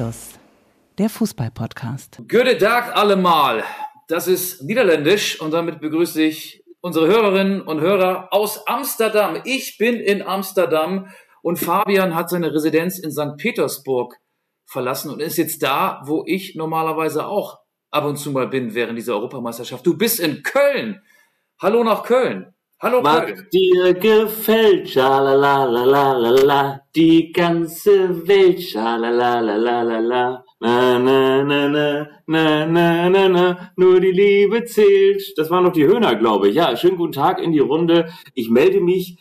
Anstoß, 0.00 0.38
der 0.96 1.10
Fußball-Podcast. 1.10 2.22
Guten 2.26 2.58
Tag 2.58 2.96
allemal. 2.96 3.62
Das 4.08 4.28
ist 4.28 4.62
Niederländisch 4.62 5.38
und 5.42 5.50
damit 5.50 5.78
begrüße 5.78 6.22
ich 6.22 6.64
unsere 6.80 7.06
Hörerinnen 7.06 7.60
und 7.60 7.82
Hörer 7.82 8.32
aus 8.32 8.66
Amsterdam. 8.66 9.42
Ich 9.44 9.76
bin 9.76 9.96
in 9.96 10.22
Amsterdam 10.22 11.08
und 11.42 11.58
Fabian 11.58 12.14
hat 12.14 12.30
seine 12.30 12.50
Residenz 12.50 12.98
in 12.98 13.12
St. 13.12 13.36
Petersburg 13.36 14.16
verlassen 14.64 15.10
und 15.10 15.20
ist 15.20 15.36
jetzt 15.36 15.62
da, 15.62 16.00
wo 16.06 16.24
ich 16.26 16.54
normalerweise 16.54 17.26
auch 17.26 17.58
ab 17.90 18.06
und 18.06 18.16
zu 18.16 18.30
mal 18.30 18.48
bin 18.48 18.74
während 18.74 18.98
dieser 18.98 19.12
Europameisterschaft. 19.16 19.84
Du 19.84 19.98
bist 19.98 20.18
in 20.18 20.42
Köln. 20.42 21.02
Hallo 21.60 21.84
nach 21.84 22.04
Köln. 22.04 22.54
Hallo 22.82 23.04
Was 23.04 23.26
Köln. 23.26 23.46
dir 23.52 23.92
gefällt, 23.92 24.88
schalalalalala, 24.88 26.80
die 26.96 27.30
ganze 27.30 28.26
Welt, 28.26 28.62
schalalalalala, 28.62 30.42
na 30.60 30.98
na 30.98 31.44
na 31.44 31.68
na, 31.68 32.08
na 32.26 32.64
na 32.64 33.10
na 33.10 33.28
na, 33.28 33.72
nur 33.76 34.00
die 34.00 34.12
Liebe 34.12 34.64
zählt. 34.64 35.34
Das 35.36 35.50
waren 35.50 35.64
noch 35.64 35.74
die 35.74 35.84
Höhner, 35.84 36.14
glaube 36.14 36.48
ich. 36.48 36.54
Ja, 36.54 36.74
schönen 36.74 36.96
guten 36.96 37.12
Tag 37.12 37.38
in 37.42 37.52
die 37.52 37.58
Runde. 37.58 38.08
Ich 38.32 38.48
melde 38.48 38.80
mich 38.80 39.18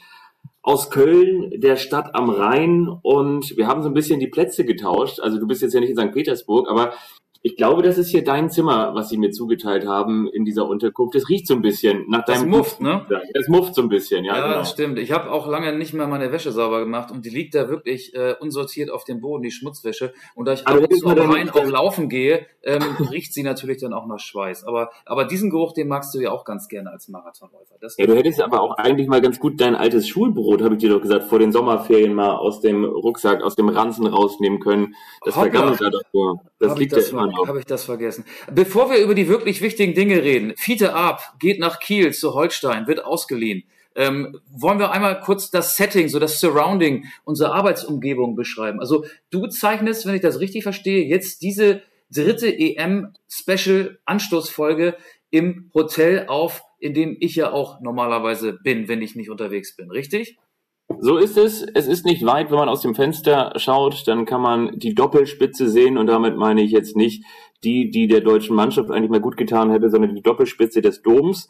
aus 0.62 0.90
Köln, 0.90 1.52
der 1.60 1.76
Stadt 1.76 2.16
am 2.16 2.30
Rhein 2.30 2.88
und 2.88 3.58
wir 3.58 3.68
haben 3.68 3.84
so 3.84 3.90
ein 3.90 3.94
bisschen 3.94 4.22
die 4.22 4.28
Plätze 4.28 4.64
getauscht. 4.64 5.20
Also 5.20 5.38
du 5.38 5.46
bist 5.48 5.62
jetzt 5.62 5.74
ja 5.74 5.82
nicht 5.82 5.90
in 5.90 5.98
St. 5.98 6.14
Petersburg, 6.14 6.70
aber 6.70 6.94
ich 7.42 7.56
glaube, 7.56 7.82
das 7.84 7.98
ist 7.98 8.10
hier 8.10 8.24
dein 8.24 8.50
Zimmer, 8.50 8.94
was 8.96 9.08
sie 9.08 9.18
mir 9.18 9.32
zugeteilt 9.32 9.88
haben 9.88 10.28
in 10.28 10.44
dieser 10.44 10.68
Unterkunft. 10.68 11.16
Das 11.16 11.30
riecht 11.30 11.48
so 11.48 11.54
ein 11.54 11.62
bisschen 11.62 12.06
nach 12.10 12.26
Das 12.26 12.40
deinem 12.40 12.50
mufft, 12.50 12.82
ne? 12.82 13.06
Das 13.34 13.48
mufft 13.48 13.76
so 13.76 13.82
ein 13.82 13.88
bisschen, 13.88 14.26
ja. 14.26 14.36
Ja, 14.36 14.44
genau. 14.44 14.58
das 14.60 14.72
stimmt. 14.72 15.00
Ich 15.00 15.14
habe 15.14 15.32
auch 15.32 15.48
lange 15.48 15.72
nicht 15.78 15.94
mehr 15.94 16.08
meine 16.08 16.34
Wäsche 16.34 16.52
sauber 16.52 16.82
gemacht 16.82 17.12
und 17.12 17.24
die 17.26 17.30
liegt 17.30 17.56
da 17.56 17.70
wirklich 17.70 18.14
äh, 18.14 18.36
unsortiert 18.42 18.92
auf 18.92 19.06
dem 19.06 19.22
Boden, 19.22 19.44
die 19.44 19.52
Schmutzwäsche. 19.52 20.14
Und 20.36 20.48
da 20.48 20.54
ich 20.54 20.68
Aber 20.68 20.84
ab 20.84 20.92
und 20.92 21.00
zu 21.00 21.08
Rhein 21.08 21.50
auch 21.50 21.66
laufen 21.66 22.10
gehe, 22.10 22.46
ähm, 22.62 22.84
riecht 23.12 23.34
sie 23.34 23.44
natürlich 23.44 23.80
dann 23.80 23.94
auch 23.94 24.06
nach 24.06 24.20
Schweiß. 24.20 24.66
Aber, 24.66 24.90
aber 25.06 25.24
diesen 25.24 25.50
Geruch, 25.50 25.72
den 25.72 25.88
magst 25.88 26.14
du 26.14 26.20
ja 26.20 26.32
auch 26.32 26.44
ganz 26.44 26.68
gerne 26.68 26.92
als 26.92 27.08
Marathonläufer. 27.08 27.76
Das 27.80 27.96
Ja, 27.98 28.06
du 28.06 28.16
hättest 28.16 28.42
aber 28.42 28.62
auch 28.62 28.76
eigentlich 28.78 29.08
mal 29.08 29.22
ganz 29.22 29.40
gut 29.40 29.62
dein 29.62 29.76
altes 29.76 30.10
Schulbrot, 30.10 30.62
habe 30.62 30.76
ich 30.76 30.82
dir 30.82 30.90
doch 30.90 31.02
gesagt, 31.02 31.24
vor 31.24 31.40
den 31.40 31.54
Sommerferien 31.54 32.14
mal 32.14 32.36
aus 32.36 32.60
dem 32.60 32.84
Rucksack, 32.84 33.44
aus 33.44 33.56
dem 33.56 33.70
Ranzen 33.70 34.08
rausnehmen 34.08 34.60
können. 34.60 34.96
Das 35.24 35.36
vergammelt 35.36 35.80
da 35.80 35.90
davor. 35.90 36.42
Das 36.60 36.78
liegt 36.78 36.92
das 36.92 37.12
ja 37.12 37.18
immer 37.18 37.29
ver- 37.32 37.38
noch. 37.38 37.48
hab 37.48 37.56
ich 37.58 37.66
das 37.66 37.86
vergessen. 37.86 38.26
Bevor 38.54 38.90
wir 38.92 38.98
über 38.98 39.16
die 39.16 39.28
wirklich 39.28 39.62
wichtigen 39.62 39.94
Dinge 39.94 40.24
reden, 40.24 40.54
Fiete 40.58 40.94
Ab 40.94 41.36
geht 41.40 41.60
nach 41.60 41.80
Kiel 41.80 42.14
zu 42.14 42.34
Holstein, 42.34 42.88
wird 42.88 43.04
ausgeliehen. 43.06 43.64
Ähm, 43.96 44.40
wollen 44.52 44.80
wir 44.80 44.92
einmal 44.92 45.20
kurz 45.20 45.52
das 45.52 45.76
Setting, 45.76 46.08
so 46.10 46.20
das 46.20 46.40
Surrounding, 46.40 47.06
unsere 47.26 47.54
Arbeitsumgebung 47.54 48.36
beschreiben? 48.36 48.80
Also 48.80 49.06
du 49.30 49.48
zeichnest, 49.48 50.06
wenn 50.06 50.16
ich 50.16 50.22
das 50.22 50.40
richtig 50.40 50.64
verstehe, 50.64 51.06
jetzt 51.06 51.42
diese 51.42 51.82
dritte 52.12 52.48
EM-Special-Anstoßfolge 52.48 54.96
im 55.32 55.70
Hotel 55.74 56.26
auf, 56.28 56.62
in 56.80 56.94
dem 56.94 57.18
ich 57.20 57.36
ja 57.36 57.52
auch 57.52 57.82
normalerweise 57.82 58.54
bin, 58.54 58.88
wenn 58.88 59.02
ich 59.02 59.16
nicht 59.16 59.30
unterwegs 59.30 59.76
bin, 59.76 59.92
richtig? 59.92 60.38
So 60.98 61.18
ist 61.18 61.38
es. 61.38 61.62
Es 61.62 61.88
ist 61.88 62.06
nicht 62.06 62.26
weit, 62.26 62.50
wenn 62.50 62.58
man 62.58 62.70
aus 62.70 62.82
dem 62.82 62.96
Fenster 62.96 63.54
schaut, 63.58 64.08
dann 64.08 64.26
kann 64.26 64.42
man 64.42 64.80
die 64.80 64.96
Doppelspitze 64.96 65.70
sehen 65.70 65.98
und 65.98 66.08
damit 66.08 66.36
meine 66.36 66.62
ich 66.62 66.72
jetzt 66.72 66.98
nicht 66.98 67.24
die, 67.64 67.92
die 67.92 68.08
der 68.08 68.22
deutschen 68.22 68.56
Mannschaft 68.56 68.90
eigentlich 68.90 69.12
mal 69.12 69.22
gut 69.22 69.38
getan 69.38 69.70
hätte, 69.70 69.90
sondern 69.90 70.16
die 70.16 70.22
Doppelspitze 70.22 70.82
des 70.82 71.02
Doms. 71.02 71.48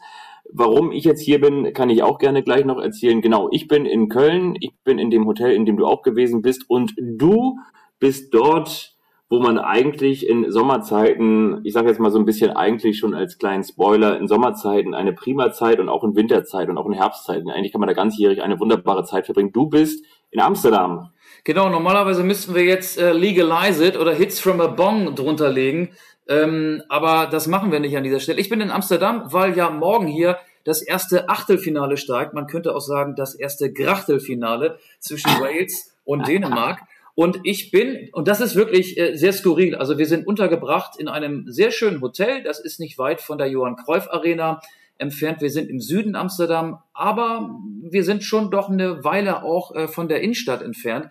Warum 0.52 0.92
ich 0.92 1.04
jetzt 1.04 1.22
hier 1.22 1.40
bin, 1.40 1.72
kann 1.72 1.90
ich 1.90 2.02
auch 2.02 2.18
gerne 2.18 2.42
gleich 2.42 2.64
noch 2.64 2.78
erzählen. 2.78 3.20
Genau, 3.22 3.48
ich 3.50 3.66
bin 3.66 3.86
in 3.86 4.08
Köln, 4.08 4.56
ich 4.60 4.72
bin 4.84 4.98
in 4.98 5.10
dem 5.10 5.26
Hotel, 5.26 5.52
in 5.52 5.64
dem 5.64 5.76
du 5.76 5.86
auch 5.86 6.02
gewesen 6.02 6.42
bist 6.42 6.68
und 6.68 6.92
du 6.98 7.56
bist 7.98 8.34
dort, 8.34 8.89
wo 9.30 9.38
man 9.38 9.58
eigentlich 9.58 10.28
in 10.28 10.50
Sommerzeiten, 10.50 11.60
ich 11.62 11.72
sage 11.72 11.88
jetzt 11.88 12.00
mal 12.00 12.10
so 12.10 12.18
ein 12.18 12.24
bisschen 12.24 12.50
eigentlich 12.50 12.98
schon 12.98 13.14
als 13.14 13.38
kleinen 13.38 13.62
Spoiler, 13.62 14.18
in 14.18 14.26
Sommerzeiten 14.26 14.92
eine 14.92 15.12
prima 15.12 15.52
Zeit 15.52 15.78
und 15.78 15.88
auch 15.88 16.02
in 16.02 16.16
Winterzeit 16.16 16.68
und 16.68 16.76
auch 16.76 16.86
in 16.86 16.92
Herbstzeiten, 16.92 17.48
eigentlich 17.48 17.70
kann 17.70 17.80
man 17.80 17.86
da 17.86 17.94
ganzjährig 17.94 18.42
eine 18.42 18.58
wunderbare 18.58 19.04
Zeit 19.04 19.26
verbringen. 19.26 19.52
Du 19.52 19.66
bist 19.66 20.04
in 20.32 20.40
Amsterdam. 20.40 21.10
Genau, 21.44 21.68
normalerweise 21.68 22.24
müssten 22.24 22.56
wir 22.56 22.64
jetzt 22.64 22.98
äh, 22.98 23.12
Legalize 23.12 23.86
It 23.86 23.96
oder 23.96 24.12
Hits 24.12 24.40
from 24.40 24.60
a 24.60 24.66
Bong 24.66 25.14
drunter 25.14 25.48
legen. 25.48 25.90
Ähm, 26.28 26.82
aber 26.88 27.28
das 27.30 27.46
machen 27.46 27.70
wir 27.70 27.78
nicht 27.78 27.96
an 27.96 28.02
dieser 28.02 28.20
Stelle. 28.20 28.40
Ich 28.40 28.48
bin 28.48 28.60
in 28.60 28.72
Amsterdam, 28.72 29.22
weil 29.26 29.56
ja 29.56 29.70
morgen 29.70 30.08
hier 30.08 30.38
das 30.64 30.82
erste 30.82 31.28
Achtelfinale 31.28 31.96
steigt. 31.96 32.34
Man 32.34 32.48
könnte 32.48 32.74
auch 32.74 32.80
sagen, 32.80 33.14
das 33.14 33.36
erste 33.36 33.72
Grachtelfinale 33.72 34.78
zwischen 34.98 35.30
Wales 35.40 35.96
und 36.04 36.26
Dänemark. 36.26 36.80
Und 37.14 37.40
ich 37.44 37.70
bin, 37.70 38.08
und 38.12 38.28
das 38.28 38.40
ist 38.40 38.54
wirklich 38.54 38.98
äh, 38.98 39.16
sehr 39.16 39.32
skurril, 39.32 39.74
also 39.74 39.98
wir 39.98 40.06
sind 40.06 40.26
untergebracht 40.26 40.98
in 40.98 41.08
einem 41.08 41.44
sehr 41.48 41.70
schönen 41.70 42.00
Hotel. 42.00 42.42
Das 42.42 42.60
ist 42.60 42.80
nicht 42.80 42.98
weit 42.98 43.20
von 43.20 43.38
der 43.38 43.48
Johann 43.48 43.76
Cruyff 43.76 44.08
Arena 44.10 44.60
entfernt. 44.98 45.40
Wir 45.40 45.50
sind 45.50 45.68
im 45.70 45.80
Süden 45.80 46.14
Amsterdam, 46.14 46.78
aber 46.92 47.58
wir 47.82 48.04
sind 48.04 48.22
schon 48.22 48.50
doch 48.50 48.68
eine 48.68 49.02
Weile 49.02 49.42
auch 49.42 49.74
äh, 49.74 49.88
von 49.88 50.08
der 50.08 50.20
Innenstadt 50.20 50.62
entfernt. 50.62 51.08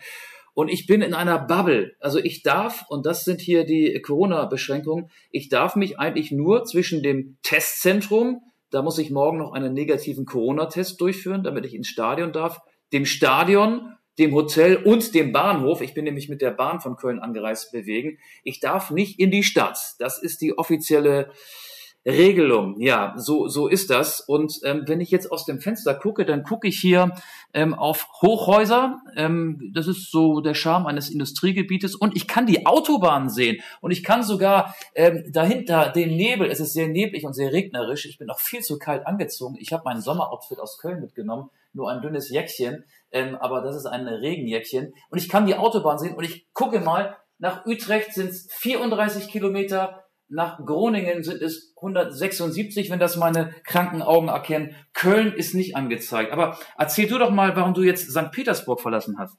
Und 0.53 0.69
ich 0.69 0.87
bin 0.87 1.01
in 1.01 1.13
einer 1.13 1.39
Bubble. 1.39 1.93
Also 1.99 2.19
ich 2.19 2.43
darf, 2.43 2.85
und 2.89 3.05
das 3.05 3.23
sind 3.23 3.39
hier 3.39 3.63
die 3.65 4.01
Corona-Beschränkungen, 4.01 5.09
ich 5.31 5.49
darf 5.49 5.75
mich 5.75 5.99
eigentlich 5.99 6.31
nur 6.31 6.65
zwischen 6.65 7.01
dem 7.01 7.37
Testzentrum, 7.43 8.41
da 8.69 8.81
muss 8.81 8.99
ich 8.99 9.09
morgen 9.09 9.37
noch 9.37 9.53
einen 9.53 9.73
negativen 9.73 10.25
Corona-Test 10.25 10.99
durchführen, 11.01 11.43
damit 11.43 11.65
ich 11.65 11.73
ins 11.73 11.87
Stadion 11.87 12.31
darf, 12.31 12.59
dem 12.93 13.05
Stadion, 13.05 13.93
dem 14.19 14.33
Hotel 14.33 14.77
und 14.77 15.15
dem 15.15 15.31
Bahnhof, 15.31 15.81
ich 15.81 15.93
bin 15.93 16.03
nämlich 16.03 16.29
mit 16.29 16.41
der 16.41 16.51
Bahn 16.51 16.81
von 16.81 16.97
Köln 16.97 17.19
angereist, 17.19 17.71
bewegen. 17.71 18.19
Ich 18.43 18.59
darf 18.59 18.91
nicht 18.91 19.19
in 19.19 19.31
die 19.31 19.43
Stadt. 19.43 19.95
Das 19.99 20.21
ist 20.21 20.41
die 20.41 20.57
offizielle 20.57 21.31
Regelung, 22.05 22.79
ja, 22.79 23.13
so, 23.17 23.49
so 23.49 23.67
ist 23.67 23.89
das. 23.89 24.21
Und 24.21 24.59
ähm, 24.63 24.83
wenn 24.87 25.01
ich 25.01 25.11
jetzt 25.11 25.31
aus 25.31 25.45
dem 25.45 25.59
Fenster 25.59 25.93
gucke, 25.93 26.25
dann 26.25 26.43
gucke 26.43 26.67
ich 26.67 26.79
hier 26.79 27.11
ähm, 27.53 27.73
auf 27.73 28.07
Hochhäuser. 28.21 29.01
Ähm, 29.17 29.71
das 29.73 29.87
ist 29.87 30.09
so 30.09 30.39
der 30.39 30.53
Charme 30.53 30.87
eines 30.87 31.09
Industriegebietes. 31.09 31.95
Und 31.95 32.15
ich 32.15 32.27
kann 32.27 32.45
die 32.45 32.65
Autobahnen 32.65 33.29
sehen. 33.29 33.61
Und 33.81 33.91
ich 33.91 34.03
kann 34.03 34.23
sogar 34.23 34.75
ähm, 34.95 35.25
dahinter 35.31 35.89
den 35.89 36.15
Nebel. 36.15 36.49
Es 36.49 36.61
ist 36.61 36.73
sehr 36.73 36.87
neblig 36.87 37.25
und 37.25 37.33
sehr 37.33 37.51
regnerisch. 37.51 38.05
Ich 38.05 38.17
bin 38.17 38.27
noch 38.27 38.39
viel 38.39 38.61
zu 38.61 38.79
kalt 38.79 39.05
angezogen. 39.05 39.57
Ich 39.59 39.73
habe 39.73 39.83
mein 39.83 40.01
Sommeroutfit 40.01 40.59
aus 40.59 40.77
Köln 40.77 41.01
mitgenommen. 41.01 41.49
Nur 41.79 41.89
ein 41.89 42.01
dünnes 42.01 42.29
Jäckchen. 42.29 42.83
Ähm, 43.11 43.35
aber 43.37 43.61
das 43.61 43.75
ist 43.75 43.85
ein 43.85 44.05
Regenjäckchen. 44.05 44.91
Und 45.09 45.17
ich 45.17 45.29
kann 45.29 45.47
die 45.47 45.55
Autobahn 45.55 45.97
sehen. 45.97 46.15
Und 46.15 46.25
ich 46.25 46.47
gucke 46.53 46.81
mal, 46.81 47.15
nach 47.37 47.65
Utrecht 47.65 48.13
sind 48.13 48.29
es 48.29 48.49
34 48.57 49.29
Kilometer. 49.29 50.03
Nach 50.27 50.59
Groningen 50.63 51.23
sind 51.23 51.41
es 51.41 51.73
176, 51.77 52.91
wenn 52.91 52.99
das 52.99 53.15
meine 53.15 53.55
kranken 53.63 54.01
Augen 54.01 54.27
erkennen. 54.27 54.75
Köln 54.93 55.33
ist 55.33 55.55
nicht 55.55 55.77
angezeigt. 55.77 56.33
Aber 56.33 56.59
erzähl 56.77 57.07
du 57.07 57.17
doch 57.17 57.31
mal, 57.31 57.55
warum 57.55 57.73
du 57.73 57.81
jetzt 57.81 58.11
St. 58.11 58.31
Petersburg 58.31 58.81
verlassen 58.81 59.15
hast. 59.17 59.37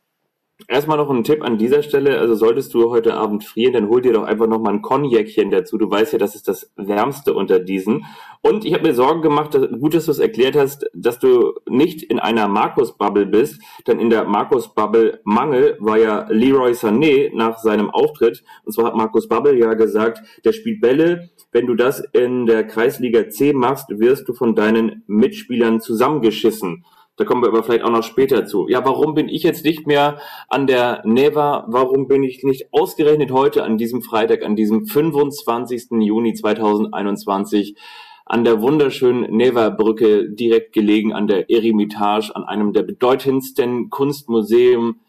Erstmal 0.68 0.96
noch 0.96 1.10
ein 1.10 1.24
Tipp 1.24 1.42
an 1.42 1.58
dieser 1.58 1.82
Stelle, 1.82 2.18
also 2.18 2.34
solltest 2.34 2.72
du 2.74 2.90
heute 2.90 3.14
Abend 3.14 3.44
frieren, 3.44 3.72
dann 3.72 3.88
hol 3.88 4.00
dir 4.00 4.12
doch 4.12 4.24
einfach 4.24 4.46
noch 4.46 4.60
mal 4.60 4.72
ein 4.72 4.82
Cognacchen 4.82 5.50
dazu. 5.50 5.78
Du 5.78 5.90
weißt 5.90 6.12
ja, 6.12 6.18
das 6.18 6.34
ist 6.34 6.48
das 6.48 6.70
Wärmste 6.76 7.34
unter 7.34 7.58
diesen. 7.58 8.06
Und 8.42 8.64
ich 8.64 8.72
habe 8.72 8.88
mir 8.88 8.94
Sorgen 8.94 9.20
gemacht, 9.20 9.54
dass, 9.54 9.68
gut, 9.68 9.94
dass 9.94 10.06
du 10.06 10.12
es 10.12 10.18
erklärt 10.18 10.56
hast, 10.56 10.86
dass 10.94 11.18
du 11.18 11.54
nicht 11.68 12.02
in 12.02 12.18
einer 12.18 12.48
Markus-Bubble 12.48 13.26
bist, 13.26 13.60
denn 13.86 13.98
in 14.00 14.10
der 14.10 14.24
Markus-Bubble 14.24 15.20
Mangel 15.24 15.76
war 15.80 15.98
ja 15.98 16.26
Leroy 16.30 16.72
Sané 16.72 17.30
nach 17.34 17.58
seinem 17.58 17.90
Auftritt. 17.90 18.42
Und 18.64 18.72
zwar 18.72 18.86
hat 18.86 18.96
Markus 18.96 19.28
Bubble 19.28 19.58
ja 19.58 19.74
gesagt, 19.74 20.22
der 20.44 20.52
spielt 20.52 20.80
Bälle. 20.80 21.30
Wenn 21.52 21.66
du 21.66 21.74
das 21.74 22.00
in 22.12 22.46
der 22.46 22.66
Kreisliga 22.66 23.28
C 23.28 23.52
machst, 23.52 23.86
wirst 23.90 24.28
du 24.28 24.34
von 24.34 24.54
deinen 24.54 25.02
Mitspielern 25.06 25.80
zusammengeschissen. 25.80 26.84
Da 27.20 27.26
kommen 27.26 27.42
wir 27.42 27.48
aber 27.48 27.62
vielleicht 27.62 27.84
auch 27.84 27.90
noch 27.90 28.02
später 28.02 28.46
zu. 28.46 28.66
Ja, 28.68 28.82
warum 28.82 29.12
bin 29.12 29.28
ich 29.28 29.42
jetzt 29.42 29.62
nicht 29.62 29.86
mehr 29.86 30.18
an 30.48 30.66
der 30.66 31.02
Neva? 31.04 31.66
Warum 31.68 32.08
bin 32.08 32.22
ich 32.22 32.42
nicht 32.44 32.72
ausgerechnet 32.72 33.30
heute 33.30 33.62
an 33.62 33.76
diesem 33.76 34.00
Freitag, 34.00 34.42
an 34.42 34.56
diesem 34.56 34.86
25. 34.86 36.00
Juni 36.00 36.32
2021 36.32 37.76
an 38.24 38.44
der 38.44 38.62
wunderschönen 38.62 39.36
Neva-Brücke 39.36 40.30
direkt 40.30 40.72
gelegen 40.72 41.12
an 41.12 41.26
der 41.26 41.50
Eremitage, 41.50 42.34
an 42.34 42.44
einem 42.44 42.72
der 42.72 42.84
bedeutendsten 42.84 43.90
Kunstmuseen 43.90 45.00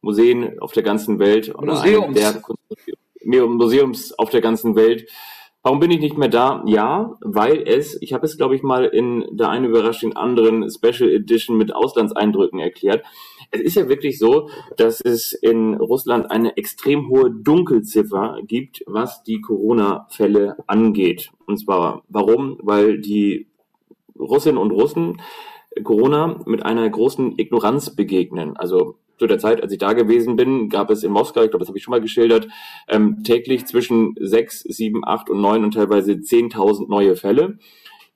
Museen 0.00 0.58
auf 0.60 0.72
der 0.72 0.84
ganzen 0.84 1.18
Welt 1.18 1.54
oder 1.54 1.82
einem 1.82 2.14
der 2.14 2.40
Kunstmuseum- 2.40 3.58
Museums 3.58 4.18
auf 4.18 4.30
der 4.30 4.40
ganzen 4.40 4.74
Welt. 4.74 5.10
Warum 5.68 5.80
bin 5.80 5.90
ich 5.90 6.00
nicht 6.00 6.16
mehr 6.16 6.30
da? 6.30 6.62
Ja, 6.64 7.18
weil 7.20 7.62
es, 7.68 8.00
ich 8.00 8.14
habe 8.14 8.24
es 8.24 8.38
glaube 8.38 8.56
ich 8.56 8.62
mal 8.62 8.86
in 8.86 9.26
der 9.32 9.50
einen 9.50 9.66
überraschenden 9.66 10.16
anderen 10.16 10.66
Special 10.70 11.10
Edition 11.10 11.58
mit 11.58 11.74
Auslandseindrücken 11.74 12.58
erklärt. 12.58 13.04
Es 13.50 13.60
ist 13.60 13.74
ja 13.74 13.86
wirklich 13.86 14.18
so, 14.18 14.48
dass 14.78 15.02
es 15.02 15.34
in 15.34 15.74
Russland 15.74 16.30
eine 16.30 16.56
extrem 16.56 17.10
hohe 17.10 17.30
Dunkelziffer 17.30 18.38
gibt, 18.46 18.82
was 18.86 19.22
die 19.24 19.42
Corona-Fälle 19.42 20.56
angeht. 20.66 21.32
Und 21.44 21.58
zwar, 21.58 22.02
warum? 22.08 22.58
Weil 22.62 22.98
die 23.02 23.48
Russinnen 24.18 24.56
und 24.56 24.70
Russen 24.70 25.20
Corona 25.84 26.40
mit 26.46 26.64
einer 26.64 26.88
großen 26.88 27.38
Ignoranz 27.38 27.94
begegnen. 27.94 28.56
Also 28.56 28.96
zu 29.18 29.26
der 29.26 29.38
Zeit, 29.38 29.62
als 29.62 29.72
ich 29.72 29.78
da 29.78 29.92
gewesen 29.92 30.36
bin, 30.36 30.68
gab 30.68 30.90
es 30.90 31.02
in 31.02 31.12
Moskau, 31.12 31.42
ich 31.42 31.50
glaube, 31.50 31.60
das 31.60 31.68
habe 31.68 31.78
ich 31.78 31.84
schon 31.84 31.92
mal 31.92 32.00
geschildert, 32.00 32.48
ähm, 32.88 33.22
täglich 33.24 33.66
zwischen 33.66 34.14
sechs, 34.20 34.60
sieben, 34.60 35.04
acht 35.04 35.28
und 35.28 35.40
neun 35.40 35.64
und 35.64 35.74
teilweise 35.74 36.12
10.000 36.12 36.88
neue 36.88 37.16
Fälle. 37.16 37.58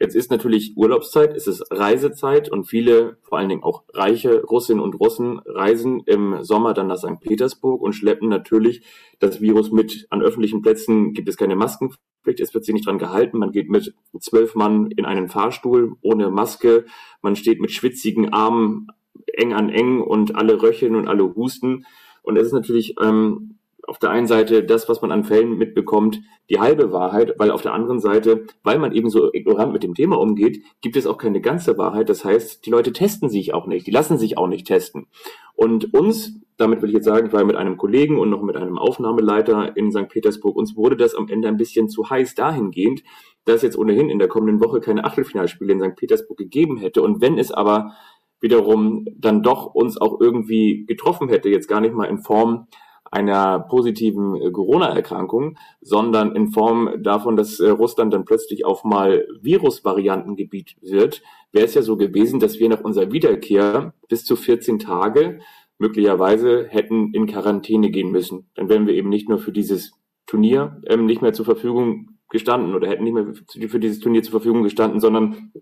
Jetzt 0.02 0.16
ist 0.16 0.32
natürlich 0.32 0.76
Urlaubszeit, 0.76 1.36
es 1.36 1.46
ist 1.46 1.64
Reisezeit 1.70 2.50
und 2.50 2.64
viele, 2.64 3.18
vor 3.22 3.38
allen 3.38 3.48
Dingen 3.48 3.62
auch 3.62 3.84
reiche 3.94 4.42
Russinnen 4.42 4.82
und 4.82 4.98
Russen, 4.98 5.40
reisen 5.44 6.02
im 6.06 6.42
Sommer 6.42 6.74
dann 6.74 6.88
nach 6.88 6.96
St. 6.96 7.20
Petersburg 7.20 7.80
und 7.80 7.92
schleppen 7.92 8.28
natürlich 8.28 8.82
das 9.20 9.40
Virus 9.40 9.70
mit. 9.70 10.08
An 10.10 10.20
öffentlichen 10.20 10.60
Plätzen 10.60 11.12
gibt 11.12 11.28
es 11.28 11.36
keine 11.36 11.54
Maskenpflicht, 11.54 12.40
es 12.40 12.52
wird 12.52 12.64
sich 12.64 12.74
nicht 12.74 12.88
dran 12.88 12.98
gehalten. 12.98 13.38
Man 13.38 13.52
geht 13.52 13.70
mit 13.70 13.94
zwölf 14.18 14.56
Mann 14.56 14.90
in 14.90 15.04
einen 15.04 15.28
Fahrstuhl 15.28 15.94
ohne 16.00 16.30
Maske, 16.30 16.84
man 17.20 17.36
steht 17.36 17.60
mit 17.60 17.70
schwitzigen 17.70 18.32
Armen 18.32 18.88
eng 19.32 19.52
an 19.52 19.68
eng 19.68 20.00
und 20.00 20.36
alle 20.36 20.60
röcheln 20.62 20.96
und 20.96 21.08
alle 21.08 21.34
husten. 21.34 21.84
Und 22.22 22.36
es 22.36 22.46
ist 22.46 22.52
natürlich 22.52 22.94
ähm, 23.02 23.58
auf 23.86 23.98
der 23.98 24.10
einen 24.10 24.26
Seite 24.26 24.62
das, 24.62 24.88
was 24.88 25.02
man 25.02 25.10
an 25.10 25.24
Fällen 25.24 25.58
mitbekommt, 25.58 26.20
die 26.48 26.60
halbe 26.60 26.92
Wahrheit, 26.92 27.34
weil 27.38 27.50
auf 27.50 27.62
der 27.62 27.74
anderen 27.74 28.00
Seite, 28.00 28.46
weil 28.62 28.78
man 28.78 28.92
eben 28.92 29.10
so 29.10 29.32
ignorant 29.32 29.72
mit 29.72 29.82
dem 29.82 29.94
Thema 29.94 30.18
umgeht, 30.18 30.62
gibt 30.80 30.96
es 30.96 31.06
auch 31.06 31.18
keine 31.18 31.40
ganze 31.40 31.76
Wahrheit. 31.78 32.08
Das 32.08 32.24
heißt, 32.24 32.64
die 32.64 32.70
Leute 32.70 32.92
testen 32.92 33.28
sich 33.28 33.54
auch 33.54 33.66
nicht, 33.66 33.86
die 33.86 33.90
lassen 33.90 34.18
sich 34.18 34.38
auch 34.38 34.46
nicht 34.46 34.66
testen. 34.66 35.06
Und 35.54 35.92
uns, 35.94 36.40
damit 36.56 36.80
will 36.80 36.90
ich 36.90 36.94
jetzt 36.94 37.04
sagen, 37.04 37.26
ich 37.26 37.32
war 37.32 37.44
mit 37.44 37.56
einem 37.56 37.76
Kollegen 37.76 38.18
und 38.18 38.30
noch 38.30 38.42
mit 38.42 38.56
einem 38.56 38.78
Aufnahmeleiter 38.78 39.76
in 39.76 39.90
St. 39.90 40.08
Petersburg, 40.08 40.56
uns 40.56 40.76
wurde 40.76 40.96
das 40.96 41.14
am 41.14 41.28
Ende 41.28 41.48
ein 41.48 41.56
bisschen 41.56 41.88
zu 41.88 42.08
heiß 42.08 42.34
dahingehend, 42.34 43.02
dass 43.44 43.62
jetzt 43.62 43.76
ohnehin 43.76 44.08
in 44.08 44.20
der 44.20 44.28
kommenden 44.28 44.64
Woche 44.64 44.80
keine 44.80 45.04
Achtelfinalspiele 45.04 45.72
in 45.72 45.80
St. 45.80 45.96
Petersburg 45.96 46.38
gegeben 46.38 46.76
hätte. 46.76 47.02
Und 47.02 47.20
wenn 47.20 47.36
es 47.36 47.50
aber 47.50 47.94
wiederum 48.42 49.06
dann 49.16 49.42
doch 49.42 49.66
uns 49.66 49.98
auch 49.98 50.20
irgendwie 50.20 50.84
getroffen 50.84 51.28
hätte, 51.28 51.48
jetzt 51.48 51.68
gar 51.68 51.80
nicht 51.80 51.94
mal 51.94 52.06
in 52.06 52.18
Form 52.18 52.66
einer 53.12 53.60
positiven 53.60 54.34
äh, 54.36 54.50
Corona-Erkrankung, 54.50 55.58
sondern 55.82 56.34
in 56.34 56.50
Form 56.50 57.02
davon, 57.02 57.36
dass 57.36 57.60
äh, 57.60 57.68
Russland 57.68 58.12
dann 58.12 58.24
plötzlich 58.24 58.64
auf 58.64 58.84
mal 58.84 59.26
Virusvariantengebiet 59.40 60.76
wird, 60.80 61.22
wäre 61.52 61.66
es 61.66 61.74
ja 61.74 61.82
so 61.82 61.96
gewesen, 61.96 62.40
dass 62.40 62.58
wir 62.58 62.70
nach 62.70 62.80
unserer 62.80 63.12
Wiederkehr 63.12 63.92
bis 64.08 64.24
zu 64.24 64.34
14 64.34 64.78
Tage 64.78 65.40
möglicherweise 65.78 66.66
hätten 66.68 67.12
in 67.12 67.26
Quarantäne 67.26 67.90
gehen 67.90 68.10
müssen. 68.10 68.48
Dann 68.54 68.70
wären 68.70 68.86
wir 68.86 68.94
eben 68.94 69.10
nicht 69.10 69.28
nur 69.28 69.38
für 69.38 69.52
dieses 69.52 69.92
Turnier 70.26 70.80
ähm, 70.86 71.04
nicht 71.04 71.20
mehr 71.20 71.34
zur 71.34 71.44
Verfügung 71.44 72.18
gestanden 72.30 72.74
oder 72.74 72.88
hätten 72.88 73.04
nicht 73.04 73.12
mehr 73.12 73.34
für 73.68 73.78
dieses 73.78 74.00
Turnier 74.00 74.22
zur 74.22 74.30
Verfügung 74.30 74.62
gestanden, 74.62 75.00
sondern 75.00 75.52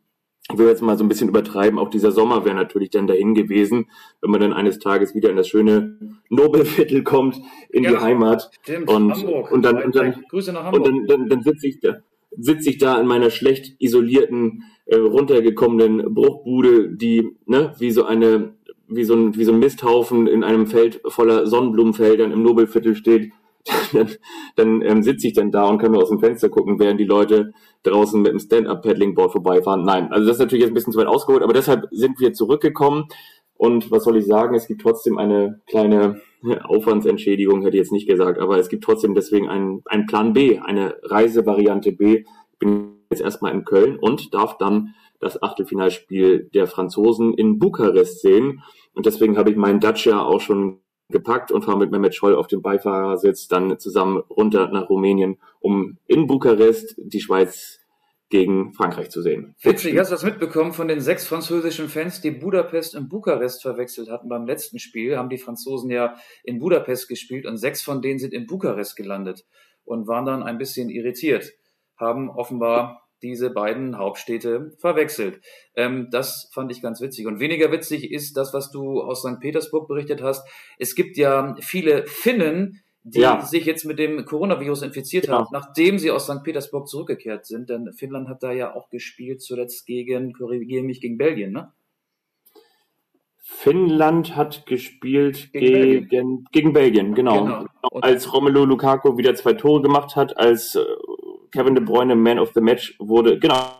ich 0.53 0.59
will 0.59 0.69
jetzt 0.69 0.83
mal 0.83 0.99
so 0.99 1.05
ein 1.05 1.09
bisschen 1.09 1.29
übertreiben, 1.29 1.79
auch 1.79 1.91
dieser 1.91 2.13
Sommer 2.13 2.45
wäre 2.45 2.55
natürlich 2.55 2.91
dann 2.91 3.07
dahin 3.07 3.35
gewesen, 3.35 3.87
wenn 4.21 4.31
man 4.31 4.41
dann 4.41 4.53
eines 4.53 4.79
Tages 4.79 5.15
wieder 5.15 5.31
in 5.31 5.37
das 5.37 5.49
schöne 5.49 5.99
Nobelviertel 6.29 7.03
kommt, 7.03 7.41
in 7.71 7.85
ja, 7.85 7.91
die 7.91 7.97
Heimat. 7.99 8.51
Stimmt, 8.63 8.89
und, 8.89 9.13
Hamburg. 9.13 9.51
und 9.51 9.63
dann, 9.63 9.83
und 9.83 9.95
dann, 9.95 10.25
Grüße 10.29 10.53
nach 10.53 10.65
Hamburg. 10.65 10.87
Und 10.87 10.89
dann, 10.89 11.07
dann, 11.07 11.29
dann 11.29 11.43
sitze 11.43 11.67
ich 11.67 11.81
da 11.81 11.97
sitze 12.39 12.71
ich 12.71 12.79
da 12.79 13.01
in 13.01 13.07
meiner 13.07 13.31
schlecht 13.31 13.75
isolierten, 13.81 14.65
äh, 14.87 14.97
runtergekommenen 14.97 16.15
Bruchbude, 16.15 16.91
die 16.91 17.37
ne, 17.47 17.75
wie 17.79 17.91
so 17.91 18.05
eine 18.05 18.55
wie 18.89 19.05
so 19.05 19.15
ein 19.15 19.37
wie 19.37 19.45
so 19.45 19.53
ein 19.53 19.59
Misthaufen 19.59 20.27
in 20.27 20.43
einem 20.45 20.67
Feld 20.67 21.01
voller 21.07 21.47
Sonnenblumenfeldern 21.47 22.33
im 22.33 22.43
Nobelviertel 22.43 22.95
steht 22.97 23.33
dann, 23.93 24.09
dann 24.57 24.83
ähm, 24.83 25.03
sitze 25.03 25.29
ich 25.29 25.35
dann 25.35 25.51
da 25.51 25.67
und 25.69 25.79
kann 25.79 25.93
nur 25.93 26.03
aus 26.03 26.09
dem 26.09 26.21
Fenster 26.21 26.49
gucken, 26.49 26.79
während 26.79 27.01
die 27.01 27.05
Leute 27.05 27.53
draußen 27.83 28.21
mit 28.21 28.33
dem 28.33 28.39
Stand-Up-Paddling-Board 28.39 29.33
vorbeifahren. 29.33 29.85
Nein, 29.85 30.13
also 30.13 30.27
das 30.27 30.37
ist 30.37 30.41
natürlich 30.41 30.63
jetzt 30.63 30.73
ein 30.73 30.75
bisschen 30.75 30.93
zu 30.93 30.99
weit 30.99 31.07
ausgeholt, 31.07 31.43
aber 31.43 31.53
deshalb 31.53 31.87
sind 31.91 32.21
wir 32.21 32.33
zurückgekommen. 32.33 33.07
Und 33.55 33.91
was 33.91 34.05
soll 34.05 34.17
ich 34.17 34.27
sagen? 34.27 34.55
Es 34.55 34.67
gibt 34.67 34.81
trotzdem 34.81 35.19
eine 35.19 35.61
kleine 35.67 36.21
Aufwandsentschädigung, 36.65 37.63
hätte 37.63 37.77
ich 37.77 37.83
jetzt 37.83 37.93
nicht 37.93 38.09
gesagt, 38.09 38.39
aber 38.39 38.59
es 38.59 38.69
gibt 38.69 38.85
trotzdem 38.85 39.15
deswegen 39.15 39.49
einen, 39.49 39.83
einen 39.87 40.07
Plan 40.07 40.33
B, 40.33 40.59
eine 40.59 40.97
Reisevariante 41.03 41.93
B. 41.93 42.25
Ich 42.53 42.59
bin 42.59 42.97
jetzt 43.11 43.21
erstmal 43.23 43.53
in 43.53 43.65
Köln 43.65 43.99
und 43.99 44.33
darf 44.35 44.57
dann 44.57 44.95
das 45.19 45.43
Achtelfinalspiel 45.43 46.49
der 46.55 46.67
Franzosen 46.67 47.35
in 47.35 47.59
Bukarest 47.59 48.23
sehen. 48.23 48.63
Und 48.95 49.07
deswegen 49.07 49.37
habe 49.37 49.51
ich 49.51 49.57
meinen 49.57 49.81
Dacia 49.81 50.23
auch 50.23 50.41
schon 50.41 50.81
gepackt 51.11 51.53
und 51.53 51.65
fahre 51.65 51.79
mit 51.79 51.91
Mehmet 51.91 52.15
Scholl 52.15 52.35
auf 52.35 52.47
dem 52.47 52.63
Beifahrersitz 52.63 53.49
dann 53.49 53.79
zusammen 53.79 54.19
runter 54.31 54.69
nach 54.71 54.89
Rumänien, 54.89 55.39
um 55.61 55.99
in 56.07 56.27
Bukarest 56.27 56.95
die 56.99 57.21
Schweiz 57.21 57.81
gegen 58.31 58.73
Frankreich 58.73 59.11
zu 59.11 59.23
sehen. 59.23 59.57
Witzig, 59.61 59.99
hast 59.99 60.11
du 60.11 60.15
das 60.15 60.23
mitbekommen 60.23 60.73
von 60.73 60.87
den 60.87 61.01
sechs 61.01 61.27
französischen 61.27 61.89
Fans, 61.89 62.21
die 62.21 62.31
Budapest 62.31 62.95
und 62.95 63.09
Bukarest 63.09 63.61
verwechselt 63.61 64.09
hatten 64.09 64.29
beim 64.29 64.47
letzten 64.47 64.79
Spiel? 64.79 65.17
Haben 65.17 65.29
die 65.29 65.39
Franzosen 65.39 65.91
ja 65.91 66.15
in 66.45 66.61
Budapest 66.61 67.09
gespielt 67.09 67.45
und 67.45 67.57
sechs 67.57 67.83
von 67.83 68.01
denen 68.01 68.21
sind 68.21 68.33
in 68.33 68.47
Bukarest 68.47 68.97
gelandet 68.97 69.45
und 69.85 70.07
waren 70.07 70.25
dann 70.25 70.45
ein 70.45 70.59
bisschen 70.59 70.91
irritiert, 70.91 71.53
haben 71.97 72.31
offenbar 72.31 73.10
diese 73.23 73.51
beiden 73.51 73.99
Hauptstädte 73.99 74.73
verwechselt. 74.79 75.41
Ähm, 75.75 76.09
das 76.11 76.51
fand 76.53 76.73
ich 76.73 76.83
ganz 76.83 77.01
witzig. 77.01 77.27
Und 77.27 77.41
weniger 77.41 77.71
witzig 77.73 78.11
ist 78.11 78.37
das, 78.37 78.55
was 78.55 78.71
du 78.71 79.03
aus 79.03 79.21
St. 79.21 79.41
Petersburg 79.41 79.89
berichtet 79.89 80.23
hast. 80.23 80.47
Es 80.79 80.95
gibt 80.95 81.17
ja 81.17 81.57
viele 81.61 82.07
Finnen, 82.07 82.81
die 83.03 83.21
ja. 83.21 83.41
sich 83.41 83.65
jetzt 83.65 83.85
mit 83.85 83.99
dem 83.99 84.25
Coronavirus 84.25 84.83
infiziert 84.83 85.27
ja. 85.27 85.39
haben, 85.39 85.49
nachdem 85.53 85.99
sie 85.99 86.11
aus 86.11 86.25
St. 86.25 86.43
Petersburg 86.43 86.89
zurückgekehrt 86.89 87.47
sind. 87.47 87.71
Denn 87.71 87.93
Finnland 87.93 88.29
hat 88.29 88.43
da 88.43 88.53
ja 88.53 88.75
auch 88.75 88.91
gespielt, 88.91 89.43
zuletzt 89.43 89.87
gegen, 89.87 90.33
korrigiere 90.33 90.83
mich, 90.83 91.01
gegen 91.01 91.19
Belgien, 91.19 91.53
ne? 91.53 91.73
Finnland 93.53 94.37
hat 94.37 94.65
gespielt 94.65 95.53
gegen, 95.53 95.67
gegen, 95.67 95.81
Belgien. 95.81 96.45
gegen 96.53 96.73
Belgien, 96.73 97.15
genau. 97.15 97.45
genau. 97.45 97.67
Als 98.01 98.33
Romelu 98.33 98.65
Lukaku 98.65 99.19
wieder 99.19 99.35
zwei 99.35 99.55
Tore 99.55 99.83
gemacht 99.83 100.15
hat, 100.15 100.37
als 100.37 100.77
äh, 100.77 100.85
Kevin 101.53 101.75
De 101.75 101.85
Bruyne 101.85 102.15
Man 102.15 102.39
of 102.39 102.53
the 102.55 102.61
Match 102.61 102.95
wurde, 102.99 103.39
genau, 103.39 103.71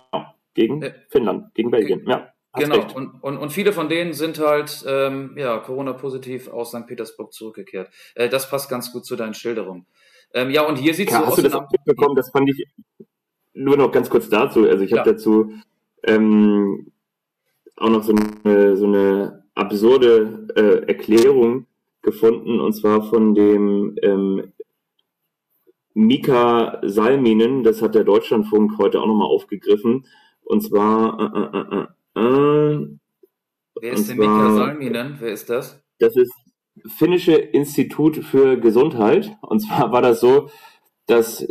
gegen 0.55 0.83
äh, 0.83 0.95
Finnland, 1.09 1.55
gegen 1.55 1.71
Belgien, 1.71 2.05
ja. 2.07 2.33
Genau, 2.57 2.85
und, 2.97 3.23
und, 3.23 3.39
und 3.39 3.53
viele 3.53 3.73
von 3.73 3.89
denen 3.89 4.13
sind 4.13 4.41
halt 4.41 4.85
ähm, 4.85 5.37
ja, 5.37 5.59
Corona-positiv 5.59 6.49
aus 6.49 6.71
St. 6.71 6.85
Petersburg 6.87 7.33
zurückgekehrt. 7.33 7.91
Äh, 8.17 8.29
das 8.29 8.51
passt 8.51 8.69
ganz 8.69 8.93
gut 8.93 9.05
zu 9.05 9.15
deinen 9.15 9.35
Schilderungen. 9.35 9.87
Ähm, 10.35 10.51
ja, 10.51 10.67
und 10.67 10.77
hier 10.77 10.93
sieht 10.95 11.11
es 11.11 11.15
so 11.15 11.21
aus. 11.21 11.29
Hast 11.29 11.39
du 11.39 11.43
das 11.43 11.55
auch 11.55 11.71
mitbekommen? 11.71 12.17
Das 12.17 12.31
fand 12.31 12.51
ich 12.51 12.67
nur 13.55 13.77
noch 13.77 13.93
ganz 13.93 14.11
kurz 14.11 14.29
dazu. 14.29 14.69
Also 14.69 14.83
ich 14.83 14.91
ja. 14.91 14.99
habe 14.99 15.13
dazu 15.13 15.53
ähm, 16.03 16.91
auch 17.77 17.91
noch 17.91 18.03
so 18.03 18.15
eine, 18.45 18.77
so 18.77 18.87
eine 18.87 19.45
absurde 19.55 20.49
äh, 20.57 20.89
Erklärung 20.89 21.67
gefunden, 22.03 22.61
und 22.61 22.73
zwar 22.73 23.03
von 23.03 23.35
dem 23.35 23.97
ähm, 24.03 24.53
Mika 25.95 26.81
Salminen, 26.83 27.63
das 27.63 27.83
hat 27.83 27.95
der 27.95 28.05
Deutschlandfunk 28.05 28.79
heute 28.79 29.01
auch 29.01 29.07
nochmal 29.07 29.29
aufgegriffen. 29.29 30.07
Und 30.43 30.63
zwar, 30.63 31.89
äh, 32.15 32.21
äh, 32.21 32.23
äh, 32.23 32.75
äh, 32.75 32.89
Wer 33.81 33.93
ist 33.93 34.09
denn 34.09 34.19
Mika 34.19 34.55
Salminen? 34.55 35.17
Wer 35.21 35.33
ist 35.33 35.51
das? 35.51 35.83
Das 35.99 36.17
ist 36.17 36.33
Finnische 36.87 37.35
Institut 37.35 38.17
für 38.17 38.57
Gesundheit. 38.57 39.37
Und 39.43 39.61
zwar 39.61 39.93
war 39.93 40.03
das 40.03 40.21
so, 40.21 40.51
dass 41.07 41.47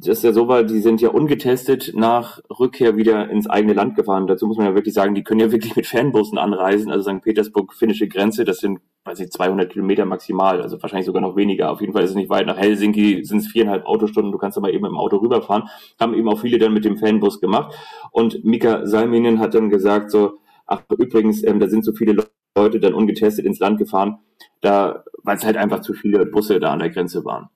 das 0.00 0.22
ja 0.22 0.32
so 0.32 0.48
war, 0.48 0.62
die 0.62 0.80
sind 0.80 1.00
ja 1.00 1.08
ungetestet 1.08 1.92
nach 1.94 2.40
Rückkehr 2.50 2.96
wieder 2.96 3.28
ins 3.30 3.48
eigene 3.48 3.72
Land 3.72 3.96
gefahren. 3.96 4.26
Dazu 4.26 4.46
muss 4.46 4.56
man 4.56 4.66
ja 4.66 4.74
wirklich 4.74 4.94
sagen, 4.94 5.14
die 5.14 5.24
können 5.24 5.40
ja 5.40 5.50
wirklich 5.50 5.74
mit 5.76 5.86
Fanbussen 5.86 6.38
anreisen. 6.38 6.92
Also 6.92 7.10
St. 7.10 7.22
Petersburg, 7.22 7.74
finnische 7.74 8.06
Grenze, 8.06 8.44
das 8.44 8.58
sind, 8.58 8.80
weiß 9.04 9.18
ich, 9.20 9.30
200 9.30 9.70
Kilometer 9.70 10.04
maximal, 10.04 10.62
also 10.62 10.80
wahrscheinlich 10.80 11.06
sogar 11.06 11.22
noch 11.22 11.36
weniger. 11.36 11.70
Auf 11.70 11.80
jeden 11.80 11.92
Fall 11.92 12.04
ist 12.04 12.10
es 12.10 12.16
nicht 12.16 12.30
weit. 12.30 12.46
Nach 12.46 12.56
Helsinki 12.56 13.24
sind 13.24 13.38
es 13.38 13.48
viereinhalb 13.48 13.86
Autostunden, 13.86 14.30
du 14.30 14.38
kannst 14.38 14.56
aber 14.56 14.72
eben 14.72 14.86
im 14.86 14.96
Auto 14.96 15.16
rüberfahren. 15.16 15.68
Haben 15.98 16.14
eben 16.14 16.28
auch 16.28 16.40
viele 16.40 16.58
dann 16.58 16.72
mit 16.72 16.84
dem 16.84 16.96
Fanbus 16.96 17.40
gemacht. 17.40 17.74
Und 18.12 18.44
Mika 18.44 18.86
Salminen 18.86 19.40
hat 19.40 19.54
dann 19.54 19.68
gesagt 19.68 20.10
so, 20.10 20.38
ach 20.66 20.82
übrigens, 20.96 21.42
ähm, 21.44 21.58
da 21.58 21.68
sind 21.68 21.84
so 21.84 21.92
viele 21.92 22.24
Leute 22.56 22.78
dann 22.78 22.94
ungetestet 22.94 23.44
ins 23.44 23.58
Land 23.58 23.78
gefahren, 23.78 24.18
da, 24.60 25.04
weil 25.22 25.36
es 25.36 25.44
halt 25.44 25.56
einfach 25.56 25.80
zu 25.80 25.92
viele 25.92 26.26
Busse 26.26 26.60
da 26.60 26.72
an 26.72 26.78
der 26.78 26.90
Grenze 26.90 27.24
waren. 27.24 27.48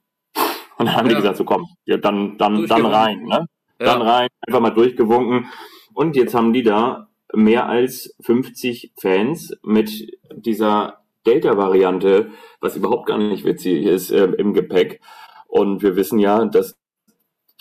Und 0.82 0.88
dann 0.88 0.96
haben 0.96 1.06
ja. 1.06 1.10
die 1.10 1.16
gesagt, 1.16 1.36
so 1.36 1.44
komm, 1.44 1.68
ja, 1.84 1.96
dann, 1.96 2.36
dann, 2.38 2.66
dann 2.66 2.86
rein, 2.86 3.22
ne? 3.22 3.46
Ja. 3.80 3.86
Dann 3.86 4.02
rein, 4.02 4.28
einfach 4.46 4.60
mal 4.60 4.70
durchgewunken. 4.70 5.46
Und 5.94 6.16
jetzt 6.16 6.34
haben 6.34 6.52
die 6.52 6.64
da 6.64 7.08
mehr 7.32 7.68
als 7.68 8.14
50 8.22 8.92
Fans 9.00 9.56
mit 9.62 9.90
dieser 10.34 10.98
Delta-Variante, 11.24 12.30
was 12.60 12.76
überhaupt 12.76 13.06
gar 13.06 13.18
nicht 13.18 13.44
witzig 13.44 13.86
ist, 13.86 14.10
äh, 14.10 14.24
im 14.24 14.54
Gepäck. 14.54 15.00
Und 15.46 15.82
wir 15.82 15.94
wissen 15.94 16.18
ja, 16.18 16.44
dass 16.46 16.76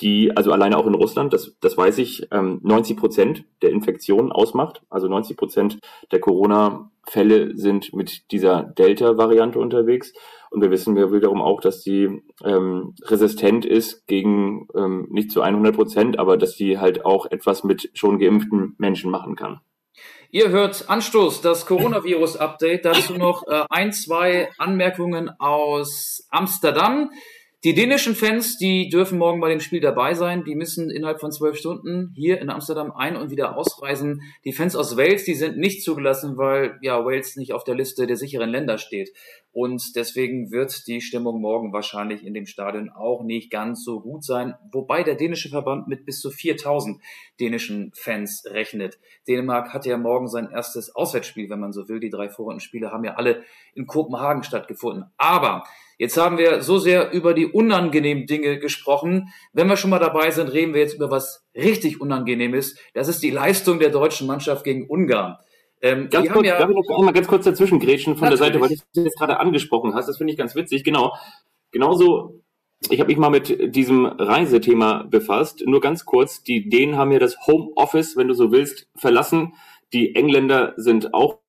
die, 0.01 0.35
also 0.35 0.51
alleine 0.51 0.77
auch 0.77 0.87
in 0.87 0.95
Russland, 0.95 1.33
das, 1.33 1.55
das 1.61 1.77
weiß 1.77 1.97
ich, 1.99 2.27
ähm, 2.31 2.59
90 2.63 2.97
Prozent 2.97 3.43
der 3.61 3.69
Infektionen 3.69 4.31
ausmacht. 4.31 4.81
Also 4.89 5.07
90 5.07 5.37
Prozent 5.37 5.79
der 6.11 6.19
Corona-Fälle 6.19 7.55
sind 7.57 7.93
mit 7.93 8.31
dieser 8.31 8.63
Delta-Variante 8.63 9.59
unterwegs. 9.59 10.13
Und 10.49 10.61
wir 10.61 10.71
wissen 10.71 10.97
ja 10.97 11.11
wiederum 11.11 11.41
auch, 11.41 11.61
dass 11.61 11.81
die 11.81 12.21
ähm, 12.43 12.95
resistent 13.03 13.65
ist 13.65 14.05
gegen 14.07 14.67
ähm, 14.75 15.07
nicht 15.09 15.31
zu 15.31 15.41
100 15.41 15.75
Prozent, 15.75 16.19
aber 16.19 16.37
dass 16.37 16.55
die 16.55 16.77
halt 16.79 17.05
auch 17.05 17.25
etwas 17.31 17.63
mit 17.63 17.89
schon 17.93 18.19
geimpften 18.19 18.75
Menschen 18.77 19.11
machen 19.11 19.35
kann. 19.35 19.61
Ihr 20.33 20.49
hört 20.49 20.89
Anstoß, 20.89 21.41
das 21.41 21.65
Coronavirus-Update. 21.65 22.85
Dazu 22.85 23.13
noch 23.13 23.45
äh, 23.47 23.63
ein, 23.69 23.91
zwei 23.91 24.49
Anmerkungen 24.57 25.29
aus 25.39 26.25
Amsterdam. 26.31 27.11
Die 27.63 27.75
dänischen 27.75 28.15
Fans, 28.15 28.57
die 28.57 28.89
dürfen 28.89 29.19
morgen 29.19 29.39
bei 29.39 29.49
dem 29.49 29.59
Spiel 29.59 29.81
dabei 29.81 30.15
sein. 30.15 30.43
Die 30.43 30.55
müssen 30.55 30.89
innerhalb 30.89 31.19
von 31.19 31.31
zwölf 31.31 31.55
Stunden 31.55 32.11
hier 32.15 32.41
in 32.41 32.49
Amsterdam 32.49 32.91
ein- 32.91 33.15
und 33.15 33.29
wieder 33.29 33.55
ausreisen. 33.55 34.23
Die 34.45 34.51
Fans 34.51 34.75
aus 34.75 34.97
Wales, 34.97 35.25
die 35.25 35.35
sind 35.35 35.59
nicht 35.59 35.83
zugelassen, 35.83 36.37
weil 36.37 36.79
ja 36.81 37.05
Wales 37.05 37.35
nicht 37.35 37.53
auf 37.53 37.63
der 37.63 37.75
Liste 37.75 38.07
der 38.07 38.17
sicheren 38.17 38.49
Länder 38.49 38.79
steht. 38.79 39.11
Und 39.51 39.95
deswegen 39.95 40.49
wird 40.49 40.87
die 40.87 41.01
Stimmung 41.01 41.39
morgen 41.39 41.71
wahrscheinlich 41.71 42.25
in 42.25 42.33
dem 42.33 42.47
Stadion 42.47 42.89
auch 42.89 43.23
nicht 43.23 43.51
ganz 43.51 43.83
so 43.83 43.99
gut 43.99 44.23
sein. 44.23 44.55
Wobei 44.71 45.03
der 45.03 45.13
dänische 45.13 45.49
Verband 45.49 45.87
mit 45.87 46.03
bis 46.03 46.19
zu 46.19 46.31
4000 46.31 46.99
dänischen 47.39 47.91
Fans 47.93 48.43
rechnet. 48.47 48.97
Dänemark 49.27 49.71
hat 49.71 49.85
ja 49.85 49.99
morgen 49.99 50.27
sein 50.27 50.49
erstes 50.49 50.95
Auswärtsspiel, 50.95 51.47
wenn 51.51 51.59
man 51.59 51.73
so 51.73 51.87
will. 51.87 51.99
Die 51.99 52.09
drei 52.09 52.29
Vorrundenspiele 52.29 52.91
haben 52.91 53.03
ja 53.03 53.17
alle 53.17 53.43
in 53.75 53.85
Kopenhagen 53.85 54.41
stattgefunden. 54.41 55.11
Aber 55.17 55.63
Jetzt 56.01 56.17
haben 56.17 56.39
wir 56.39 56.63
so 56.63 56.79
sehr 56.79 57.11
über 57.11 57.35
die 57.35 57.45
unangenehmen 57.45 58.25
Dinge 58.25 58.57
gesprochen. 58.57 59.31
Wenn 59.53 59.67
wir 59.67 59.77
schon 59.77 59.91
mal 59.91 59.99
dabei 59.99 60.31
sind, 60.31 60.51
reden 60.51 60.73
wir 60.73 60.81
jetzt 60.81 60.95
über 60.95 61.11
was 61.11 61.45
richtig 61.53 62.01
Unangenehmes. 62.01 62.75
Das 62.95 63.07
ist 63.07 63.21
die 63.21 63.29
Leistung 63.29 63.77
der 63.77 63.91
deutschen 63.91 64.25
Mannschaft 64.25 64.63
gegen 64.63 64.87
Ungarn. 64.87 65.37
Ähm, 65.79 66.09
ganz 66.09 66.27
kurz, 66.31 66.47
ja, 66.47 66.57
darf 66.57 66.71
ich 66.71 66.75
noch 66.75 66.97
einmal 66.97 67.13
ganz 67.13 67.27
kurz 67.27 67.45
dazwischen 67.45 67.79
grätschen 67.79 68.15
von 68.15 68.29
natürlich. 68.29 68.39
der 68.39 68.47
Seite, 68.47 68.61
weil 68.61 68.69
du 68.69 68.83
das 68.95 69.03
jetzt 69.05 69.19
gerade 69.19 69.39
angesprochen 69.39 69.93
hast. 69.93 70.07
Das 70.07 70.17
finde 70.17 70.33
ich 70.33 70.39
ganz 70.39 70.55
witzig. 70.55 70.83
Genau. 70.83 71.15
Genauso 71.69 72.41
ich 72.89 72.99
habe 72.99 73.09
mich 73.09 73.19
mal 73.19 73.29
mit 73.29 73.75
diesem 73.75 74.07
Reisethema 74.07 75.03
befasst. 75.03 75.61
Nur 75.67 75.81
ganz 75.81 76.05
kurz, 76.05 76.41
die 76.41 76.67
Dänen 76.67 76.97
haben 76.97 77.11
ja 77.11 77.19
das 77.19 77.37
Homeoffice, 77.45 78.17
wenn 78.17 78.27
du 78.27 78.33
so 78.33 78.51
willst, 78.51 78.87
verlassen. 78.95 79.53
Die 79.93 80.15
Engländer 80.15 80.73
sind 80.77 81.13
auch 81.13 81.41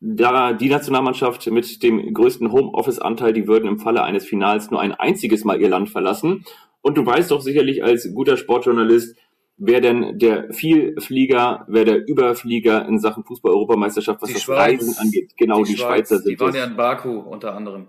da 0.00 0.52
die 0.52 0.68
Nationalmannschaft 0.68 1.46
mit 1.50 1.82
dem 1.82 2.12
größten 2.12 2.52
Homeoffice-Anteil, 2.52 3.32
die 3.32 3.48
würden 3.48 3.68
im 3.68 3.78
Falle 3.78 4.02
eines 4.02 4.26
Finals 4.26 4.70
nur 4.70 4.80
ein 4.80 4.92
einziges 4.92 5.44
Mal 5.44 5.60
ihr 5.60 5.68
Land 5.68 5.90
verlassen. 5.90 6.44
Und 6.82 6.96
du 6.98 7.04
weißt 7.04 7.30
doch 7.30 7.40
sicherlich 7.40 7.82
als 7.82 8.12
guter 8.14 8.36
Sportjournalist, 8.36 9.16
wer 9.56 9.80
denn 9.80 10.18
der 10.18 10.52
Vielflieger, 10.52 11.64
wer 11.68 11.84
der 11.84 12.06
Überflieger 12.06 12.86
in 12.86 12.98
Sachen 12.98 13.24
Fußball-Europameisterschaft, 13.24 14.20
was 14.22 14.28
die 14.28 14.34
das 14.34 14.42
Schweiz, 14.42 14.80
Reisen 14.80 14.94
angeht. 14.98 15.32
Genau, 15.36 15.64
die, 15.64 15.72
die 15.72 15.78
Schweizer 15.78 16.18
sind 16.18 16.32
Die 16.32 16.40
waren 16.40 16.48
das. 16.52 16.56
ja 16.56 16.64
in 16.66 16.76
Baku 16.76 17.18
unter 17.18 17.54
anderem. 17.54 17.88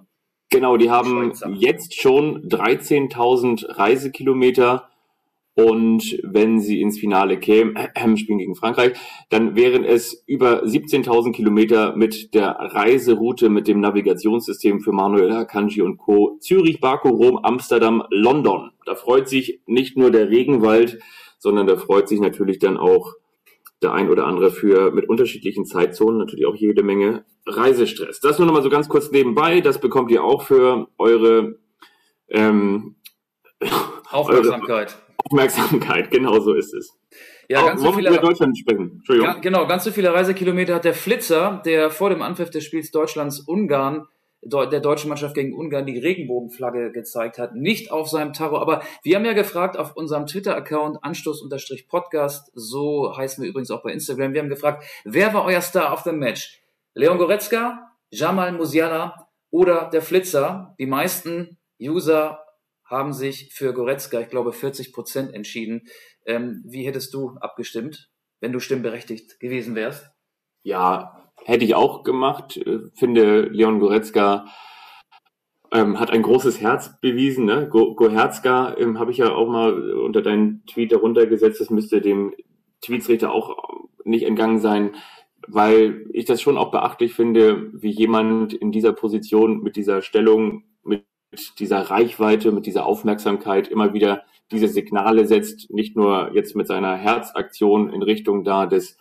Genau, 0.50 0.78
die 0.78 0.90
haben 0.90 1.34
jetzt 1.56 2.00
schon 2.00 2.48
13.000 2.48 3.78
Reisekilometer 3.78 4.87
und 5.58 6.20
wenn 6.22 6.60
sie 6.60 6.82
ins 6.82 7.00
Finale 7.00 7.40
kämen, 7.40 7.76
äh, 7.96 8.16
spielen 8.16 8.38
gegen 8.38 8.56
Frankreich, 8.56 8.96
dann 9.32 9.56
wären 9.56 9.84
es 9.84 10.24
über 10.28 10.64
17.000 10.64 11.32
Kilometer 11.32 11.96
mit 11.96 12.36
der 12.36 12.52
Reiseroute, 12.60 13.50
mit 13.50 13.68
dem 13.68 13.80
Navigationssystem 13.80 14.82
für 14.82 14.92
Manuel 14.92 15.32
Akanji 15.32 15.82
und 15.82 15.98
Co. 15.98 16.38
Zürich, 16.42 16.80
Baku, 16.80 17.10
Rom, 17.10 17.40
Amsterdam, 17.42 18.04
London. 18.12 18.70
Da 18.86 18.94
freut 18.94 19.28
sich 19.28 19.62
nicht 19.66 19.98
nur 19.98 20.12
der 20.12 20.30
Regenwald, 20.30 21.00
sondern 21.40 21.66
da 21.66 21.76
freut 21.76 22.08
sich 22.08 22.20
natürlich 22.20 22.60
dann 22.60 22.78
auch 22.78 23.16
der 23.82 23.94
ein 23.94 24.12
oder 24.12 24.28
andere 24.28 24.52
für 24.52 24.92
mit 24.92 25.10
unterschiedlichen 25.10 25.66
Zeitzonen 25.66 26.20
natürlich 26.20 26.46
auch 26.46 26.56
jede 26.56 26.84
Menge 26.84 27.26
Reisestress. 27.48 28.20
Das 28.20 28.38
nur 28.38 28.46
noch 28.46 28.54
mal 28.54 28.64
so 28.64 28.70
ganz 28.70 28.90
kurz 28.90 29.10
nebenbei. 29.10 29.62
Das 29.62 29.80
bekommt 29.80 30.12
ihr 30.12 30.24
auch 30.24 30.44
für 30.44 30.88
eure 31.00 31.58
ähm, 32.30 32.98
Aufmerksamkeit. 34.12 34.96
Eure, 35.00 35.07
Aufmerksamkeit, 35.28 36.12
genau 36.12 36.40
so 36.40 36.54
ist 36.54 36.74
es. 36.74 36.98
Ja, 37.50 37.66
ganz 37.66 37.82
so 37.82 37.94
viele, 37.94 38.18
Deutschland 38.18 38.58
sprechen. 38.58 38.98
Entschuldigung. 38.98 39.34
Ja, 39.36 39.40
genau, 39.40 39.68
ganz 39.68 39.84
so 39.84 39.92
viele 39.92 40.14
Reisekilometer 40.14 40.76
hat 40.76 40.86
der 40.86 40.94
Flitzer, 40.94 41.62
der 41.66 41.90
vor 41.90 42.10
dem 42.10 42.22
Anpfiff 42.22 42.50
des 42.50 42.64
Spiels 42.64 42.92
Deutschlands-Ungarn 42.92 44.08
der 44.44 44.80
deutschen 44.80 45.10
Mannschaft 45.10 45.34
gegen 45.34 45.54
Ungarn 45.54 45.86
die 45.86 45.98
Regenbogenflagge 45.98 46.92
gezeigt 46.92 47.38
hat, 47.38 47.56
nicht 47.56 47.92
auf 47.92 48.08
seinem 48.08 48.34
Tarot. 48.34 48.62
Aber 48.62 48.82
wir 49.04 49.16
haben 49.16 49.26
ja 49.26 49.34
gefragt 49.34 49.78
auf 49.78 49.96
unserem 49.96 50.26
Twitter-Account 50.26 51.04
Anstoß-Podcast, 51.04 52.52
so 52.54 53.18
heißen 53.18 53.44
wir 53.44 53.50
übrigens 53.50 53.72
auch 53.72 53.82
bei 53.82 53.92
Instagram, 53.92 54.34
wir 54.34 54.42
haben 54.42 54.50
gefragt, 54.50 54.86
wer 55.04 55.34
war 55.34 55.44
euer 55.46 55.62
Star 55.62 55.92
of 55.92 56.02
the 56.02 56.12
Match? 56.12 56.62
Leon 56.94 57.18
Goretzka, 57.18 57.92
Jamal 58.12 58.52
Musiala 58.52 59.28
oder 59.50 59.90
der 59.92 60.02
Flitzer? 60.02 60.76
Die 60.80 60.86
meisten 60.86 61.58
User 61.82 62.40
haben 62.88 63.14
sich 63.14 63.54
für 63.54 63.74
Goretzka, 63.74 64.20
ich 64.22 64.30
glaube 64.30 64.54
40 64.54 64.94
Prozent 64.94 65.34
entschieden. 65.34 65.88
Ähm, 66.26 66.64
wie 66.66 66.86
hättest 66.86 67.14
du 67.14 67.38
abgestimmt, 67.40 68.10
wenn 68.40 68.52
du 68.52 68.60
stimmberechtigt 68.60 69.40
gewesen 69.40 69.76
wärst? 69.76 70.10
Ja, 70.64 71.32
hätte 71.46 71.66
ich 71.66 71.76
auch 71.76 72.04
gemacht. 72.04 72.58
Äh, 72.58 72.80
finde 72.96 73.42
Leon 73.44 73.80
Goretzka 73.80 74.46
ähm, 75.72 76.00
hat 76.00 76.12
ein 76.12 76.22
großes 76.22 76.62
Herz 76.62 77.00
bewiesen. 77.02 77.46
Ne? 77.46 77.68
Go 77.70 77.96
Goretzka 77.96 78.76
ähm, 78.78 79.00
habe 79.00 79.12
ich 79.12 79.18
ja 79.18 79.34
auch 79.34 79.48
mal 79.48 79.94
unter 79.94 80.22
deinen 80.22 80.66
Tweet 80.66 80.92
darunter 80.92 81.26
gesetzt. 81.26 81.62
Das 81.62 81.70
müsste 81.70 82.02
dem 82.02 82.34
Tweetsrichter 82.82 83.32
auch 83.32 83.56
nicht 84.04 84.26
entgangen 84.26 84.60
sein, 84.60 84.96
weil 85.48 86.06
ich 86.14 86.26
das 86.26 86.42
schon 86.42 86.58
auch 86.58 86.72
beachtlich 86.72 87.14
finde, 87.14 87.70
wie 87.74 87.90
jemand 87.90 88.54
in 88.54 88.72
dieser 88.72 88.94
Position 88.94 89.62
mit 89.62 89.76
dieser 89.76 90.02
Stellung, 90.02 90.64
dieser 91.60 91.82
Reichweite, 91.82 92.52
mit 92.52 92.66
dieser 92.66 92.86
Aufmerksamkeit 92.86 93.68
immer 93.68 93.94
wieder 93.94 94.24
diese 94.52 94.68
Signale 94.68 95.28
setzt, 95.28 95.72
nicht 95.72 95.96
nur 95.96 96.32
jetzt 96.34 96.56
mit 96.56 96.68
seiner 96.68 96.96
Herzaktion 96.96 97.90
in 97.92 98.02
Richtung 98.02 98.44
da 98.44 98.66
des, 98.66 98.98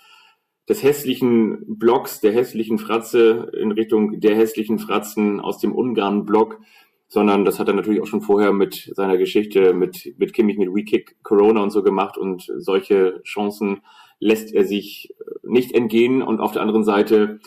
des 0.68 0.82
hässlichen 0.82 1.78
Blocks, 1.78 2.20
der 2.20 2.32
hässlichen 2.32 2.78
Fratze, 2.78 3.52
in 3.60 3.70
Richtung 3.70 4.20
der 4.20 4.34
hässlichen 4.34 4.78
Fratzen 4.78 5.40
aus 5.40 5.58
dem 5.58 5.72
Ungarn-Block, 5.72 6.60
sondern 7.08 7.44
das 7.44 7.60
hat 7.60 7.68
er 7.68 7.74
natürlich 7.74 8.00
auch 8.00 8.06
schon 8.06 8.22
vorher 8.22 8.52
mit 8.52 8.90
seiner 8.94 9.16
Geschichte 9.16 9.72
mit, 9.72 10.14
mit 10.18 10.32
Kimmich, 10.32 10.58
mit 10.58 10.74
WeKick 10.74 11.22
Corona 11.22 11.62
und 11.62 11.70
so 11.70 11.82
gemacht 11.82 12.18
und 12.18 12.50
solche 12.56 13.22
Chancen 13.22 13.82
lässt 14.18 14.52
er 14.52 14.64
sich 14.64 15.14
nicht 15.42 15.72
entgehen. 15.72 16.22
Und 16.22 16.40
auf 16.40 16.52
der 16.52 16.62
anderen 16.62 16.84
Seite 16.84 17.40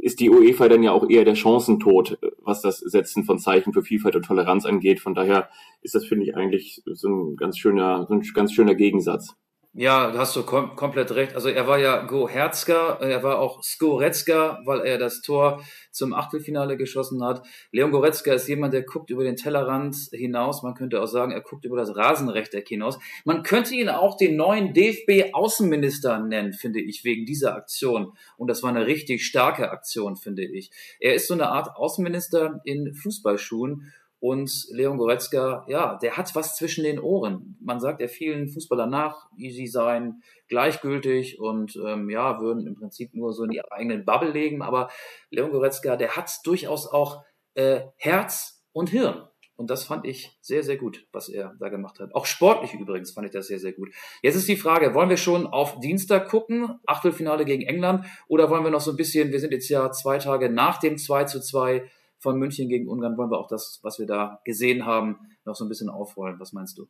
ist 0.00 0.20
die 0.20 0.30
UEFA 0.30 0.68
dann 0.68 0.82
ja 0.82 0.92
auch 0.92 1.08
eher 1.08 1.24
der 1.24 1.34
Chancentod, 1.34 2.18
was 2.38 2.62
das 2.62 2.78
Setzen 2.78 3.24
von 3.24 3.38
Zeichen 3.38 3.72
für 3.72 3.82
Vielfalt 3.82 4.14
und 4.16 4.24
Toleranz 4.24 4.64
angeht. 4.64 5.00
Von 5.00 5.14
daher 5.14 5.48
ist 5.82 5.94
das, 5.94 6.06
finde 6.06 6.24
ich, 6.24 6.36
eigentlich 6.36 6.82
so 6.86 7.08
ein 7.08 7.36
ganz 7.36 7.58
schöner, 7.58 8.06
so 8.06 8.14
ein 8.14 8.22
ganz 8.34 8.52
schöner 8.52 8.74
Gegensatz. 8.74 9.34
Ja, 9.76 10.12
hast 10.16 10.36
du 10.36 10.44
kom 10.44 10.76
komplett 10.76 11.10
recht. 11.16 11.34
Also 11.34 11.48
er 11.48 11.66
war 11.66 11.80
ja 11.80 12.06
Go 12.06 12.28
Herzka, 12.28 12.96
er 13.00 13.24
war 13.24 13.40
auch 13.40 13.60
Skoretzka, 13.64 14.60
weil 14.64 14.82
er 14.82 14.98
das 14.98 15.20
Tor 15.20 15.64
zum 15.90 16.14
Achtelfinale 16.14 16.76
geschossen 16.76 17.24
hat. 17.24 17.44
Leon 17.72 17.90
Goretzka 17.90 18.32
ist 18.34 18.46
jemand, 18.46 18.72
der 18.72 18.82
guckt 18.82 19.10
über 19.10 19.24
den 19.24 19.34
Tellerrand 19.34 19.96
hinaus. 20.12 20.62
Man 20.62 20.74
könnte 20.74 21.02
auch 21.02 21.08
sagen, 21.08 21.32
er 21.32 21.40
guckt 21.40 21.64
über 21.64 21.76
das 21.76 21.96
Rasenrechteck 21.96 22.68
hinaus. 22.68 23.00
Man 23.24 23.42
könnte 23.42 23.74
ihn 23.74 23.88
auch 23.88 24.16
den 24.16 24.36
neuen 24.36 24.74
DFB-Außenminister 24.74 26.20
nennen, 26.20 26.52
finde 26.52 26.80
ich, 26.80 27.02
wegen 27.02 27.26
dieser 27.26 27.56
Aktion. 27.56 28.12
Und 28.36 28.46
das 28.46 28.62
war 28.62 28.70
eine 28.70 28.86
richtig 28.86 29.26
starke 29.26 29.72
Aktion, 29.72 30.14
finde 30.14 30.44
ich. 30.44 30.70
Er 31.00 31.14
ist 31.14 31.26
so 31.26 31.34
eine 31.34 31.48
Art 31.48 31.74
Außenminister 31.74 32.60
in 32.62 32.94
Fußballschuhen 32.94 33.92
und 34.24 34.68
Leon 34.70 34.96
Goretzka, 34.96 35.66
ja, 35.68 35.98
der 35.98 36.16
hat 36.16 36.34
was 36.34 36.56
zwischen 36.56 36.82
den 36.82 36.98
Ohren. 36.98 37.58
Man 37.60 37.78
sagt 37.78 38.00
ja 38.00 38.08
vielen 38.08 38.48
Fußballern 38.48 38.88
nach, 38.88 39.28
wie 39.36 39.50
sie 39.50 39.66
seien 39.66 40.22
gleichgültig 40.48 41.38
und 41.38 41.76
ähm, 41.76 42.08
ja, 42.08 42.40
würden 42.40 42.66
im 42.66 42.74
Prinzip 42.74 43.12
nur 43.12 43.34
so 43.34 43.44
in 43.44 43.50
ihre 43.50 43.70
eigenen 43.70 44.06
Bubble 44.06 44.30
legen. 44.30 44.62
Aber 44.62 44.88
Leon 45.28 45.50
Goretzka, 45.50 45.96
der 45.96 46.16
hat 46.16 46.30
durchaus 46.44 46.86
auch 46.86 47.22
äh, 47.52 47.82
Herz 47.96 48.64
und 48.72 48.88
Hirn. 48.88 49.28
Und 49.56 49.68
das 49.68 49.84
fand 49.84 50.06
ich 50.06 50.30
sehr, 50.40 50.62
sehr 50.62 50.78
gut, 50.78 51.06
was 51.12 51.28
er 51.28 51.54
da 51.60 51.68
gemacht 51.68 52.00
hat. 52.00 52.14
Auch 52.14 52.24
sportlich 52.24 52.72
übrigens 52.72 53.10
fand 53.10 53.26
ich 53.26 53.32
das 53.34 53.48
sehr, 53.48 53.58
sehr 53.58 53.72
gut. 53.74 53.90
Jetzt 54.22 54.36
ist 54.36 54.48
die 54.48 54.56
Frage, 54.56 54.94
wollen 54.94 55.10
wir 55.10 55.18
schon 55.18 55.46
auf 55.46 55.80
Dienstag 55.80 56.30
gucken, 56.30 56.80
Achtelfinale 56.86 57.44
gegen 57.44 57.62
England, 57.64 58.06
oder 58.26 58.48
wollen 58.48 58.64
wir 58.64 58.70
noch 58.70 58.80
so 58.80 58.92
ein 58.92 58.96
bisschen, 58.96 59.32
wir 59.32 59.40
sind 59.40 59.52
jetzt 59.52 59.68
ja 59.68 59.92
zwei 59.92 60.16
Tage 60.16 60.48
nach 60.48 60.80
dem 60.80 60.96
2 60.96 61.24
zu 61.24 61.42
2 61.42 61.84
von 62.24 62.38
München 62.38 62.70
gegen 62.70 62.88
Ungarn 62.88 63.18
wollen 63.18 63.30
wir 63.30 63.38
auch 63.38 63.48
das, 63.48 63.80
was 63.82 63.98
wir 63.98 64.06
da 64.06 64.40
gesehen 64.44 64.86
haben, 64.86 65.18
noch 65.44 65.54
so 65.54 65.64
ein 65.64 65.68
bisschen 65.68 65.90
aufrollen. 65.90 66.40
Was 66.40 66.54
meinst 66.54 66.78
du? 66.78 66.86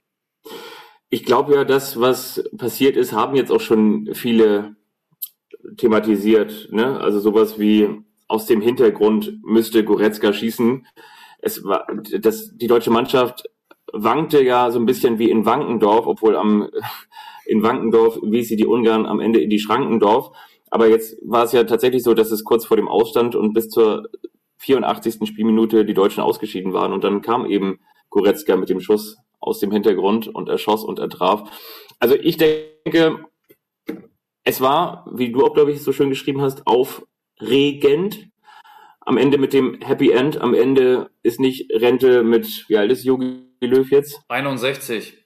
Ich 1.10 1.24
glaube 1.24 1.54
ja, 1.54 1.64
das, 1.64 2.00
was 2.00 2.42
passiert 2.56 2.96
ist, 2.96 3.12
haben 3.12 3.34
jetzt 3.34 3.50
auch 3.50 3.60
schon 3.60 4.10
viele 4.14 4.76
thematisiert. 5.76 6.68
Ne? 6.70 7.00
Also 7.00 7.18
sowas 7.18 7.58
wie 7.58 8.04
aus 8.28 8.46
dem 8.46 8.60
Hintergrund 8.60 9.40
müsste 9.42 9.84
Goretzka 9.84 10.32
schießen. 10.32 10.86
Es 11.40 11.64
war, 11.64 11.86
das, 12.20 12.56
die 12.56 12.68
deutsche 12.68 12.90
Mannschaft 12.90 13.44
wankte 13.92 14.42
ja 14.42 14.70
so 14.70 14.78
ein 14.78 14.86
bisschen 14.86 15.18
wie 15.18 15.30
in 15.30 15.44
Wankendorf, 15.44 16.06
obwohl 16.06 16.36
am, 16.36 16.70
in 17.46 17.64
Wankendorf 17.64 18.20
wies 18.22 18.48
sie 18.48 18.56
die 18.56 18.66
Ungarn 18.66 19.04
am 19.04 19.18
Ende 19.18 19.40
in 19.40 19.50
die 19.50 19.58
Schrankendorf. 19.58 20.30
Aber 20.70 20.88
jetzt 20.88 21.16
war 21.22 21.44
es 21.44 21.52
ja 21.52 21.64
tatsächlich 21.64 22.04
so, 22.04 22.14
dass 22.14 22.30
es 22.30 22.44
kurz 22.44 22.66
vor 22.66 22.76
dem 22.76 22.88
Ausstand 22.88 23.34
und 23.34 23.52
bis 23.52 23.68
zur 23.68 24.08
84. 24.64 25.28
Spielminute 25.28 25.85
die 25.85 25.94
Deutschen 25.94 26.23
ausgeschieden 26.23 26.73
waren. 26.73 26.92
Und 26.92 27.04
dann 27.04 27.23
kam 27.23 27.47
eben 27.47 27.80
Goretzka 28.11 28.56
mit 28.56 28.68
dem 28.68 28.80
Schuss 28.80 29.16
aus 29.40 29.61
dem 29.61 29.71
Hintergrund 29.71 30.28
und 30.28 30.49
er 30.49 30.59
schoss 30.59 30.85
und 30.85 30.99
er 30.99 31.09
traf. 31.09 31.50
Also 31.99 32.14
ich 32.14 32.37
denke, 32.37 33.25
es 34.42 34.61
war, 34.61 35.06
wie 35.12 35.33
du 35.33 35.44
auch, 35.44 35.54
glaube 35.54 35.73
ich, 35.73 35.83
so 35.83 35.92
schön 35.92 36.11
geschrieben 36.11 36.40
hast, 36.40 36.66
aufregend. 36.66 38.28
Am 39.00 39.18
Ende 39.18 39.37
mit 39.37 39.52
dem 39.52 39.80
Happy 39.83 40.11
End. 40.11 40.40
Am 40.40 40.54
Ende 40.54 41.11
ist 41.23 41.40
nicht 41.40 41.71
Rente 41.73 42.23
mit, 42.23 42.64
wie 42.68 42.78
alt 42.78 42.90
ist 42.90 43.04
Jogi 43.04 43.42
Löw 43.61 43.90
jetzt? 43.90 44.23
61. 44.28 45.25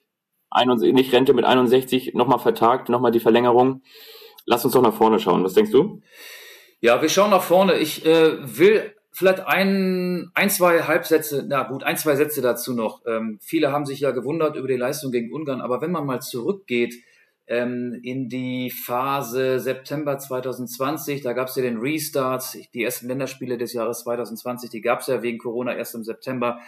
61 0.51 0.95
nicht 0.95 1.13
Rente 1.13 1.35
mit 1.35 1.45
61, 1.45 2.15
nochmal 2.15 2.39
vertagt, 2.39 2.89
nochmal 2.89 3.13
die 3.13 3.21
Verlängerung. 3.21 3.83
Lass 4.47 4.65
uns 4.65 4.75
doch 4.75 4.83
nach 4.83 4.95
vorne 4.95 5.19
schauen. 5.19 5.45
Was 5.45 5.55
denkst 5.55 5.73
du? 5.73 6.01
Ja, 6.81 7.03
wir 7.03 7.09
schauen 7.09 7.31
nach 7.31 7.43
vorne. 7.43 7.79
Ich 7.79 8.07
äh, 8.07 8.59
will 8.59 8.95
vielleicht 9.19 9.47
ein, 9.47 10.31
ein, 10.35 10.49
zwei 10.49 10.83
Halbsätze, 10.83 11.45
na 11.47 11.65
gut, 11.65 11.83
ein, 11.83 11.97
zwei 11.97 12.15
Sätze 12.15 12.41
dazu 12.41 12.73
noch. 12.73 13.03
Ähm, 13.05 13.39
viele 13.43 13.73
haben 13.73 13.85
sich 13.85 14.01
ja 14.01 14.13
gewundert 14.13 14.55
über 14.55 14.69
die 14.69 14.77
Leistung 14.77 15.11
gegen 15.11 15.33
Ungarn, 15.33 15.61
aber 15.61 15.81
wenn 15.81 15.91
man 15.91 16.07
mal 16.07 16.21
zurückgeht 16.21 16.95
ähm, 17.49 17.99
in 18.05 18.29
die 18.29 18.71
Phase 18.71 19.59
September 19.59 20.19
2020, 20.19 21.23
da 21.23 21.33
gab 21.33 21.49
es 21.49 21.57
ja 21.57 21.63
den 21.63 21.79
Restart, 21.79 22.57
die 22.75 22.85
ersten 22.85 23.09
Länderspiele 23.09 23.59
des 23.59 23.73
Jahres 23.73 24.05
2020, 24.05 24.71
die 24.71 24.83
gab 24.83 25.01
es 25.01 25.09
ja 25.09 25.21
wegen 25.21 25.39
Corona 25.39 25.75
erst 25.75 25.97
im 25.97 26.05
September. 26.05 26.61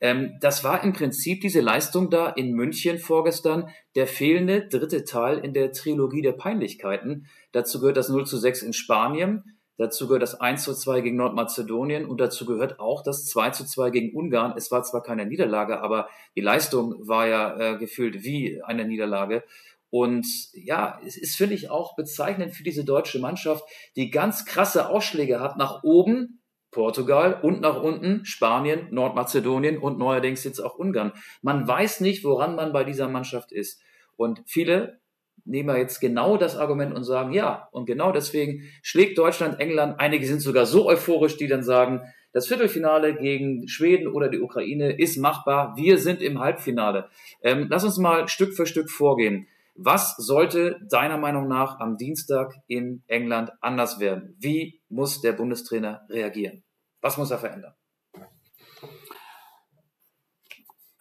Ähm, 0.00 0.36
das 0.42 0.62
war 0.62 0.84
im 0.84 0.92
Prinzip 0.92 1.40
diese 1.40 1.62
Leistung 1.62 2.10
da 2.10 2.28
in 2.28 2.52
München 2.52 2.98
vorgestern, 2.98 3.70
der 3.94 4.06
fehlende 4.06 4.68
dritte 4.68 5.04
Teil 5.04 5.38
in 5.38 5.54
der 5.54 5.72
Trilogie 5.72 6.20
der 6.20 6.32
Peinlichkeiten. 6.32 7.28
Dazu 7.52 7.80
gehört 7.80 7.96
das 7.96 8.10
0 8.10 8.26
zu 8.26 8.36
6 8.36 8.62
in 8.62 8.72
Spanien, 8.74 9.53
Dazu 9.76 10.06
gehört 10.06 10.22
das 10.22 10.40
1 10.40 10.62
zu 10.62 10.74
2 10.74 11.00
gegen 11.00 11.16
Nordmazedonien 11.16 12.06
und 12.06 12.20
dazu 12.20 12.46
gehört 12.46 12.78
auch 12.78 13.02
das 13.02 13.26
2 13.26 13.50
zu 13.50 13.64
2 13.64 13.90
gegen 13.90 14.16
Ungarn. 14.16 14.54
Es 14.56 14.70
war 14.70 14.82
zwar 14.84 15.02
keine 15.02 15.26
Niederlage, 15.26 15.80
aber 15.80 16.08
die 16.36 16.40
Leistung 16.40 16.94
war 17.06 17.26
ja 17.26 17.56
äh, 17.58 17.78
gefühlt 17.78 18.22
wie 18.22 18.62
eine 18.62 18.84
Niederlage. 18.84 19.42
Und 19.90 20.26
ja, 20.52 21.00
es 21.06 21.16
ist, 21.16 21.36
finde 21.36 21.54
ich, 21.54 21.70
auch 21.70 21.96
bezeichnend 21.96 22.52
für 22.52 22.64
diese 22.64 22.84
deutsche 22.84 23.20
Mannschaft, 23.20 23.64
die 23.96 24.10
ganz 24.10 24.44
krasse 24.44 24.88
Ausschläge 24.88 25.40
hat 25.40 25.56
nach 25.56 25.82
oben, 25.82 26.40
Portugal 26.72 27.38
und 27.40 27.60
nach 27.60 27.80
unten 27.80 28.24
Spanien, 28.24 28.88
Nordmazedonien 28.90 29.78
und 29.78 29.98
neuerdings 29.98 30.42
jetzt 30.42 30.58
auch 30.58 30.74
Ungarn. 30.74 31.12
Man 31.42 31.66
weiß 31.66 32.00
nicht, 32.00 32.24
woran 32.24 32.56
man 32.56 32.72
bei 32.72 32.82
dieser 32.82 33.08
Mannschaft 33.08 33.52
ist. 33.52 33.80
Und 34.16 34.42
viele 34.46 35.00
nehmen 35.44 35.68
wir 35.68 35.78
jetzt 35.78 36.00
genau 36.00 36.36
das 36.36 36.56
Argument 36.56 36.94
und 36.94 37.04
sagen, 37.04 37.32
ja, 37.32 37.68
und 37.72 37.86
genau 37.86 38.12
deswegen 38.12 38.62
schlägt 38.82 39.18
Deutschland 39.18 39.60
England. 39.60 39.96
Einige 39.98 40.26
sind 40.26 40.40
sogar 40.40 40.66
so 40.66 40.86
euphorisch, 40.86 41.36
die 41.36 41.48
dann 41.48 41.62
sagen, 41.62 42.00
das 42.32 42.48
Viertelfinale 42.48 43.14
gegen 43.14 43.68
Schweden 43.68 44.08
oder 44.08 44.28
die 44.28 44.40
Ukraine 44.40 44.98
ist 44.98 45.16
machbar. 45.18 45.76
Wir 45.76 45.98
sind 45.98 46.20
im 46.20 46.40
Halbfinale. 46.40 47.08
Ähm, 47.42 47.68
lass 47.70 47.84
uns 47.84 47.98
mal 47.98 48.26
Stück 48.28 48.54
für 48.54 48.66
Stück 48.66 48.90
vorgehen. 48.90 49.46
Was 49.76 50.16
sollte 50.16 50.80
deiner 50.90 51.18
Meinung 51.18 51.48
nach 51.48 51.78
am 51.80 51.96
Dienstag 51.96 52.54
in 52.66 53.02
England 53.06 53.50
anders 53.60 54.00
werden? 54.00 54.36
Wie 54.38 54.80
muss 54.88 55.20
der 55.20 55.32
Bundestrainer 55.32 56.06
reagieren? 56.08 56.62
Was 57.00 57.18
muss 57.18 57.30
er 57.30 57.38
verändern? 57.38 57.74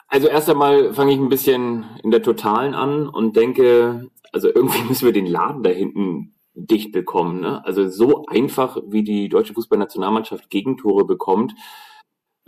Also 0.07 0.27
erst 0.27 0.47
einmal 0.47 0.93
fange 0.93 1.13
ich 1.13 1.17
ein 1.17 1.29
bisschen 1.29 1.85
in 2.03 2.11
der 2.11 2.21
Totalen 2.21 2.75
an 2.75 3.09
und 3.09 3.35
denke, 3.35 4.11
also 4.33 4.49
irgendwie 4.53 4.83
müssen 4.89 5.05
wir 5.05 5.13
den 5.13 5.27
Laden 5.27 5.63
da 5.63 5.69
hinten 5.69 6.35
dicht 6.55 6.91
bekommen. 6.91 7.41
Ne? 7.41 7.65
Also 7.65 7.87
so 7.89 8.25
einfach, 8.25 8.77
wie 8.87 9.03
die 9.03 9.29
deutsche 9.29 9.53
Fußballnationalmannschaft 9.53 10.49
Gegentore 10.49 11.05
bekommt, 11.05 11.53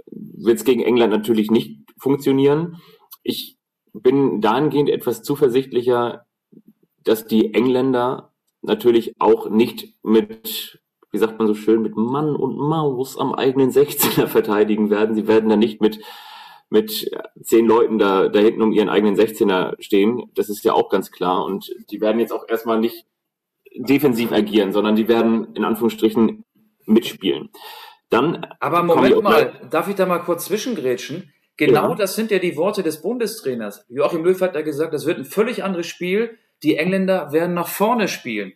wird 0.08 0.58
es 0.58 0.66
gegen 0.66 0.82
England 0.82 1.12
natürlich 1.12 1.50
nicht 1.50 1.80
funktionieren. 1.98 2.82
Ich 3.24 3.58
bin 3.94 4.42
dahingehend 4.42 4.90
etwas 4.90 5.24
zuversichtlicher, 5.24 6.26
dass 7.04 7.26
die 7.26 7.54
Engländer 7.54 8.32
natürlich 8.62 9.16
auch 9.20 9.50
nicht 9.50 9.96
mit, 10.04 10.80
wie 11.12 11.18
sagt 11.18 11.40
man 11.40 11.48
so 11.48 11.56
schön, 11.56 11.82
mit 11.82 11.96
Mann 11.96 12.36
und 12.36 12.58
Maus 12.58 13.18
am 13.18 13.34
eigenen 13.34 13.72
16er 13.72 14.28
verteidigen 14.28 14.90
werden. 14.90 15.16
Sie 15.16 15.28
werden 15.28 15.50
da 15.50 15.56
nicht 15.56 15.82
mit 15.82 16.00
mit 16.70 17.10
zehn 17.42 17.66
Leuten 17.66 17.98
da, 17.98 18.28
da 18.28 18.40
hinten 18.40 18.62
um 18.62 18.72
ihren 18.72 18.90
eigenen 18.90 19.16
16er 19.16 19.82
stehen. 19.82 20.32
Das 20.36 20.50
ist 20.50 20.64
ja 20.64 20.74
auch 20.74 20.90
ganz 20.90 21.12
klar. 21.12 21.46
Und 21.46 21.72
die 21.92 22.02
werden 22.02 22.20
jetzt 22.20 22.32
auch 22.32 22.48
erstmal 22.48 22.80
nicht 22.80 23.06
defensiv 23.76 24.32
agieren, 24.32 24.72
sondern 24.72 24.96
die 24.96 25.08
werden 25.08 25.54
in 25.56 25.64
Anführungsstrichen 25.64 26.44
mitspielen. 26.86 27.50
Dann 28.10 28.46
Aber 28.60 28.84
Moment 28.84 29.22
mal, 29.22 29.68
darf 29.70 29.88
ich 29.88 29.96
da 29.96 30.06
mal 30.06 30.20
kurz 30.20 30.46
zwischengrätschen? 30.46 31.34
Genau 31.58 31.90
ja. 31.90 31.96
das 31.96 32.16
sind 32.16 32.32
ja 32.32 32.40
die 32.40 32.58
Worte 32.58 32.84
des 32.84 33.02
Bundestrainers. 33.02 33.86
Joachim 33.90 34.24
Löw 34.24 34.40
hat 34.42 34.56
ja 34.56 34.62
gesagt, 34.62 34.94
das 34.94 35.06
wird 35.06 35.18
ein 35.18 35.26
völlig 35.26 35.64
anderes 35.64 35.88
Spiel. 35.88 36.38
Die 36.64 36.78
Engländer 36.78 37.32
werden 37.32 37.54
nach 37.54 37.68
vorne 37.68 38.08
spielen, 38.08 38.54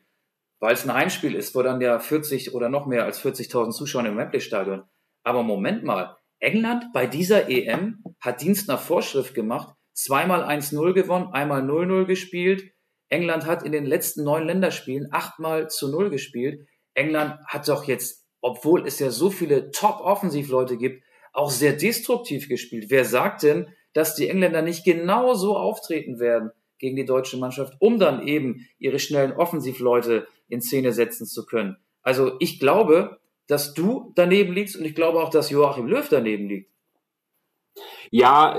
weil 0.59 0.73
es 0.73 0.85
ein 0.85 0.93
Heimspiel 0.93 1.35
ist, 1.35 1.55
wo 1.55 1.61
dann 1.61 1.81
ja 1.81 1.99
40 1.99 2.53
oder 2.53 2.69
noch 2.69 2.85
mehr 2.85 3.05
als 3.05 3.23
40.000 3.23 3.71
Zuschauer 3.71 4.05
im 4.05 4.17
Wembley-Stadion. 4.17 4.83
Aber 5.23 5.43
Moment 5.43 5.83
mal, 5.83 6.17
England 6.39 6.85
bei 6.93 7.05
dieser 7.05 7.49
EM 7.49 8.03
hat 8.19 8.41
Dienst 8.41 8.67
nach 8.67 8.81
Vorschrift 8.81 9.33
gemacht, 9.33 9.75
zweimal 9.93 10.43
1-0 10.43 10.93
gewonnen, 10.93 11.33
einmal 11.33 11.61
0-0 11.61 12.05
gespielt. 12.05 12.71
England 13.09 13.45
hat 13.45 13.63
in 13.63 13.71
den 13.71 13.85
letzten 13.85 14.23
neun 14.23 14.45
Länderspielen 14.45 15.09
achtmal 15.11 15.69
zu 15.69 15.89
0 15.89 16.09
gespielt. 16.09 16.67
England 16.93 17.39
hat 17.47 17.67
doch 17.67 17.85
jetzt, 17.85 18.25
obwohl 18.41 18.87
es 18.87 18.99
ja 18.99 19.09
so 19.09 19.29
viele 19.29 19.71
Top-Offensivleute 19.71 20.77
gibt, 20.77 21.03
auch 21.33 21.51
sehr 21.51 21.73
destruktiv 21.73 22.47
gespielt. 22.47 22.85
Wer 22.89 23.05
sagt 23.05 23.43
denn, 23.43 23.67
dass 23.93 24.15
die 24.15 24.29
Engländer 24.29 24.61
nicht 24.61 24.85
genau 24.85 25.33
so 25.33 25.57
auftreten 25.57 26.19
werden 26.19 26.51
gegen 26.77 26.95
die 26.95 27.05
deutsche 27.05 27.37
Mannschaft, 27.37 27.73
um 27.79 27.99
dann 27.99 28.25
eben 28.25 28.67
ihre 28.77 28.99
schnellen 28.99 29.33
Offensivleute 29.33 30.27
in 30.47 30.61
Szene 30.61 30.93
setzen 30.93 31.25
zu 31.25 31.45
können? 31.45 31.77
Also 32.01 32.33
ich 32.39 32.59
glaube, 32.59 33.19
dass 33.49 33.73
du 33.73 34.13
daneben 34.15 34.53
liegst 34.53 34.77
und 34.77 34.85
ich 34.85 34.95
glaube 34.95 35.21
auch, 35.21 35.29
dass 35.29 35.49
Joachim 35.49 35.87
Löw 35.87 36.07
daneben 36.07 36.47
liegt. 36.47 36.69
Ja, 38.11 38.55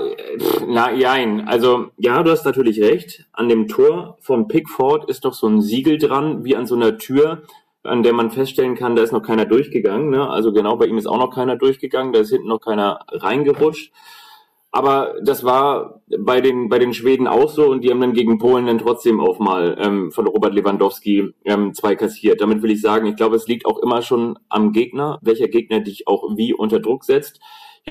na, 0.67 0.91
jein. 0.91 1.47
Also, 1.47 1.91
ja, 1.97 2.21
du 2.23 2.31
hast 2.31 2.45
natürlich 2.45 2.81
recht. 2.81 3.25
An 3.31 3.49
dem 3.49 3.67
Tor 3.67 4.17
von 4.19 4.47
Pickford 4.47 5.09
ist 5.09 5.25
doch 5.25 5.33
so 5.33 5.47
ein 5.47 5.61
Siegel 5.61 5.97
dran, 5.97 6.43
wie 6.43 6.55
an 6.55 6.65
so 6.65 6.75
einer 6.75 6.97
Tür, 6.97 7.43
an 7.83 8.03
der 8.03 8.13
man 8.13 8.31
feststellen 8.31 8.75
kann, 8.75 8.95
da 8.95 9.03
ist 9.03 9.13
noch 9.13 9.23
keiner 9.23 9.45
durchgegangen. 9.45 10.09
Ne? 10.09 10.29
Also 10.29 10.51
genau 10.51 10.75
bei 10.75 10.85
ihm 10.85 10.97
ist 10.97 11.07
auch 11.07 11.17
noch 11.17 11.33
keiner 11.33 11.55
durchgegangen, 11.55 12.13
da 12.13 12.19
ist 12.19 12.29
hinten 12.29 12.47
noch 12.47 12.59
keiner 12.59 13.05
reingerutscht. 13.09 13.91
Aber 14.73 15.15
das 15.21 15.43
war 15.43 16.01
bei 16.17 16.39
den, 16.39 16.69
bei 16.69 16.79
den 16.79 16.93
Schweden 16.93 17.27
auch 17.27 17.49
so 17.49 17.69
und 17.69 17.83
die 17.83 17.91
haben 17.91 17.99
dann 17.99 18.13
gegen 18.13 18.37
Polen 18.37 18.67
dann 18.67 18.77
trotzdem 18.77 19.19
auch 19.19 19.37
mal 19.39 19.77
ähm, 19.77 20.11
von 20.11 20.27
Robert 20.27 20.53
Lewandowski 20.53 21.33
ähm, 21.43 21.73
zwei 21.73 21.95
kassiert. 21.95 22.39
Damit 22.39 22.61
will 22.63 22.71
ich 22.71 22.81
sagen, 22.81 23.05
ich 23.05 23.17
glaube, 23.17 23.35
es 23.35 23.47
liegt 23.47 23.65
auch 23.65 23.79
immer 23.79 24.01
schon 24.01 24.39
am 24.47 24.71
Gegner, 24.71 25.19
welcher 25.21 25.49
Gegner 25.49 25.81
dich 25.81 26.07
auch 26.07 26.37
wie 26.37 26.53
unter 26.53 26.79
Druck 26.79 27.03
setzt. 27.03 27.41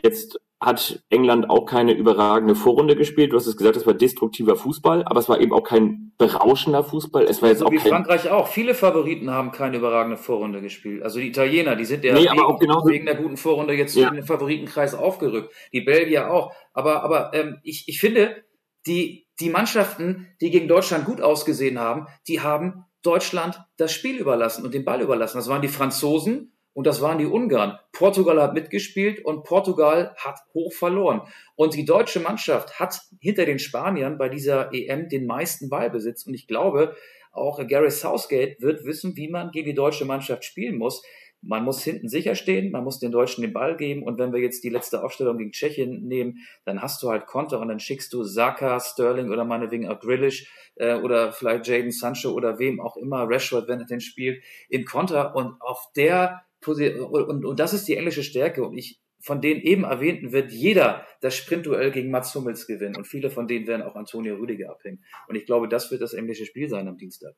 Jetzt 0.02 0.40
hat 0.60 1.02
England 1.08 1.48
auch 1.48 1.64
keine 1.64 1.94
überragende 1.94 2.54
Vorrunde 2.54 2.94
gespielt. 2.94 3.32
Du 3.32 3.36
hast 3.36 3.46
es 3.46 3.56
gesagt, 3.56 3.76
es 3.76 3.86
war 3.86 3.94
destruktiver 3.94 4.56
Fußball, 4.56 5.04
aber 5.04 5.18
es 5.18 5.28
war 5.28 5.40
eben 5.40 5.54
auch 5.54 5.62
kein 5.62 6.12
berauschender 6.18 6.84
Fußball. 6.84 7.24
Es 7.24 7.40
war 7.40 7.48
jetzt 7.48 7.60
so 7.60 7.66
auch 7.66 7.70
wie 7.70 7.78
kein 7.78 7.88
Frankreich 7.88 8.28
auch. 8.28 8.46
Viele 8.46 8.74
Favoriten 8.74 9.30
haben 9.30 9.52
keine 9.52 9.78
überragende 9.78 10.18
Vorrunde 10.18 10.60
gespielt. 10.60 11.02
Also 11.02 11.18
die 11.18 11.28
Italiener, 11.28 11.76
die 11.76 11.86
sind 11.86 12.04
ja 12.04 12.12
nee, 12.12 12.24
wegen, 12.30 12.40
auch 12.40 12.58
genauso, 12.58 12.88
wegen 12.88 13.06
der 13.06 13.14
guten 13.14 13.38
Vorrunde 13.38 13.72
jetzt 13.72 13.96
ja. 13.96 14.08
in 14.08 14.16
den 14.16 14.24
Favoritenkreis 14.24 14.94
aufgerückt. 14.94 15.50
Die 15.72 15.80
Belgier 15.80 16.30
auch. 16.30 16.52
Aber, 16.74 17.02
aber 17.04 17.32
ähm, 17.32 17.58
ich, 17.62 17.88
ich 17.88 17.98
finde, 17.98 18.44
die, 18.86 19.26
die 19.40 19.48
Mannschaften, 19.48 20.26
die 20.42 20.50
gegen 20.50 20.68
Deutschland 20.68 21.06
gut 21.06 21.22
ausgesehen 21.22 21.78
haben, 21.78 22.06
die 22.28 22.42
haben 22.42 22.84
Deutschland 23.02 23.64
das 23.78 23.92
Spiel 23.92 24.18
überlassen 24.18 24.62
und 24.66 24.74
den 24.74 24.84
Ball 24.84 25.00
überlassen. 25.00 25.38
Das 25.38 25.48
waren 25.48 25.62
die 25.62 25.68
Franzosen 25.68 26.52
und 26.72 26.86
das 26.86 27.00
waren 27.00 27.18
die 27.18 27.26
Ungarn. 27.26 27.78
Portugal 27.92 28.40
hat 28.40 28.54
mitgespielt 28.54 29.24
und 29.24 29.42
Portugal 29.44 30.14
hat 30.16 30.38
hoch 30.54 30.72
verloren. 30.72 31.22
Und 31.56 31.74
die 31.74 31.84
deutsche 31.84 32.20
Mannschaft 32.20 32.78
hat 32.78 33.00
hinter 33.20 33.44
den 33.44 33.58
Spaniern 33.58 34.18
bei 34.18 34.28
dieser 34.28 34.72
EM 34.72 35.08
den 35.08 35.26
meisten 35.26 35.68
Ballbesitz. 35.68 36.26
Und 36.26 36.34
ich 36.34 36.46
glaube, 36.46 36.94
auch 37.32 37.64
Gary 37.66 37.90
Southgate 37.90 38.60
wird 38.60 38.84
wissen, 38.84 39.16
wie 39.16 39.28
man 39.28 39.50
gegen 39.50 39.66
die 39.66 39.74
deutsche 39.74 40.04
Mannschaft 40.04 40.44
spielen 40.44 40.78
muss. 40.78 41.02
Man 41.42 41.64
muss 41.64 41.82
hinten 41.82 42.08
sicher 42.08 42.34
stehen, 42.34 42.70
man 42.70 42.84
muss 42.84 42.98
den 42.98 43.12
Deutschen 43.12 43.40
den 43.40 43.54
Ball 43.54 43.74
geben 43.74 44.02
und 44.02 44.18
wenn 44.18 44.30
wir 44.30 44.40
jetzt 44.40 44.62
die 44.62 44.68
letzte 44.68 45.02
Aufstellung 45.02 45.38
gegen 45.38 45.52
Tschechien 45.52 46.06
nehmen, 46.06 46.46
dann 46.66 46.82
hast 46.82 47.02
du 47.02 47.08
halt 47.08 47.26
Konter 47.26 47.60
und 47.60 47.68
dann 47.68 47.80
schickst 47.80 48.12
du 48.12 48.24
Saka, 48.24 48.78
Sterling 48.78 49.30
oder 49.30 49.46
meinetwegen 49.46 49.88
auch 49.88 49.98
Grillish 50.00 50.52
äh, 50.74 50.96
oder 50.96 51.32
vielleicht 51.32 51.66
Jaden 51.66 51.92
Sancho 51.92 52.32
oder 52.32 52.58
wem 52.58 52.78
auch 52.78 52.98
immer, 52.98 53.26
Rashford, 53.26 53.68
wenn 53.68 53.80
er 53.80 53.86
den 53.86 54.02
spielt, 54.02 54.42
in 54.68 54.84
Konter 54.84 55.34
und 55.34 55.54
auf 55.62 55.86
der 55.96 56.42
und, 56.66 57.44
und 57.44 57.60
das 57.60 57.72
ist 57.72 57.88
die 57.88 57.96
englische 57.96 58.22
Stärke. 58.22 58.64
Und 58.64 58.76
ich, 58.76 59.00
von 59.20 59.40
den 59.40 59.60
eben 59.60 59.84
erwähnten 59.84 60.32
wird 60.32 60.52
jeder 60.52 61.06
das 61.20 61.36
Sprintduell 61.36 61.90
gegen 61.90 62.10
Mats 62.10 62.34
Hummels 62.34 62.66
gewinnen. 62.66 62.96
Und 62.96 63.06
viele 63.06 63.30
von 63.30 63.46
denen 63.46 63.66
werden 63.66 63.82
auch 63.82 63.96
Antonio 63.96 64.36
Rüdiger 64.36 64.70
abhängen. 64.70 65.02
Und 65.28 65.36
ich 65.36 65.46
glaube, 65.46 65.68
das 65.68 65.90
wird 65.90 66.02
das 66.02 66.14
englische 66.14 66.46
Spiel 66.46 66.68
sein 66.68 66.88
am 66.88 66.96
Dienstag. 66.96 67.34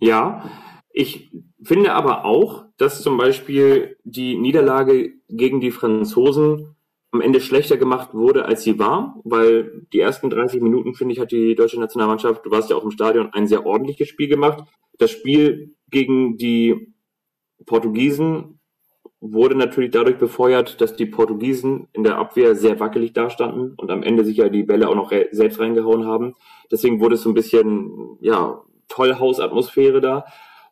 Ja, 0.00 0.50
ich 0.90 1.30
finde 1.62 1.92
aber 1.94 2.24
auch, 2.24 2.66
dass 2.76 3.02
zum 3.02 3.16
Beispiel 3.16 3.96
die 4.04 4.36
Niederlage 4.36 5.14
gegen 5.28 5.60
die 5.60 5.70
Franzosen 5.70 6.76
am 7.12 7.20
Ende 7.22 7.40
schlechter 7.40 7.76
gemacht 7.78 8.12
wurde, 8.12 8.44
als 8.44 8.62
sie 8.62 8.78
war, 8.78 9.20
weil 9.24 9.86
die 9.92 10.00
ersten 10.00 10.28
30 10.28 10.60
Minuten, 10.60 10.94
finde 10.94 11.14
ich, 11.14 11.20
hat 11.20 11.32
die 11.32 11.54
deutsche 11.54 11.80
Nationalmannschaft, 11.80 12.44
du 12.44 12.50
warst 12.50 12.68
ja 12.68 12.76
auch 12.76 12.84
im 12.84 12.90
Stadion, 12.90 13.32
ein 13.32 13.46
sehr 13.46 13.64
ordentliches 13.64 14.08
Spiel 14.08 14.28
gemacht. 14.28 14.64
Das 14.98 15.10
Spiel 15.10 15.76
gegen 15.90 16.36
die 16.36 16.94
Portugiesen 17.66 18.60
wurde 19.20 19.56
natürlich 19.56 19.90
dadurch 19.90 20.18
befeuert, 20.18 20.80
dass 20.80 20.96
die 20.96 21.06
Portugiesen 21.06 21.88
in 21.92 22.04
der 22.04 22.18
Abwehr 22.18 22.54
sehr 22.54 22.78
wackelig 22.80 23.12
dastanden 23.12 23.74
und 23.76 23.90
am 23.90 24.02
Ende 24.02 24.24
sich 24.24 24.36
ja 24.36 24.48
die 24.48 24.62
Bälle 24.62 24.88
auch 24.88 24.94
noch 24.94 25.12
selbst 25.30 25.58
reingehauen 25.58 26.06
haben. 26.06 26.34
Deswegen 26.70 27.00
wurde 27.00 27.14
es 27.14 27.22
so 27.22 27.30
ein 27.30 27.34
bisschen, 27.34 28.18
ja, 28.20 28.60
Tollhausatmosphäre 28.88 30.00
da. 30.00 30.24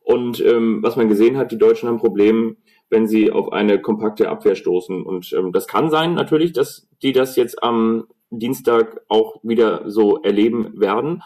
Und 0.02 0.40
ähm, 0.40 0.82
was 0.82 0.96
man 0.96 1.08
gesehen 1.08 1.36
hat, 1.36 1.50
die 1.50 1.58
Deutschen 1.58 1.88
haben 1.88 1.98
Probleme, 1.98 2.56
wenn 2.90 3.06
sie 3.06 3.30
auf 3.30 3.52
eine 3.52 3.80
kompakte 3.80 4.28
Abwehr 4.28 4.54
stoßen. 4.54 5.02
Und 5.02 5.32
ähm, 5.32 5.52
das 5.52 5.66
kann 5.66 5.90
sein 5.90 6.14
natürlich, 6.14 6.52
dass 6.52 6.86
die 7.02 7.12
das 7.12 7.36
jetzt 7.36 7.62
am 7.62 8.06
Dienstag 8.30 9.00
auch 9.08 9.36
wieder 9.42 9.90
so 9.90 10.22
erleben 10.22 10.78
werden. 10.78 11.22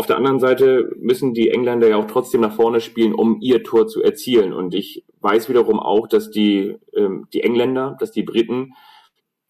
Auf 0.00 0.06
der 0.06 0.16
anderen 0.16 0.40
Seite 0.40 0.90
müssen 0.96 1.34
die 1.34 1.50
Engländer 1.50 1.86
ja 1.86 1.98
auch 1.98 2.06
trotzdem 2.06 2.40
nach 2.40 2.54
vorne 2.54 2.80
spielen, 2.80 3.12
um 3.12 3.36
ihr 3.42 3.62
Tor 3.62 3.86
zu 3.86 4.02
erzielen. 4.02 4.54
Und 4.54 4.74
ich 4.74 5.04
weiß 5.20 5.50
wiederum 5.50 5.78
auch, 5.78 6.08
dass 6.08 6.30
die, 6.30 6.74
ähm, 6.96 7.26
die 7.34 7.42
Engländer, 7.42 7.98
dass 8.00 8.10
die 8.10 8.22
Briten 8.22 8.72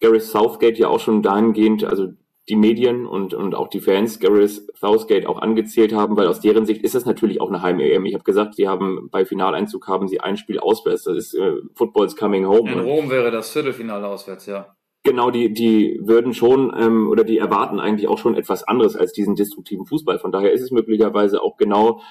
Gareth 0.01 0.25
Southgate 0.25 0.77
ja 0.77 0.89
auch 0.89 0.99
schon 0.99 1.23
dahingehend, 1.23 1.85
also 1.85 2.09
die 2.49 2.57
Medien 2.57 3.07
und, 3.07 3.33
und 3.33 3.55
auch 3.55 3.69
die 3.69 3.79
Fans 3.79 4.19
Gareth 4.19 4.63
Southgate 4.75 5.29
auch 5.29 5.41
angezählt 5.41 5.93
haben, 5.93 6.17
weil 6.17 6.27
aus 6.27 6.41
deren 6.41 6.67
Sicht 6.67 6.83
ist 6.83 6.97
das 6.97 7.07
natürlich 7.07 7.41
auch 7.41 7.51
eine 7.51 7.63
Heim-EM. 7.63 8.05
Ich 8.07 8.15
habe 8.15 8.25
gesagt, 8.25 8.57
sie 8.57 8.67
haben 8.67 9.09
bei 9.13 9.25
Finaleinzug 9.25 9.87
haben 9.87 10.09
sie 10.09 10.19
ein 10.19 10.37
Spiel 10.37 10.59
auswärts. 10.59 11.05
Das 11.05 11.17
ist 11.17 11.35
äh, 11.35 11.59
Football's 11.77 12.17
Coming 12.17 12.49
Home. 12.49 12.73
In 12.73 12.81
Rom 12.81 13.09
wäre 13.09 13.31
das 13.31 13.53
Viertelfinale 13.53 14.09
auswärts, 14.09 14.47
ja. 14.47 14.75
Genau, 15.03 15.31
die, 15.31 15.53
die 15.53 15.99
würden 16.03 16.35
schon 16.35 16.75
ähm, 16.77 17.09
oder 17.09 17.25
die 17.25 17.39
erwarten 17.39 17.81
eigentlich 17.81 18.07
auch 18.07 18.19
schon 18.19 18.35
etwas 18.35 18.65
anderes 18.65 18.97
als 18.97 19.13
diesen 19.13 19.35
destruktiven 19.35 19.87
Fußball. 19.87 20.19
Von 20.19 20.31
daher 20.31 20.53
ist 20.53 20.61
es 20.61 20.71
möglicherweise 20.71 21.43
auch 21.43 21.57
genau 21.57 22.03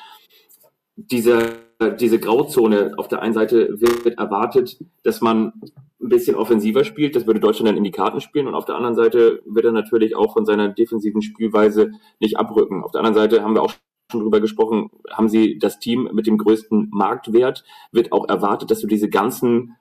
diese, 0.95 1.53
diese 1.99 2.19
Grauzone. 2.19 2.93
Auf 2.97 3.07
der 3.07 3.21
einen 3.21 3.35
Seite 3.35 3.79
wird 3.79 4.17
erwartet, 4.17 4.79
dass 5.03 5.21
man 5.21 5.53
ein 6.01 6.09
bisschen 6.09 6.35
offensiver 6.35 6.83
spielt. 6.83 7.15
Das 7.15 7.27
würde 7.27 7.39
Deutschland 7.39 7.69
dann 7.69 7.77
in 7.77 7.83
die 7.83 7.91
Karten 7.91 8.21
spielen. 8.21 8.47
Und 8.47 8.55
auf 8.55 8.65
der 8.65 8.75
anderen 8.75 8.95
Seite 8.95 9.41
wird 9.45 9.65
er 9.65 9.71
natürlich 9.71 10.15
auch 10.15 10.33
von 10.33 10.45
seiner 10.45 10.69
defensiven 10.69 11.21
Spielweise 11.21 11.91
nicht 12.19 12.37
abrücken. 12.37 12.83
Auf 12.83 12.91
der 12.91 13.01
anderen 13.01 13.15
Seite 13.15 13.43
haben 13.43 13.53
wir 13.53 13.61
auch 13.61 13.73
schon 14.11 14.21
drüber 14.21 14.41
gesprochen, 14.41 14.89
haben 15.11 15.29
sie 15.29 15.59
das 15.59 15.77
Team 15.77 16.09
mit 16.11 16.25
dem 16.25 16.39
größten 16.39 16.89
Marktwert, 16.91 17.63
wird 17.91 18.11
auch 18.11 18.27
erwartet, 18.27 18.71
dass 18.71 18.79
du 18.79 18.87
diese 18.87 19.09
ganzen 19.09 19.75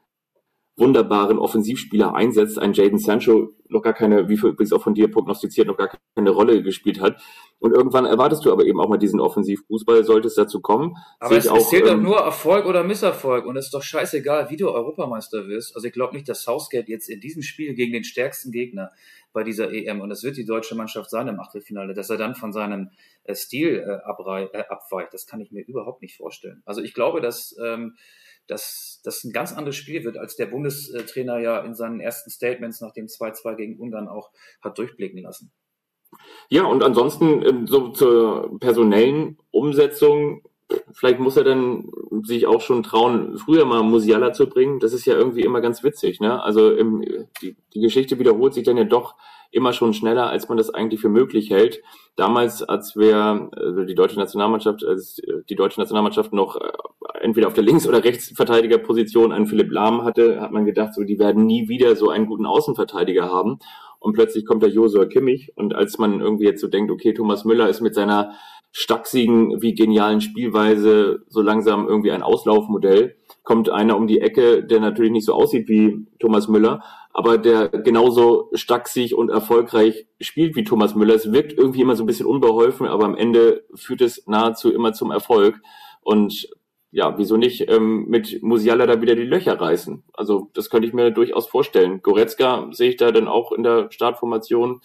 wunderbaren 0.79 1.39
Offensivspieler 1.39 2.15
einsetzt. 2.15 2.59
Ein 2.59 2.73
Jaden 2.73 2.99
Sancho 2.99 3.55
noch 3.69 3.83
gar 3.83 3.93
keine, 3.93 4.29
wie 4.29 4.35
übrigens 4.35 4.73
auch 4.73 4.83
von 4.83 4.95
dir 4.95 5.11
prognostiziert, 5.11 5.67
noch 5.67 5.77
gar 5.77 5.91
keine 6.15 6.31
Rolle 6.31 6.63
gespielt 6.63 7.01
hat. 7.01 7.21
Und 7.59 7.73
irgendwann 7.73 8.07
erwartest 8.07 8.45
du 8.45 8.53
aber 8.53 8.65
eben 8.65 8.81
auch 8.81 8.89
mal 8.89 8.99
diesen 8.99 9.21
Offensivfußball, 9.21 10.05
sollte 10.05 10.29
es 10.29 10.35
dazu 10.35 10.61
kommen. 10.61 10.95
Aber 11.19 11.37
es, 11.37 11.49
auch, 11.49 11.57
es 11.57 11.69
zählt 11.69 11.87
ähm, 11.87 11.97
doch 11.97 12.11
nur 12.11 12.19
Erfolg 12.19 12.67
oder 12.67 12.85
Misserfolg 12.85 13.47
und 13.47 13.57
es 13.57 13.67
ist 13.67 13.75
doch 13.75 13.83
scheißegal, 13.83 14.51
wie 14.51 14.57
du 14.57 14.71
Europameister 14.71 15.49
wirst. 15.49 15.75
Also 15.75 15.89
ich 15.89 15.93
glaube 15.93 16.15
nicht, 16.15 16.29
dass 16.29 16.43
Southgate 16.43 16.89
jetzt 16.89 17.09
in 17.09 17.21
diesem 17.21 17.43
Spiel 17.43 17.75
gegen 17.75 17.93
den 17.93 18.05
stärksten 18.05 18.53
Gegner 18.53 18.93
bei 19.33 19.45
dieser 19.45 19.73
EM, 19.73 20.01
und 20.01 20.11
es 20.11 20.23
wird 20.23 20.37
die 20.37 20.47
deutsche 20.47 20.75
Mannschaft 20.75 21.11
sein 21.11 21.29
im 21.29 21.39
Achtelfinale, 21.39 21.95
dass 21.95 22.11
er 22.11 22.17
dann 22.17 22.35
von 22.35 22.53
seinem 22.53 22.91
äh, 23.25 23.35
Stil 23.35 23.85
äh, 23.87 23.93
äh, 23.93 24.65
abweicht, 24.69 25.13
das 25.13 25.27
kann 25.27 25.41
ich 25.41 25.53
mir 25.53 25.65
überhaupt 25.67 26.01
nicht 26.01 26.17
vorstellen. 26.17 26.63
Also 26.65 26.81
ich 26.81 26.95
glaube, 26.95 27.21
dass 27.21 27.55
ähm, 27.63 27.97
dass 28.49 29.01
das 29.05 29.23
ein 29.25 29.33
ganz 29.33 29.53
anderes 29.53 29.77
Spiel 29.77 30.05
wird, 30.05 30.17
als 30.17 30.37
der 30.37 30.47
Bundestrainer 30.47 31.39
ja 31.39 31.61
in 31.61 31.75
seinen 31.75 32.01
ersten 32.01 32.31
Statements 32.31 32.81
nach 32.81 32.93
dem 32.93 33.07
2-2 33.07 33.55
gegen 33.55 33.79
Ungarn 33.79 34.09
auch 34.09 34.31
hat 34.61 34.79
durchblicken 34.79 35.23
lassen. 35.23 35.53
Ja, 36.49 36.65
und 36.65 36.83
ansonsten 36.83 37.43
ähm, 37.45 37.67
so 37.67 37.89
zur 37.89 38.59
personellen 38.59 39.39
Umsetzung, 39.51 40.43
vielleicht 40.93 41.19
muss 41.19 41.37
er 41.37 41.45
dann 41.45 41.91
sich 42.23 42.47
auch 42.47 42.61
schon 42.61 42.83
trauen, 42.83 43.39
früher 43.39 43.65
mal 43.65 43.83
Musiala 43.83 44.33
zu 44.33 44.49
bringen. 44.49 44.81
Das 44.81 44.93
ist 44.93 45.05
ja 45.05 45.15
irgendwie 45.15 45.43
immer 45.43 45.61
ganz 45.61 45.83
witzig. 45.83 46.21
Ne? 46.21 46.43
Also 46.43 46.75
die, 47.43 47.57
die 47.75 47.81
Geschichte 47.81 48.19
wiederholt 48.19 48.55
sich 48.55 48.65
dann 48.65 48.77
ja 48.77 48.85
doch 48.85 49.17
immer 49.51 49.73
schon 49.73 49.95
schneller, 49.95 50.29
als 50.29 50.49
man 50.49 50.59
das 50.59 50.71
eigentlich 50.71 51.01
für 51.01 51.09
möglich 51.09 51.51
hält. 51.51 51.81
Damals, 52.17 52.63
als 52.63 52.97
wir 52.97 53.49
also 53.53 53.85
die 53.85 53.95
deutsche 53.95 54.19
Nationalmannschaft, 54.19 54.85
als 54.85 55.21
die 55.49 55.55
deutsche 55.55 55.81
Nationalmannschaft 55.81 56.33
noch 56.33 56.57
äh, 56.57 56.71
entweder 57.21 57.47
auf 57.47 57.55
der 57.55 57.65
Links- 57.65 57.89
oder 57.89 58.05
Rechtsverteidigerposition 58.05 59.33
einen 59.33 59.47
Philipp 59.47 59.71
Lahm 59.71 60.05
hatte, 60.05 60.41
hat 60.41 60.53
man 60.53 60.65
gedacht, 60.65 60.95
so 60.95 61.05
die 61.05 61.19
werden 61.19 61.47
nie 61.47 61.69
wieder 61.69 61.97
so 61.97 62.11
einen 62.11 62.27
guten 62.27 62.47
Außenverteidiger 62.47 63.31
haben. 63.31 63.59
Und 64.01 64.13
plötzlich 64.13 64.47
kommt 64.47 64.63
der 64.63 64.71
Josua 64.71 65.07
Kimmich. 65.07 65.53
Und 65.57 65.75
als 65.75 65.99
man 65.99 66.21
irgendwie 66.21 66.45
jetzt 66.45 66.61
so 66.61 66.69
denkt, 66.69 66.91
okay, 66.91 67.15
Thomas 67.15 67.45
Müller 67.45 67.69
ist 67.69 67.81
mit 67.81 67.95
seiner 67.95 68.33
stachsigen 68.71 69.61
wie 69.61 69.75
genialen 69.75 70.21
Spielweise 70.21 71.25
so 71.29 71.41
langsam 71.41 71.89
irgendwie 71.89 72.13
ein 72.13 72.23
Auslaufmodell, 72.23 73.17
kommt 73.49 73.71
einer 73.71 73.97
um 73.97 74.07
die 74.07 74.21
Ecke, 74.21 74.63
der 74.63 74.79
natürlich 74.79 75.11
nicht 75.11 75.25
so 75.25 75.33
aussieht 75.33 75.71
wie 75.71 76.07
Thomas 76.19 76.49
Müller, 76.49 76.83
aber 77.15 77.39
der 77.39 77.71
genauso 77.71 78.51
stachsig 78.53 79.15
und 79.15 79.31
erfolgreich 79.31 80.07
spielt 80.21 80.55
wie 80.55 80.65
Thomas 80.65 80.95
Müller. 80.95 81.15
Es 81.15 81.33
wirkt 81.33 81.55
irgendwie 81.55 81.81
immer 81.81 81.97
so 81.97 82.03
ein 82.03 82.07
bisschen 82.07 82.27
unbeholfen, 82.27 82.87
aber 82.87 83.07
am 83.07 83.17
Ende 83.17 83.65
führt 83.75 84.03
es 84.03 84.27
nahezu 84.27 84.71
immer 84.71 84.93
zum 84.93 85.11
Erfolg. 85.11 85.63
Und 86.03 86.51
ja, 86.91 87.17
wieso 87.17 87.39
nicht 87.39 87.71
ähm, 87.71 88.05
mit 88.09 88.43
Musiala 88.43 88.85
da 88.85 89.01
wieder 89.01 89.15
die 89.15 89.23
Löcher 89.23 89.59
reißen? 89.59 90.05
Also 90.13 90.51
das 90.53 90.69
könnte 90.69 90.87
ich 90.87 90.93
mir 90.93 91.11
durchaus 91.11 91.47
vorstellen. 91.47 92.03
Goretzka 92.03 92.69
sehe 92.73 92.91
ich 92.91 92.99
da 92.99 93.13
dann 93.13 93.29
auch 93.29 93.53
in 93.53 93.63
der 93.63 93.91
Startformation. 93.91 94.83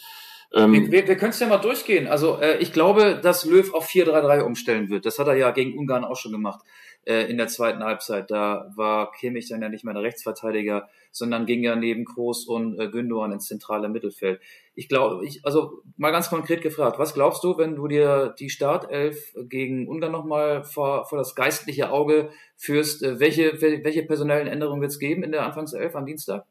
Ähm, 0.53 0.89
wir, 0.89 1.05
wir 1.05 1.17
können 1.17 1.31
es 1.31 1.39
ja 1.41 1.47
mal 1.47 1.57
durchgehen. 1.57 2.07
Also 2.07 2.39
äh, 2.39 2.59
ich 2.59 2.71
glaube, 2.71 3.19
dass 3.21 3.43
Löw 3.43 3.73
auf 3.73 3.89
4-3-3 3.89 4.43
umstellen 4.43 4.87
wird. 4.87 5.05
Das 5.05 5.19
hat 5.19 5.27
er 5.27 5.35
ja 5.35 5.51
gegen 5.51 5.77
Ungarn 5.77 6.05
auch 6.05 6.15
schon 6.15 6.31
gemacht 6.31 6.61
äh, 7.05 7.29
in 7.29 7.37
der 7.37 7.47
zweiten 7.47 7.83
Halbzeit. 7.83 8.31
Da 8.31 8.71
war 8.75 9.11
Kimmich 9.11 9.49
dann 9.49 9.61
ja 9.61 9.69
nicht 9.69 9.83
mehr 9.83 9.93
der 9.93 10.03
Rechtsverteidiger, 10.03 10.89
sondern 11.11 11.45
ging 11.45 11.63
ja 11.63 11.75
neben 11.75 12.05
Kroos 12.05 12.45
und 12.45 12.79
äh, 12.79 12.89
Gündogan 12.89 13.31
ins 13.31 13.47
zentrale 13.47 13.89
Mittelfeld. 13.89 14.41
Ich 14.75 14.89
glaube, 14.89 15.25
ich, 15.25 15.45
also 15.45 15.81
mal 15.97 16.11
ganz 16.11 16.29
konkret 16.29 16.61
gefragt, 16.61 16.99
was 16.99 17.13
glaubst 17.13 17.43
du, 17.43 17.57
wenn 17.57 17.75
du 17.75 17.87
dir 17.87 18.33
die 18.39 18.49
Startelf 18.49 19.33
gegen 19.49 19.87
Ungarn 19.87 20.11
nochmal 20.11 20.63
vor, 20.63 21.05
vor 21.05 21.17
das 21.17 21.35
geistliche 21.35 21.91
Auge 21.91 22.29
führst, 22.55 23.03
äh, 23.03 23.19
welche, 23.19 23.61
welche 23.61 24.03
personellen 24.03 24.47
Änderungen 24.47 24.81
wird 24.81 24.91
es 24.91 24.99
geben 24.99 25.23
in 25.23 25.31
der 25.31 25.45
Anfangself 25.45 25.95
am 25.95 26.05
Dienstag? 26.05 26.45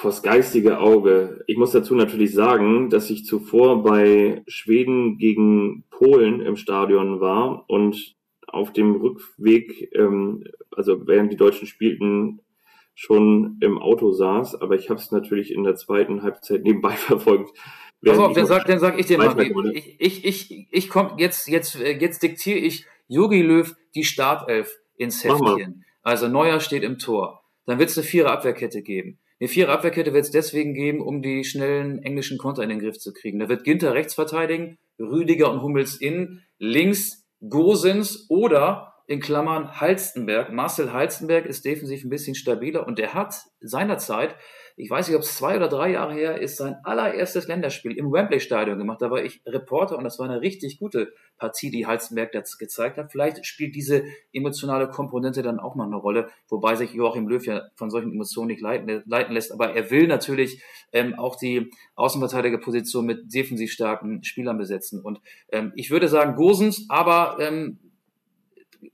Vors 0.00 0.22
geistige 0.22 0.78
Auge. 0.78 1.44
Ich 1.46 1.58
muss 1.58 1.72
dazu 1.72 1.94
natürlich 1.94 2.32
sagen, 2.32 2.88
dass 2.88 3.10
ich 3.10 3.26
zuvor 3.26 3.82
bei 3.82 4.42
Schweden 4.46 5.18
gegen 5.18 5.84
Polen 5.90 6.40
im 6.40 6.56
Stadion 6.56 7.20
war 7.20 7.68
und 7.68 8.16
auf 8.46 8.72
dem 8.72 8.94
Rückweg, 8.94 9.94
ähm, 9.94 10.44
also 10.74 11.06
während 11.06 11.32
die 11.32 11.36
Deutschen 11.36 11.66
spielten, 11.66 12.40
schon 12.94 13.58
im 13.60 13.76
Auto 13.76 14.12
saß, 14.12 14.62
aber 14.62 14.74
ich 14.74 14.88
habe 14.88 14.98
es 14.98 15.12
natürlich 15.12 15.52
in 15.52 15.64
der 15.64 15.74
zweiten 15.74 16.22
Halbzeit 16.22 16.62
nebenbei 16.62 16.92
verfolgt. 16.96 17.50
Pass 18.02 18.16
auf, 18.16 18.32
dann 18.32 18.46
sag, 18.46 18.64
dann 18.64 18.78
sag 18.78 18.98
ich 18.98 19.04
dir 19.04 19.18
mal, 19.18 19.38
ich, 19.74 20.00
ich, 20.00 20.24
ich, 20.24 20.68
ich 20.70 20.88
komm, 20.88 21.18
jetzt, 21.18 21.46
jetzt, 21.46 21.74
jetzt 21.74 22.22
diktiere 22.22 22.58
ich 22.58 22.86
Jogi 23.06 23.42
Löw 23.42 23.76
die 23.94 24.04
Startelf 24.04 24.78
ins 24.96 25.22
Heftchen. 25.22 25.84
Also 26.00 26.26
Neuer 26.26 26.60
steht 26.60 26.84
im 26.84 26.96
Tor. 26.96 27.42
Dann 27.66 27.78
wird 27.78 27.90
es 27.90 27.98
eine 27.98 28.06
Vierer 28.06 28.32
Abwehrkette 28.32 28.80
geben. 28.80 29.18
Eine 29.40 29.48
Vierer 29.48 29.72
Abwehrkette 29.72 30.12
wird 30.12 30.26
es 30.26 30.30
deswegen 30.30 30.74
geben, 30.74 31.00
um 31.00 31.22
die 31.22 31.44
schnellen 31.44 32.02
englischen 32.02 32.36
Konter 32.36 32.62
in 32.62 32.68
den 32.68 32.78
Griff 32.78 32.98
zu 32.98 33.14
kriegen. 33.14 33.38
Da 33.38 33.48
wird 33.48 33.64
Ginter 33.64 33.94
rechts 33.94 34.14
verteidigen, 34.14 34.76
Rüdiger 34.98 35.50
und 35.50 35.62
Hummels 35.62 35.96
innen, 35.98 36.44
links 36.58 37.26
Gosens 37.48 38.26
oder 38.28 38.92
in 39.06 39.20
Klammern 39.20 39.80
Halstenberg. 39.80 40.52
Marcel 40.52 40.92
Halstenberg 40.92 41.46
ist 41.46 41.64
defensiv 41.64 42.04
ein 42.04 42.10
bisschen 42.10 42.34
stabiler 42.34 42.86
und 42.86 42.98
der 42.98 43.14
hat 43.14 43.34
seinerzeit, 43.60 44.36
ich 44.76 44.90
weiß 44.90 45.08
nicht, 45.08 45.16
ob 45.16 45.22
es 45.22 45.36
zwei 45.36 45.56
oder 45.56 45.68
drei 45.68 45.90
Jahre 45.90 46.14
her 46.14 46.40
ist, 46.40 46.56
sein 46.56 46.76
allererstes 46.84 47.48
Länderspiel 47.48 47.96
im 47.96 48.12
Wembley-Stadion 48.12 48.78
gemacht. 48.78 49.02
Da 49.02 49.10
war 49.10 49.22
ich 49.22 49.42
Reporter 49.46 49.96
und 49.98 50.04
das 50.04 50.18
war 50.18 50.28
eine 50.28 50.40
richtig 50.40 50.78
gute 50.78 51.12
Partie, 51.38 51.70
die 51.70 51.86
Halstenberg 51.86 52.32
das 52.32 52.58
gezeigt 52.58 52.96
hat. 52.98 53.12
Vielleicht 53.12 53.44
spielt 53.46 53.74
diese 53.74 54.04
emotionale 54.32 54.88
Komponente 54.88 55.42
dann 55.42 55.58
auch 55.58 55.74
noch 55.74 55.86
eine 55.86 55.96
Rolle, 55.96 56.28
wobei 56.48 56.74
sich 56.74 56.92
Joachim 56.92 57.28
Löw 57.28 57.44
ja 57.44 57.62
von 57.74 57.90
solchen 57.90 58.12
Emotionen 58.12 58.48
nicht 58.48 58.60
leiten, 58.60 59.02
leiten 59.06 59.34
lässt. 59.34 59.52
Aber 59.52 59.74
er 59.74 59.90
will 59.90 60.06
natürlich 60.06 60.62
ähm, 60.92 61.14
auch 61.18 61.36
die 61.36 61.70
Außenverteidigerposition 61.94 63.06
mit 63.06 63.34
defensiv 63.34 63.72
starken 63.72 64.22
Spielern 64.24 64.58
besetzen. 64.58 65.00
Und 65.00 65.20
ähm, 65.50 65.72
ich 65.76 65.90
würde 65.90 66.08
sagen 66.08 66.36
Gosens, 66.36 66.86
aber 66.88 67.38
ähm, 67.40 67.78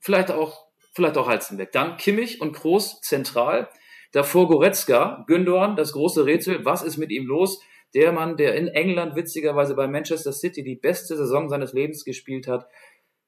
vielleicht 0.00 0.30
auch, 0.30 0.66
vielleicht 0.92 1.18
auch 1.18 1.28
Halzenbeck. 1.28 1.72
Dann 1.72 1.96
Kimmich 1.96 2.40
und 2.40 2.52
Kroos 2.52 3.00
zentral. 3.00 3.68
Davor 4.16 4.48
Goretzka, 4.48 5.26
Gündogan, 5.26 5.76
das 5.76 5.92
große 5.92 6.24
Rätsel. 6.24 6.64
Was 6.64 6.82
ist 6.82 6.96
mit 6.96 7.10
ihm 7.10 7.26
los? 7.26 7.60
Der 7.92 8.12
Mann, 8.12 8.38
der 8.38 8.54
in 8.54 8.66
England 8.66 9.14
witzigerweise 9.14 9.74
bei 9.74 9.88
Manchester 9.88 10.32
City 10.32 10.64
die 10.64 10.76
beste 10.76 11.18
Saison 11.18 11.50
seines 11.50 11.74
Lebens 11.74 12.02
gespielt 12.02 12.48
hat, 12.48 12.66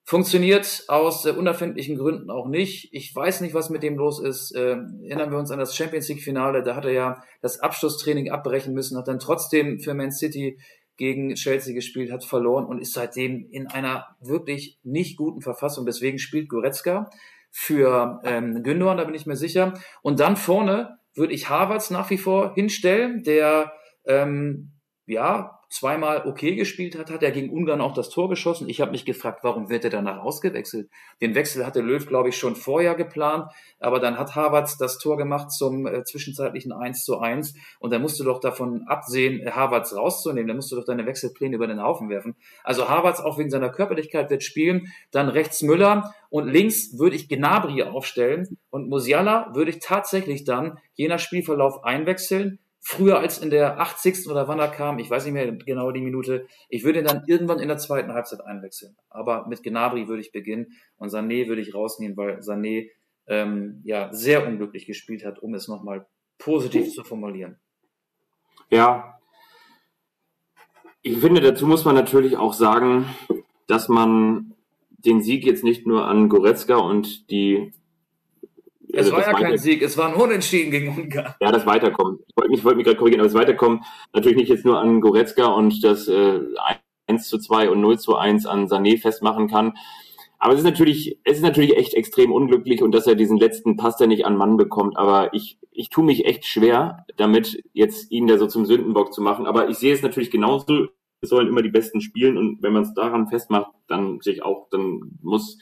funktioniert 0.04 0.84
aus 0.88 1.26
äh, 1.26 1.32
unerfindlichen 1.32 1.98
Gründen 1.98 2.30
auch 2.30 2.48
nicht. 2.48 2.88
Ich 2.92 3.14
weiß 3.14 3.42
nicht, 3.42 3.52
was 3.52 3.68
mit 3.68 3.82
dem 3.82 3.98
los 3.98 4.18
ist. 4.18 4.56
Äh, 4.56 4.78
erinnern 5.02 5.30
wir 5.30 5.36
uns 5.36 5.50
an 5.50 5.58
das 5.58 5.76
Champions 5.76 6.08
League 6.08 6.22
Finale. 6.22 6.62
Da 6.62 6.74
hat 6.74 6.86
er 6.86 6.92
ja 6.92 7.22
das 7.42 7.60
Abschlusstraining 7.60 8.30
abbrechen 8.30 8.72
müssen, 8.72 8.96
hat 8.96 9.08
dann 9.08 9.18
trotzdem 9.18 9.80
für 9.80 9.92
Man 9.92 10.10
City 10.10 10.58
gegen 10.96 11.34
Chelsea 11.34 11.74
gespielt, 11.74 12.10
hat 12.10 12.24
verloren 12.24 12.64
und 12.64 12.80
ist 12.80 12.94
seitdem 12.94 13.46
in 13.50 13.66
einer 13.66 14.16
wirklich 14.22 14.78
nicht 14.84 15.18
guten 15.18 15.42
Verfassung. 15.42 15.84
Deswegen 15.84 16.18
spielt 16.18 16.48
Goretzka 16.48 17.10
für 17.60 18.20
ähm, 18.22 18.62
Gündogan, 18.62 18.98
da 18.98 19.04
bin 19.04 19.16
ich 19.16 19.26
mir 19.26 19.34
sicher. 19.34 19.74
Und 20.00 20.20
dann 20.20 20.36
vorne 20.36 21.00
würde 21.14 21.34
ich 21.34 21.48
Havertz 21.48 21.90
nach 21.90 22.08
wie 22.08 22.16
vor 22.16 22.54
hinstellen, 22.54 23.24
der 23.24 23.72
ähm, 24.06 24.78
ja 25.06 25.57
zweimal 25.70 26.26
okay 26.26 26.54
gespielt 26.54 26.98
hat, 26.98 27.10
hat 27.10 27.22
er 27.22 27.30
gegen 27.30 27.50
Ungarn 27.50 27.80
auch 27.80 27.92
das 27.92 28.08
Tor 28.08 28.28
geschossen. 28.28 28.68
Ich 28.68 28.80
habe 28.80 28.90
mich 28.90 29.04
gefragt, 29.04 29.40
warum 29.42 29.68
wird 29.68 29.84
er 29.84 29.90
danach 29.90 30.18
ausgewechselt? 30.18 30.88
Den 31.20 31.34
Wechsel 31.34 31.66
hatte 31.66 31.80
Löw, 31.80 32.04
glaube 32.06 32.30
ich, 32.30 32.38
schon 32.38 32.56
vorher 32.56 32.94
geplant, 32.94 33.50
aber 33.78 34.00
dann 34.00 34.18
hat 34.18 34.34
Havertz 34.34 34.78
das 34.78 34.98
Tor 34.98 35.18
gemacht 35.18 35.50
zum 35.52 35.86
äh, 35.86 36.04
zwischenzeitlichen 36.04 36.72
1 36.72 37.04
zu 37.04 37.18
1 37.18 37.54
und 37.80 37.92
da 37.92 37.98
musst 37.98 38.18
du 38.18 38.24
doch 38.24 38.40
davon 38.40 38.84
absehen, 38.86 39.40
äh, 39.40 39.50
Havertz 39.50 39.94
rauszunehmen, 39.94 40.48
da 40.48 40.54
musst 40.54 40.72
du 40.72 40.76
doch 40.76 40.84
deine 40.84 41.04
Wechselpläne 41.04 41.56
über 41.56 41.66
den 41.66 41.82
Haufen 41.82 42.08
werfen. 42.08 42.36
Also 42.64 42.88
Havertz 42.88 43.20
auch 43.20 43.38
wegen 43.38 43.50
seiner 43.50 43.70
Körperlichkeit 43.70 44.30
wird 44.30 44.42
spielen, 44.42 44.92
dann 45.10 45.28
rechts 45.28 45.60
Müller 45.62 46.14
und 46.30 46.48
links 46.48 46.98
würde 46.98 47.16
ich 47.16 47.28
Gnabry 47.28 47.82
aufstellen 47.82 48.58
und 48.70 48.88
Musiala 48.88 49.54
würde 49.54 49.70
ich 49.70 49.80
tatsächlich 49.80 50.44
dann 50.44 50.78
je 50.94 51.08
nach 51.08 51.18
Spielverlauf 51.18 51.84
einwechseln, 51.84 52.58
früher 52.80 53.18
als 53.18 53.38
in 53.38 53.50
der 53.50 53.80
80. 53.80 54.28
oder 54.28 54.48
wann 54.48 54.58
er 54.58 54.68
kam, 54.68 54.98
ich 54.98 55.10
weiß 55.10 55.24
nicht 55.24 55.34
mehr 55.34 55.52
genau 55.52 55.90
die 55.90 56.00
Minute, 56.00 56.46
ich 56.68 56.84
würde 56.84 57.00
ihn 57.00 57.04
dann 57.04 57.24
irgendwann 57.26 57.58
in 57.58 57.68
der 57.68 57.78
zweiten 57.78 58.12
Halbzeit 58.12 58.40
einwechseln. 58.40 58.96
Aber 59.10 59.46
mit 59.46 59.62
Gnabry 59.62 60.08
würde 60.08 60.22
ich 60.22 60.32
beginnen 60.32 60.72
und 60.96 61.10
Sané 61.10 61.48
würde 61.48 61.62
ich 61.62 61.74
rausnehmen, 61.74 62.16
weil 62.16 62.38
Sané 62.38 62.90
ähm, 63.26 63.80
ja 63.84 64.12
sehr 64.12 64.46
unglücklich 64.46 64.86
gespielt 64.86 65.24
hat, 65.24 65.38
um 65.40 65.54
es 65.54 65.68
nochmal 65.68 66.06
positiv 66.38 66.92
zu 66.92 67.04
formulieren. 67.04 67.58
Ja, 68.70 69.18
ich 71.02 71.18
finde, 71.18 71.40
dazu 71.40 71.66
muss 71.66 71.84
man 71.84 71.94
natürlich 71.94 72.36
auch 72.36 72.52
sagen, 72.52 73.06
dass 73.66 73.88
man 73.88 74.54
den 74.90 75.22
Sieg 75.22 75.44
jetzt 75.44 75.62
nicht 75.62 75.86
nur 75.86 76.06
an 76.06 76.28
Goretzka 76.28 76.76
und 76.76 77.30
die 77.30 77.72
es 78.98 79.12
also 79.12 79.16
war 79.16 79.26
ja 79.26 79.32
kein 79.32 79.58
Sieg, 79.58 79.82
es 79.82 79.96
war 79.96 80.08
ein 80.08 80.14
Unentschieden 80.14 80.70
gegen 80.70 80.88
Ungarn. 80.88 81.34
Ja, 81.40 81.52
das 81.52 81.66
Weiterkommen. 81.66 82.18
Ich 82.26 82.36
wollte 82.36 82.50
mich, 82.50 82.64
wollte 82.64 82.76
mich 82.76 82.86
gerade 82.86 82.98
korrigieren, 82.98 83.20
aber 83.20 83.28
das 83.28 83.38
Weiterkommen 83.38 83.84
natürlich 84.12 84.38
nicht 84.38 84.48
jetzt 84.48 84.64
nur 84.64 84.78
an 84.78 85.00
Goretzka 85.00 85.46
und 85.46 85.82
das 85.84 86.08
äh, 86.08 86.40
1 87.06 87.28
zu 87.28 87.38
2 87.38 87.70
und 87.70 87.80
0 87.80 87.98
zu 87.98 88.16
1 88.16 88.46
an 88.46 88.66
Sané 88.66 89.00
festmachen 89.00 89.48
kann. 89.48 89.74
Aber 90.38 90.52
es 90.52 90.60
ist 90.60 90.64
natürlich, 90.64 91.18
es 91.24 91.38
ist 91.38 91.42
natürlich 91.42 91.76
echt 91.76 91.94
extrem 91.94 92.32
unglücklich 92.32 92.82
und 92.82 92.92
dass 92.92 93.06
er 93.06 93.16
diesen 93.16 93.38
letzten 93.38 93.76
Pass 93.76 93.96
da 93.96 94.06
nicht 94.06 94.24
an 94.24 94.36
Mann 94.36 94.56
bekommt. 94.56 94.96
Aber 94.96 95.34
ich, 95.34 95.58
ich 95.72 95.88
tue 95.88 96.04
mich 96.04 96.26
echt 96.26 96.44
schwer, 96.44 97.06
damit 97.16 97.62
jetzt 97.72 98.10
ihn 98.12 98.28
da 98.28 98.38
so 98.38 98.46
zum 98.46 98.64
Sündenbock 98.64 99.12
zu 99.12 99.20
machen. 99.20 99.46
Aber 99.46 99.68
ich 99.68 99.78
sehe 99.78 99.92
es 99.92 100.02
natürlich 100.02 100.30
genauso. 100.30 100.88
Es 101.20 101.30
sollen 101.30 101.48
immer 101.48 101.62
die 101.62 101.70
Besten 101.70 102.00
spielen 102.00 102.36
und 102.36 102.62
wenn 102.62 102.72
man 102.72 102.82
es 102.82 102.94
daran 102.94 103.26
festmacht, 103.26 103.72
dann 103.88 104.20
sehe 104.20 104.34
ich 104.34 104.42
auch, 104.44 104.68
dann 104.70 105.18
muss 105.20 105.58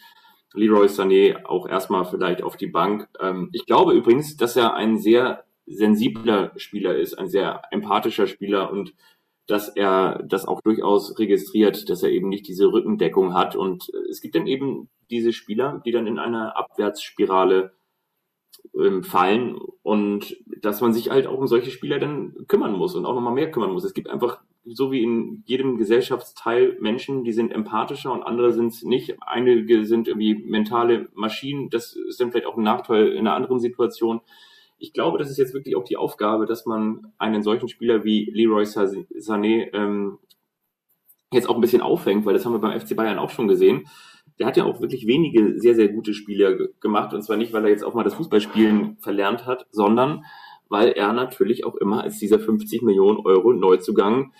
Leroy 0.56 0.86
Sané 0.86 1.44
auch 1.44 1.68
erstmal 1.68 2.04
vielleicht 2.04 2.42
auf 2.42 2.56
die 2.56 2.66
Bank. 2.66 3.08
Ähm, 3.20 3.50
ich 3.52 3.66
glaube 3.66 3.92
übrigens, 3.92 4.36
dass 4.36 4.56
er 4.56 4.74
ein 4.74 4.98
sehr 4.98 5.44
sensibler 5.66 6.52
Spieler 6.56 6.96
ist, 6.96 7.14
ein 7.14 7.28
sehr 7.28 7.62
empathischer 7.70 8.26
Spieler 8.26 8.70
und 8.72 8.94
dass 9.46 9.68
er 9.68 10.24
das 10.24 10.46
auch 10.46 10.60
durchaus 10.60 11.18
registriert, 11.18 11.88
dass 11.88 12.02
er 12.02 12.10
eben 12.10 12.28
nicht 12.28 12.48
diese 12.48 12.72
Rückendeckung 12.72 13.34
hat. 13.34 13.54
Und 13.54 13.92
es 14.10 14.20
gibt 14.20 14.34
dann 14.34 14.46
eben 14.46 14.88
diese 15.10 15.32
Spieler, 15.32 15.82
die 15.84 15.92
dann 15.92 16.06
in 16.06 16.18
einer 16.18 16.56
Abwärtsspirale 16.56 17.72
ähm, 18.74 19.04
fallen 19.04 19.56
und 19.82 20.36
dass 20.62 20.80
man 20.80 20.92
sich 20.92 21.10
halt 21.10 21.26
auch 21.26 21.38
um 21.38 21.46
solche 21.46 21.70
Spieler 21.70 21.98
dann 21.98 22.34
kümmern 22.48 22.72
muss 22.72 22.94
und 22.96 23.06
auch 23.06 23.14
nochmal 23.14 23.34
mehr 23.34 23.50
kümmern 23.50 23.70
muss. 23.70 23.84
Es 23.84 23.94
gibt 23.94 24.08
einfach 24.08 24.40
so 24.68 24.90
wie 24.90 25.02
in 25.02 25.42
jedem 25.46 25.76
Gesellschaftsteil 25.76 26.76
Menschen, 26.80 27.24
die 27.24 27.32
sind 27.32 27.52
empathischer 27.52 28.12
und 28.12 28.22
andere 28.22 28.52
sind 28.52 28.68
es 28.68 28.82
nicht. 28.82 29.16
Einige 29.20 29.84
sind 29.84 30.08
irgendwie 30.08 30.34
mentale 30.34 31.08
Maschinen. 31.14 31.70
Das 31.70 31.94
ist 31.94 32.20
dann 32.20 32.30
vielleicht 32.30 32.46
auch 32.46 32.56
ein 32.56 32.64
Nachteil 32.64 33.08
in 33.08 33.20
einer 33.20 33.34
anderen 33.34 33.60
Situation. 33.60 34.20
Ich 34.78 34.92
glaube, 34.92 35.18
das 35.18 35.30
ist 35.30 35.38
jetzt 35.38 35.54
wirklich 35.54 35.76
auch 35.76 35.84
die 35.84 35.96
Aufgabe, 35.96 36.46
dass 36.46 36.66
man 36.66 37.12
einen 37.18 37.42
solchen 37.42 37.68
Spieler 37.68 38.04
wie 38.04 38.30
Leroy 38.32 38.64
Sané 38.64 39.72
ähm, 39.72 40.18
jetzt 41.32 41.48
auch 41.48 41.54
ein 41.54 41.60
bisschen 41.60 41.82
aufhängt, 41.82 42.26
weil 42.26 42.34
das 42.34 42.44
haben 42.44 42.52
wir 42.52 42.58
beim 42.58 42.78
FC 42.78 42.96
Bayern 42.96 43.18
auch 43.18 43.30
schon 43.30 43.48
gesehen. 43.48 43.86
Der 44.38 44.46
hat 44.46 44.56
ja 44.56 44.64
auch 44.64 44.80
wirklich 44.80 45.06
wenige 45.06 45.58
sehr, 45.60 45.74
sehr 45.74 45.88
gute 45.88 46.12
Spiele 46.12 46.72
gemacht. 46.80 47.14
Und 47.14 47.22
zwar 47.22 47.36
nicht, 47.36 47.52
weil 47.52 47.64
er 47.64 47.70
jetzt 47.70 47.84
auch 47.84 47.94
mal 47.94 48.04
das 48.04 48.14
Fußballspielen 48.14 48.98
verlernt 48.98 49.46
hat, 49.46 49.66
sondern 49.70 50.24
weil 50.68 50.90
er 50.90 51.12
natürlich 51.12 51.64
auch 51.64 51.76
immer 51.76 52.02
als 52.02 52.18
dieser 52.18 52.40
50 52.40 52.82
Millionen 52.82 53.20
Euro 53.20 53.52
Neuzugang 53.52 54.32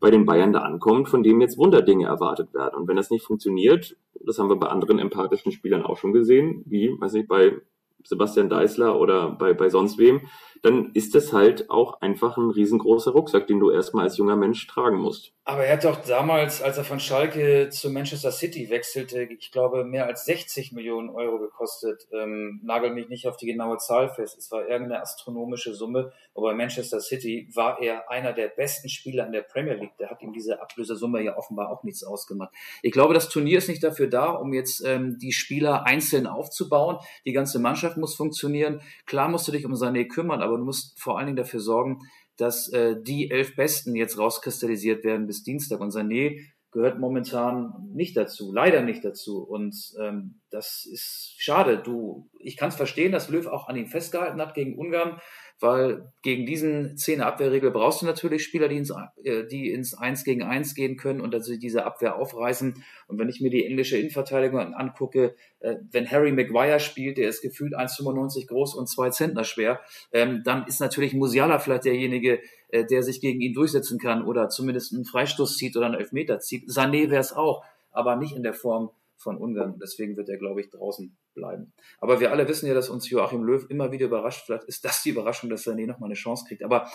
bei 0.00 0.10
den 0.10 0.24
Bayern 0.24 0.52
da 0.52 0.60
ankommt, 0.60 1.08
von 1.08 1.22
dem 1.22 1.40
jetzt 1.40 1.58
Wunderdinge 1.58 2.06
erwartet 2.06 2.52
werden. 2.54 2.74
Und 2.74 2.88
wenn 2.88 2.96
das 2.96 3.10
nicht 3.10 3.24
funktioniert, 3.24 3.96
das 4.26 4.38
haben 4.38 4.48
wir 4.48 4.56
bei 4.56 4.68
anderen 4.68 4.98
empathischen 4.98 5.52
Spielern 5.52 5.84
auch 5.84 5.98
schon 5.98 6.12
gesehen, 6.12 6.62
wie, 6.66 6.96
weiß 6.98 7.12
nicht, 7.12 7.28
bei 7.28 7.58
Sebastian 8.04 8.48
Deißler 8.48 8.98
oder 8.98 9.30
bei, 9.30 9.52
bei 9.52 9.68
sonst 9.68 9.98
wem, 9.98 10.22
dann 10.62 10.90
ist 10.94 11.14
das 11.14 11.32
halt 11.32 11.70
auch 11.70 12.00
einfach 12.00 12.36
ein 12.36 12.50
riesengroßer 12.50 13.12
Rucksack, 13.12 13.46
den 13.46 13.60
du 13.60 13.70
erstmal 13.70 14.04
als 14.04 14.16
junger 14.16 14.36
Mensch 14.36 14.66
tragen 14.66 14.98
musst. 14.98 15.32
Aber 15.44 15.64
er 15.64 15.72
hat 15.72 15.84
doch 15.84 16.04
damals, 16.04 16.62
als 16.62 16.78
er 16.78 16.84
von 16.84 17.00
Schalke 17.00 17.70
zu 17.70 17.90
Manchester 17.90 18.30
City 18.30 18.70
wechselte, 18.70 19.22
ich 19.22 19.50
glaube, 19.50 19.84
mehr 19.84 20.06
als 20.06 20.24
60 20.26 20.70
Millionen 20.72 21.10
Euro 21.10 21.40
gekostet. 21.40 22.06
Ähm, 22.12 22.60
nagel 22.62 22.92
mich 22.92 23.08
nicht 23.08 23.26
auf 23.26 23.36
die 23.36 23.46
genaue 23.46 23.78
Zahl 23.78 24.10
fest. 24.10 24.38
Es 24.38 24.52
war 24.52 24.68
irgendeine 24.68 25.00
astronomische 25.00 25.74
Summe. 25.74 26.12
Aber 26.34 26.50
bei 26.50 26.54
Manchester 26.54 27.00
City 27.00 27.48
war 27.52 27.82
er 27.82 28.08
einer 28.10 28.32
der 28.32 28.48
besten 28.48 28.88
Spieler 28.88 29.26
in 29.26 29.32
der 29.32 29.42
Premier 29.42 29.74
League. 29.74 29.94
Da 29.98 30.08
hat 30.08 30.22
ihm 30.22 30.32
diese 30.32 30.62
Ablösesumme 30.62 31.20
ja 31.20 31.36
offenbar 31.36 31.70
auch 31.70 31.82
nichts 31.82 32.04
ausgemacht. 32.04 32.54
Ich 32.82 32.92
glaube, 32.92 33.14
das 33.14 33.28
Turnier 33.28 33.58
ist 33.58 33.68
nicht 33.68 33.82
dafür 33.82 34.06
da, 34.06 34.30
um 34.30 34.52
jetzt 34.52 34.84
ähm, 34.86 35.18
die 35.18 35.32
Spieler 35.32 35.84
einzeln 35.84 36.28
aufzubauen. 36.28 36.98
Die 37.24 37.32
ganze 37.32 37.58
Mannschaft 37.58 37.96
muss 37.96 38.14
funktionieren. 38.14 38.82
Klar 39.04 39.28
musst 39.28 39.48
du 39.48 39.52
dich 39.52 39.66
um 39.66 39.74
Sané 39.74 40.06
kümmern, 40.06 40.42
aber 40.50 40.58
du 40.58 40.64
musst 40.64 41.00
vor 41.00 41.16
allen 41.16 41.26
Dingen 41.26 41.36
dafür 41.36 41.60
sorgen, 41.60 42.00
dass 42.36 42.72
äh, 42.72 42.96
die 43.00 43.30
elf 43.30 43.56
Besten 43.56 43.94
jetzt 43.94 44.18
rauskristallisiert 44.18 45.04
werden 45.04 45.26
bis 45.26 45.42
Dienstag. 45.42 45.80
Und 45.80 45.92
Sané 45.92 46.40
gehört 46.72 46.98
momentan 46.98 47.72
nicht 47.92 48.16
dazu, 48.16 48.52
leider 48.52 48.82
nicht 48.82 49.04
dazu. 49.04 49.42
Und 49.42 49.74
ähm, 50.00 50.40
das 50.50 50.86
ist 50.90 51.34
schade. 51.38 51.78
Du, 51.78 52.30
ich 52.38 52.56
kann 52.56 52.68
es 52.68 52.76
verstehen, 52.76 53.12
dass 53.12 53.28
Löw 53.28 53.46
auch 53.46 53.68
an 53.68 53.76
ihm 53.76 53.88
festgehalten 53.88 54.40
hat 54.40 54.54
gegen 54.54 54.78
Ungarn 54.78 55.20
weil 55.60 56.10
gegen 56.22 56.46
diesen 56.46 56.96
Zehner-Abwehrregel 56.96 57.70
brauchst 57.70 58.00
du 58.00 58.06
natürlich 58.06 58.42
Spieler, 58.42 58.68
die 58.68 58.78
ins, 58.78 58.92
äh, 59.22 59.46
die 59.46 59.70
ins 59.70 59.94
Eins 59.94 60.24
gegen 60.24 60.42
Eins 60.42 60.74
gehen 60.74 60.96
können 60.96 61.20
und 61.20 61.34
also 61.34 61.54
diese 61.56 61.84
Abwehr 61.84 62.16
aufreißen. 62.16 62.82
Und 63.08 63.18
wenn 63.18 63.28
ich 63.28 63.40
mir 63.40 63.50
die 63.50 63.66
englische 63.66 63.98
Innenverteidigung 63.98 64.58
angucke, 64.74 65.34
äh, 65.60 65.76
wenn 65.92 66.10
Harry 66.10 66.32
Maguire 66.32 66.80
spielt, 66.80 67.18
der 67.18 67.28
ist 67.28 67.42
gefühlt 67.42 67.74
1,95 67.76 68.46
groß 68.48 68.74
und 68.74 68.88
zwei 68.88 69.10
Zentner 69.10 69.44
schwer, 69.44 69.80
ähm, 70.12 70.42
dann 70.44 70.66
ist 70.66 70.80
natürlich 70.80 71.12
Musiala 71.12 71.58
vielleicht 71.58 71.84
derjenige, 71.84 72.40
äh, 72.70 72.86
der 72.86 73.02
sich 73.02 73.20
gegen 73.20 73.40
ihn 73.40 73.52
durchsetzen 73.52 73.98
kann 73.98 74.24
oder 74.24 74.48
zumindest 74.48 74.94
einen 74.94 75.04
Freistoß 75.04 75.56
zieht 75.56 75.76
oder 75.76 75.86
einen 75.86 75.96
Elfmeter 75.96 76.40
zieht. 76.40 76.68
Sané 76.70 77.10
wäre 77.10 77.20
es 77.20 77.32
auch, 77.32 77.62
aber 77.92 78.16
nicht 78.16 78.34
in 78.34 78.42
der 78.42 78.54
Form 78.54 78.90
von 79.16 79.36
Ungarn. 79.36 79.78
Deswegen 79.80 80.16
wird 80.16 80.30
er, 80.30 80.38
glaube 80.38 80.62
ich, 80.62 80.70
draußen 80.70 81.14
bleiben. 81.34 81.72
Aber 81.98 82.20
wir 82.20 82.32
alle 82.32 82.48
wissen 82.48 82.66
ja, 82.66 82.74
dass 82.74 82.90
uns 82.90 83.08
Joachim 83.08 83.42
Löw 83.42 83.64
immer 83.68 83.92
wieder 83.92 84.06
überrascht. 84.06 84.44
Vielleicht 84.46 84.64
ist 84.64 84.84
das 84.84 85.02
die 85.02 85.10
Überraschung, 85.10 85.50
dass 85.50 85.66
Sané 85.66 85.86
nochmal 85.86 86.08
eine 86.08 86.14
Chance 86.14 86.44
kriegt. 86.46 86.62
Aber 86.62 86.90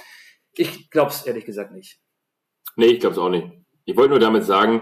ich 0.54 0.89
glaube 0.89 1.12
es 1.12 1.26
ehrlich 1.26 1.45
gesagt 1.45 1.71
nicht. 1.71 2.00
Nee, 2.76 2.88
ich 2.88 3.00
glaube 3.00 3.13
es 3.13 3.19
auch 3.19 3.30
nicht. 3.30 3.48
Ich 3.86 3.95
wollte 3.95 4.12
nur 4.12 4.19
damit 4.19 4.43
sagen, 4.43 4.82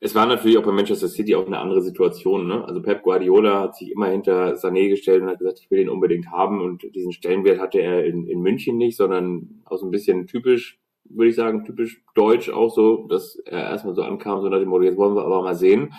es 0.00 0.14
war 0.14 0.26
natürlich 0.26 0.56
auch 0.58 0.62
bei 0.62 0.70
Manchester 0.70 1.08
City 1.08 1.34
auch 1.34 1.46
eine 1.46 1.58
andere 1.58 1.82
Situation. 1.82 2.46
Ne? 2.46 2.64
Also 2.64 2.80
Pep 2.80 3.02
Guardiola 3.02 3.60
hat 3.62 3.76
sich 3.76 3.90
immer 3.90 4.06
hinter 4.06 4.54
Sané 4.54 4.88
gestellt 4.88 5.22
und 5.22 5.28
hat 5.28 5.40
gesagt, 5.40 5.60
ich 5.60 5.70
will 5.70 5.80
ihn 5.80 5.88
unbedingt 5.88 6.30
haben. 6.30 6.60
Und 6.60 6.82
diesen 6.94 7.12
Stellenwert 7.12 7.58
hatte 7.58 7.80
er 7.80 8.04
in, 8.04 8.26
in 8.28 8.40
München 8.40 8.76
nicht, 8.76 8.96
sondern 8.96 9.62
auch 9.64 9.76
so 9.76 9.86
ein 9.86 9.90
bisschen 9.90 10.28
typisch, 10.28 10.78
würde 11.04 11.30
ich 11.30 11.36
sagen, 11.36 11.64
typisch 11.64 12.02
deutsch 12.14 12.48
auch 12.48 12.72
so, 12.72 13.08
dass 13.08 13.36
er 13.44 13.70
erstmal 13.70 13.94
so 13.94 14.02
ankam, 14.02 14.40
so 14.40 14.48
nach 14.48 14.60
dem 14.60 14.68
Motto, 14.68 14.84
jetzt 14.84 14.98
wollen 14.98 15.16
wir 15.16 15.24
aber 15.24 15.42
mal 15.42 15.56
sehen. 15.56 15.92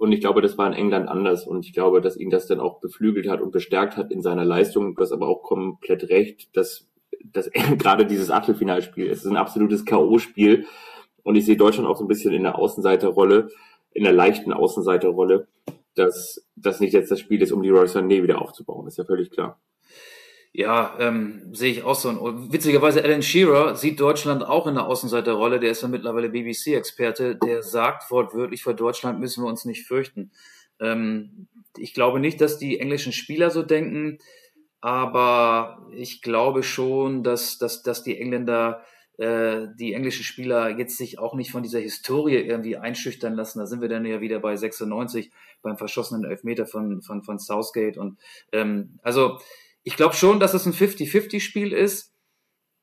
Und 0.00 0.12
ich 0.12 0.20
glaube, 0.20 0.40
das 0.40 0.56
war 0.56 0.66
in 0.66 0.72
England 0.72 1.10
anders. 1.10 1.46
Und 1.46 1.66
ich 1.66 1.74
glaube, 1.74 2.00
dass 2.00 2.16
ihn 2.16 2.30
das 2.30 2.46
dann 2.46 2.58
auch 2.58 2.80
beflügelt 2.80 3.28
hat 3.28 3.42
und 3.42 3.50
bestärkt 3.50 3.98
hat 3.98 4.10
in 4.10 4.22
seiner 4.22 4.46
Leistung. 4.46 4.94
Du 4.94 5.02
hast 5.02 5.12
aber 5.12 5.28
auch 5.28 5.42
komplett 5.42 6.08
recht, 6.08 6.56
dass, 6.56 6.88
dass 7.22 7.50
gerade 7.78 8.06
dieses 8.06 8.30
Achtelfinalspiel, 8.30 9.10
es 9.10 9.26
ist 9.26 9.30
ein 9.30 9.36
absolutes 9.36 9.84
K.O.-Spiel. 9.84 10.64
Und 11.22 11.36
ich 11.36 11.44
sehe 11.44 11.58
Deutschland 11.58 11.86
auch 11.86 11.98
so 11.98 12.04
ein 12.04 12.08
bisschen 12.08 12.32
in 12.32 12.44
der 12.44 12.58
Außenseiterrolle, 12.58 13.50
in 13.92 14.04
der 14.04 14.14
leichten 14.14 14.54
Außenseiterrolle, 14.54 15.48
dass 15.96 16.46
das 16.56 16.80
nicht 16.80 16.94
jetzt 16.94 17.10
das 17.10 17.20
Spiel 17.20 17.42
ist, 17.42 17.52
um 17.52 17.62
die 17.62 17.68
Roy 17.68 17.84
Sané 17.84 18.22
wieder 18.22 18.40
aufzubauen. 18.40 18.86
ist 18.86 18.96
ja 18.96 19.04
völlig 19.04 19.30
klar. 19.30 19.60
Ja, 20.52 20.96
ähm, 20.98 21.54
sehe 21.54 21.70
ich 21.70 21.84
auch 21.84 21.94
so. 21.94 22.08
Und 22.08 22.52
witzigerweise, 22.52 23.04
Alan 23.04 23.22
Shearer 23.22 23.76
sieht 23.76 24.00
Deutschland 24.00 24.42
auch 24.42 24.66
in 24.66 24.74
der 24.74 24.86
Außenseiterrolle. 24.86 25.60
Der 25.60 25.70
ist 25.70 25.82
ja 25.82 25.88
mittlerweile 25.88 26.28
BBC-Experte. 26.28 27.36
Der 27.36 27.62
sagt 27.62 28.10
wortwörtlich, 28.10 28.64
vor 28.64 28.74
Deutschland 28.74 29.20
müssen 29.20 29.44
wir 29.44 29.48
uns 29.48 29.64
nicht 29.64 29.86
fürchten. 29.86 30.32
Ähm, 30.80 31.46
ich 31.76 31.94
glaube 31.94 32.18
nicht, 32.18 32.40
dass 32.40 32.58
die 32.58 32.80
englischen 32.80 33.12
Spieler 33.12 33.50
so 33.50 33.62
denken, 33.62 34.18
aber 34.80 35.86
ich 35.94 36.20
glaube 36.20 36.64
schon, 36.64 37.22
dass, 37.22 37.58
dass, 37.58 37.82
dass 37.82 38.02
die 38.02 38.18
Engländer 38.18 38.82
äh, 39.18 39.68
die 39.78 39.92
englischen 39.92 40.24
Spieler 40.24 40.70
jetzt 40.70 40.96
sich 40.96 41.18
auch 41.18 41.34
nicht 41.34 41.52
von 41.52 41.62
dieser 41.62 41.78
Historie 41.78 42.36
irgendwie 42.36 42.76
einschüchtern 42.76 43.34
lassen. 43.34 43.58
Da 43.60 43.66
sind 43.66 43.82
wir 43.82 43.88
dann 43.88 44.04
ja 44.06 44.20
wieder 44.20 44.40
bei 44.40 44.56
96 44.56 45.30
beim 45.62 45.76
verschossenen 45.76 46.24
Elfmeter 46.24 46.66
von, 46.66 47.02
von, 47.02 47.22
von 47.22 47.38
Southgate. 47.38 47.98
Und 47.98 48.18
ähm, 48.50 48.98
also 49.02 49.38
ich 49.90 49.96
glaube 49.96 50.14
schon, 50.14 50.38
dass 50.38 50.54
es 50.54 50.66
ein 50.66 50.72
50-50-Spiel 50.72 51.72
ist, 51.72 52.14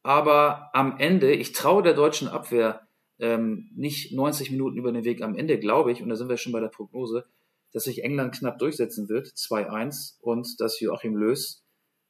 aber 0.04 0.72
am 0.74 0.98
Ende, 1.00 1.32
ich 1.32 1.54
traue 1.54 1.82
der 1.82 1.94
deutschen 1.94 2.28
Abwehr 2.28 2.86
ähm, 3.18 3.72
nicht 3.74 4.12
90 4.12 4.52
Minuten 4.52 4.78
über 4.78 4.92
den 4.92 5.06
Weg. 5.06 5.22
Am 5.22 5.34
Ende 5.34 5.58
glaube 5.58 5.94
ich, 5.94 6.04
und 6.04 6.10
da 6.10 6.18
sind 6.18 6.28
wir 6.28 6.36
schon 6.36 6.52
bei 6.52 6.60
der 6.60 6.68
Prognose, 6.68 7.26
dass 7.72 7.86
sich 7.86 8.04
England 8.04 8.36
knapp 8.36 8.60
durchsetzen 8.60 9.08
wird, 9.08 9.28
2-1, 9.28 10.18
und 10.20 10.60
dass 10.60 10.82
Joachim 10.82 11.16
Löw 11.16 11.40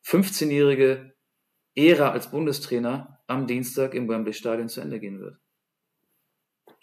15-jährige 0.04 1.14
Ära 1.76 2.10
als 2.10 2.32
Bundestrainer 2.32 3.20
am 3.28 3.46
Dienstag 3.46 3.94
im 3.94 4.10
Wembley 4.10 4.34
Stadion 4.34 4.68
zu 4.68 4.82
Ende 4.82 5.00
gehen 5.00 5.20
wird. 5.20 5.38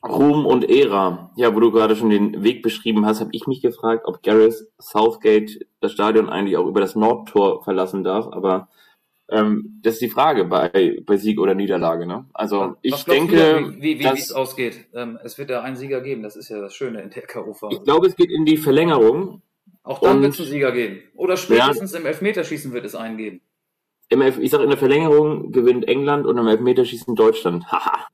Ruhm 0.07 0.45
und 0.47 0.69
Ära. 0.69 1.31
Ja, 1.37 1.55
wo 1.55 1.61
du 1.61 1.71
gerade 1.71 1.97
schon 1.97 2.11
den 2.11 2.43
Weg 2.43 2.62
beschrieben 2.62 3.07
hast, 3.07 3.21
habe 3.21 3.31
ich 3.33 3.47
mich 3.47 3.62
gefragt, 3.62 4.03
ob 4.05 4.23
Gareth 4.23 4.67
Southgate 4.79 5.67
das 5.81 5.93
Stadion 5.93 6.29
eigentlich 6.29 6.57
auch 6.57 6.67
über 6.67 6.81
das 6.81 6.95
Nordtor 6.95 7.62
verlassen 7.64 8.05
darf. 8.05 8.27
Aber 8.31 8.69
ähm, 9.31 9.81
das 9.83 9.95
ist 9.95 10.03
die 10.03 10.11
Frage 10.11 10.45
bei, 10.45 10.99
bei 11.07 11.17
Sieg 11.17 11.40
oder 11.40 11.55
Niederlage. 11.55 12.07
Ne? 12.07 12.27
Also 12.35 12.77
ich 12.83 13.05
denke, 13.05 13.37
du, 13.37 13.83
wie, 13.83 13.99
wie, 13.99 14.05
wie 14.05 14.07
es 14.07 14.33
ausgeht. 14.33 14.87
Ähm, 14.93 15.19
es 15.25 15.38
wird 15.38 15.51
ja 15.51 15.62
einen 15.62 15.77
Sieger 15.77 16.03
geben. 16.03 16.23
Das 16.23 16.37
ist 16.37 16.51
ja 16.51 16.61
das 16.61 16.75
Schöne 16.75 17.01
in 17.01 17.11
der 17.11 17.23
K.O.-Phase. 17.23 17.73
Ich 17.73 17.83
glaube, 17.83 18.07
es 18.07 18.17
geht 18.17 18.31
in 18.31 18.45
die 18.45 18.59
Verlängerung. 18.59 19.40
Auch 19.83 20.01
dann 20.01 20.23
wird 20.23 20.35
es 20.35 20.40
einen 20.40 20.51
Sieger 20.51 20.73
geben. 20.73 21.01
Oder 21.14 21.37
spätestens 21.37 21.93
ja, 21.93 22.01
im 22.01 22.07
Elfmeterschießen 22.07 22.73
wird 22.73 22.85
es 22.85 22.95
einen 22.95 23.17
geben. 23.17 23.40
Im 24.11 24.21
Elf, 24.21 24.38
ich 24.38 24.51
sage, 24.51 24.64
in 24.64 24.71
der 24.71 24.79
Verlängerung 24.79 25.51
gewinnt 25.51 25.88
England 25.88 26.27
und 26.27 26.37
im 26.37 26.47
Elfmeterschießen 26.47 27.14
Deutschland. 27.14 27.67
Haha. 27.73 28.07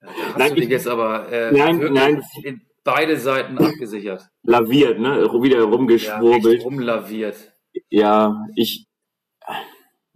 Da 0.00 0.08
hast 0.08 0.38
nein, 0.38 0.54
du 0.54 0.60
dich 0.60 0.70
jetzt 0.70 0.88
aber 0.88 1.30
äh, 1.30 1.52
nein, 1.52 1.92
nein. 1.92 2.22
in 2.42 2.62
beide 2.84 3.16
Seiten 3.16 3.58
abgesichert. 3.58 4.28
Laviert, 4.42 4.98
ne? 4.98 5.22
Wieder 5.42 5.62
rumgeschwurbelt. 5.62 6.60
Ja, 6.60 6.64
rumlaviert. 6.64 7.36
Ja, 7.90 8.44
ich, 8.56 8.88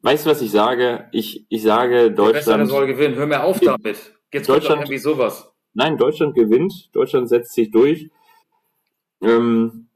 Weißt 0.05 0.27
du, 0.27 0.31
was 0.31 0.43
ich 0.43 0.51
sage? 0.51 1.09
Ich, 1.13 1.47
ich 1.49 1.63
sage, 1.63 2.13
Deutschland. 2.13 2.61
Der 2.61 2.67
soll 2.67 2.87
gewinnen. 2.87 3.15
Hör 3.15 3.27
mir 3.27 3.43
auf 3.43 3.59
damit. 3.59 4.13
Jetzt 4.31 4.49
Deutschland, 4.51 4.67
kommt 4.67 4.81
irgendwie 4.83 4.99
sowas. 4.99 5.51
Nein, 5.73 5.97
Deutschland 5.97 6.35
gewinnt. 6.35 6.91
Deutschland 6.93 7.27
setzt 7.27 7.55
sich 7.55 7.71
durch. 7.71 8.11
Ähm, 9.23 9.89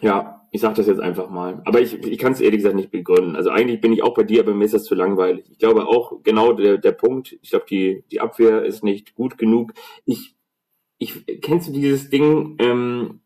ja, 0.00 0.41
ich 0.54 0.60
sage 0.60 0.74
das 0.74 0.86
jetzt 0.86 1.00
einfach 1.00 1.30
mal. 1.30 1.62
Aber 1.64 1.80
ich, 1.80 1.94
ich 1.94 2.18
kann 2.18 2.32
es 2.32 2.40
ehrlich 2.40 2.58
gesagt 2.58 2.76
nicht 2.76 2.90
begründen. 2.90 3.36
Also 3.36 3.48
eigentlich 3.48 3.80
bin 3.80 3.92
ich 3.92 4.02
auch 4.02 4.12
bei 4.12 4.22
dir, 4.22 4.42
aber 4.42 4.52
mir 4.52 4.66
ist 4.66 4.74
das 4.74 4.84
zu 4.84 4.94
langweilig. 4.94 5.46
Ich 5.50 5.58
glaube 5.58 5.88
auch 5.88 6.22
genau 6.22 6.52
der, 6.52 6.76
der 6.76 6.92
Punkt. 6.92 7.38
Ich 7.40 7.50
glaube, 7.50 7.64
die, 7.70 8.04
die 8.12 8.20
Abwehr 8.20 8.62
ist 8.62 8.84
nicht 8.84 9.14
gut 9.14 9.38
genug. 9.38 9.72
Ich, 10.04 10.36
ich 10.98 11.24
kennst 11.40 11.68
du 11.68 11.72
dieses 11.72 12.10
Ding? 12.10 12.56
Ähm, 12.58 13.22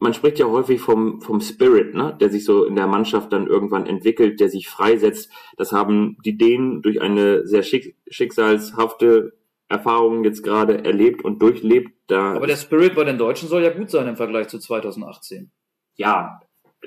man 0.00 0.12
spricht 0.12 0.40
ja 0.40 0.46
häufig 0.46 0.80
vom, 0.80 1.22
vom 1.22 1.40
Spirit, 1.40 1.94
ne, 1.94 2.16
der 2.20 2.30
sich 2.30 2.44
so 2.44 2.64
in 2.64 2.74
der 2.74 2.88
Mannschaft 2.88 3.32
dann 3.32 3.46
irgendwann 3.46 3.86
entwickelt, 3.86 4.40
der 4.40 4.48
sich 4.48 4.68
freisetzt. 4.68 5.30
Das 5.56 5.70
haben 5.70 6.18
die 6.24 6.36
Dänen 6.36 6.82
durch 6.82 7.00
eine 7.00 7.46
sehr 7.46 7.62
schick, 7.62 7.96
schicksalshafte 8.08 9.34
Erfahrung 9.68 10.24
jetzt 10.24 10.42
gerade 10.42 10.84
erlebt 10.84 11.24
und 11.24 11.40
durchlebt. 11.40 11.92
Da 12.08 12.34
Aber 12.34 12.48
der 12.48 12.56
Spirit 12.56 12.96
bei 12.96 13.04
den 13.04 13.18
Deutschen 13.18 13.48
soll 13.48 13.62
ja 13.62 13.70
gut 13.70 13.90
sein 13.90 14.08
im 14.08 14.16
Vergleich 14.16 14.48
zu 14.48 14.58
2018. 14.58 15.52
Ja, 15.94 16.40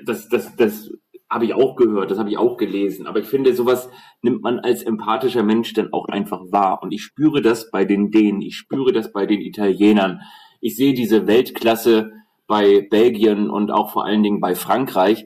das, 0.04 0.28
das, 0.28 0.54
das 0.56 0.90
habe 1.28 1.44
ich 1.44 1.54
auch 1.54 1.76
gehört, 1.76 2.10
das 2.10 2.18
habe 2.18 2.30
ich 2.30 2.38
auch 2.38 2.56
gelesen. 2.56 3.06
Aber 3.06 3.20
ich 3.20 3.26
finde, 3.26 3.54
sowas 3.54 3.88
nimmt 4.20 4.42
man 4.42 4.58
als 4.58 4.82
empathischer 4.82 5.44
Mensch 5.44 5.72
dann 5.74 5.92
auch 5.92 6.08
einfach 6.08 6.40
wahr. 6.50 6.82
Und 6.82 6.92
ich 6.92 7.02
spüre 7.02 7.40
das 7.40 7.70
bei 7.70 7.84
den 7.84 8.10
Dänen, 8.10 8.42
ich 8.42 8.56
spüre 8.56 8.92
das 8.92 9.12
bei 9.12 9.26
den 9.26 9.40
Italienern. 9.40 10.20
Ich 10.60 10.76
sehe 10.76 10.92
diese 10.92 11.26
Weltklasse, 11.26 12.12
bei 12.50 12.80
Belgien 12.90 13.48
und 13.48 13.70
auch 13.70 13.92
vor 13.92 14.04
allen 14.04 14.24
Dingen 14.24 14.40
bei 14.40 14.56
Frankreich. 14.56 15.24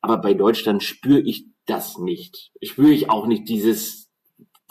Aber 0.00 0.16
bei 0.16 0.32
Deutschland 0.32 0.82
spüre 0.82 1.20
ich 1.20 1.44
das 1.66 1.98
nicht. 1.98 2.50
Spüre 2.62 2.92
ich 2.92 3.10
auch 3.10 3.26
nicht 3.26 3.46
dieses, 3.46 4.10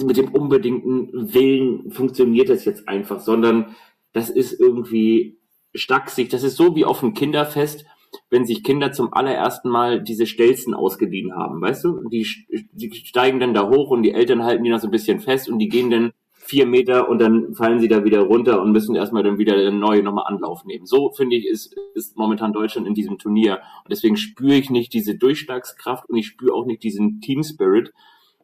mit 0.01 0.17
dem 0.17 0.29
unbedingten 0.33 1.31
Willen 1.31 1.91
funktioniert 1.91 2.49
das 2.49 2.65
jetzt 2.65 2.87
einfach, 2.87 3.19
sondern 3.19 3.75
das 4.13 4.31
ist 4.31 4.59
irgendwie 4.59 5.37
stacksig. 5.75 6.29
Das 6.29 6.41
ist 6.41 6.57
so 6.57 6.75
wie 6.75 6.85
auf 6.85 7.01
dem 7.01 7.13
Kinderfest, 7.13 7.85
wenn 8.29 8.45
sich 8.45 8.63
Kinder 8.63 8.91
zum 8.91 9.13
allerersten 9.13 9.69
Mal 9.69 10.01
diese 10.01 10.25
Stelzen 10.25 10.73
ausgeliehen 10.73 11.35
haben, 11.35 11.61
weißt 11.61 11.83
du? 11.83 12.09
Die, 12.09 12.25
die 12.73 12.93
steigen 12.93 13.39
dann 13.39 13.53
da 13.53 13.69
hoch 13.69 13.89
und 13.89 14.03
die 14.03 14.13
Eltern 14.13 14.43
halten 14.43 14.63
die 14.63 14.69
noch 14.69 14.79
so 14.79 14.87
ein 14.87 14.91
bisschen 14.91 15.19
fest 15.19 15.49
und 15.49 15.59
die 15.59 15.69
gehen 15.69 15.89
dann 15.89 16.11
vier 16.33 16.65
Meter 16.65 17.07
und 17.07 17.19
dann 17.19 17.53
fallen 17.53 17.79
sie 17.79 17.87
da 17.87 18.03
wieder 18.03 18.21
runter 18.21 18.61
und 18.61 18.71
müssen 18.71 18.95
erstmal 18.95 19.23
dann 19.23 19.37
wieder 19.37 19.71
neue 19.71 20.03
nochmal 20.03 20.25
Anlauf 20.27 20.65
nehmen. 20.65 20.85
So 20.85 21.11
finde 21.11 21.35
ich, 21.35 21.47
ist, 21.47 21.75
ist 21.93 22.17
momentan 22.17 22.51
Deutschland 22.51 22.87
in 22.87 22.93
diesem 22.93 23.17
Turnier. 23.17 23.59
Und 23.83 23.91
deswegen 23.91 24.17
spüre 24.17 24.55
ich 24.55 24.69
nicht 24.69 24.93
diese 24.93 25.15
Durchschlagskraft 25.15 26.09
und 26.09 26.17
ich 26.17 26.27
spüre 26.27 26.53
auch 26.53 26.65
nicht 26.65 26.83
diesen 26.83 27.21
Team 27.21 27.43
Spirit. 27.43 27.93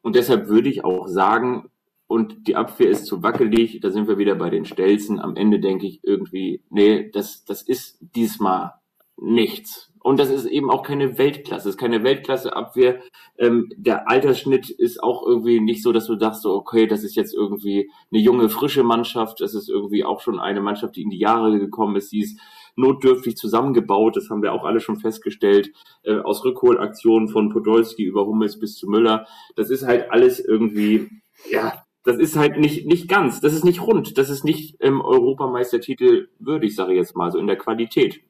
Und 0.02 0.16
deshalb 0.16 0.48
würde 0.48 0.70
ich 0.70 0.86
auch 0.86 1.08
sagen, 1.08 1.70
und 2.08 2.48
die 2.48 2.56
Abwehr 2.56 2.90
ist 2.90 3.06
zu 3.06 3.24
wackelig, 3.24 3.80
da 3.82 3.92
sind 3.92 4.08
wir 4.08 4.18
wieder 4.18 4.36
bei 4.36 4.50
den 4.50 4.64
Stelzen. 4.64 5.20
Am 5.20 5.36
Ende 5.36 5.60
denke 5.60 5.88
ich 5.88 6.00
irgendwie, 6.04 6.62
nee, 6.70 7.10
das, 7.12 7.44
das 7.44 7.62
ist 7.62 7.98
diesmal 8.16 8.76
nichts. 9.18 9.92
Und 10.08 10.20
das 10.20 10.30
ist 10.30 10.46
eben 10.46 10.72
auch 10.72 10.84
keine 10.84 11.18
Weltklasse, 11.18 11.68
es 11.68 11.76
ist 11.76 11.80
keine 11.80 12.02
Weltklasse-Abwehr. 12.02 13.02
Ähm, 13.38 13.70
der 13.76 14.10
Altersschnitt 14.10 14.70
ist 14.70 15.04
auch 15.04 15.26
irgendwie 15.28 15.60
nicht 15.60 15.84
so, 15.84 15.92
dass 15.92 16.06
du 16.06 16.16
dachtest, 16.16 16.44
so, 16.44 16.54
okay, 16.54 16.88
das 16.88 17.04
ist 17.04 17.16
jetzt 17.16 17.34
irgendwie 17.34 17.92
eine 18.10 18.22
junge, 18.22 18.48
frische 18.48 18.84
Mannschaft. 18.84 19.42
Das 19.42 19.54
ist 19.54 19.70
irgendwie 19.70 20.06
auch 20.06 20.22
schon 20.22 20.40
eine 20.40 20.62
Mannschaft, 20.62 20.96
die 20.96 21.02
in 21.02 21.10
die 21.10 21.20
Jahre 21.20 21.60
gekommen 21.60 21.98
ist. 21.98 22.14
Die 22.14 22.22
ist 22.22 22.40
notdürftig 22.78 23.36
zusammengebaut. 23.36 24.16
Das 24.16 24.30
haben 24.30 24.42
wir 24.42 24.54
auch 24.54 24.64
alle 24.64 24.80
schon 24.80 24.98
festgestellt. 24.98 25.74
Äh, 26.04 26.20
aus 26.20 26.46
Rückholaktionen 26.46 27.28
von 27.28 27.50
Podolski 27.50 28.04
über 28.04 28.26
Hummels 28.26 28.60
bis 28.60 28.76
zu 28.76 28.88
Müller. 28.88 29.28
Das 29.58 29.70
ist 29.70 29.86
halt 29.86 30.10
alles 30.10 30.40
irgendwie, 30.40 31.10
ja, 31.52 31.84
das 32.06 32.18
ist 32.18 32.38
halt 32.38 32.58
nicht, 32.58 32.86
nicht 32.86 33.10
ganz, 33.10 33.42
das 33.42 33.54
ist 33.54 33.66
nicht 33.66 33.82
rund, 33.82 34.18
das 34.18 34.30
ist 34.30 34.46
nicht 34.46 34.80
im 34.80 35.02
Europameistertitel 35.02 36.30
würdig, 36.40 36.74
sage 36.74 36.94
ich 36.94 36.98
jetzt 36.98 37.18
mal, 37.18 37.30
so 37.32 37.38
in 37.38 37.48
der 37.48 37.58
Qualität. 37.58 38.22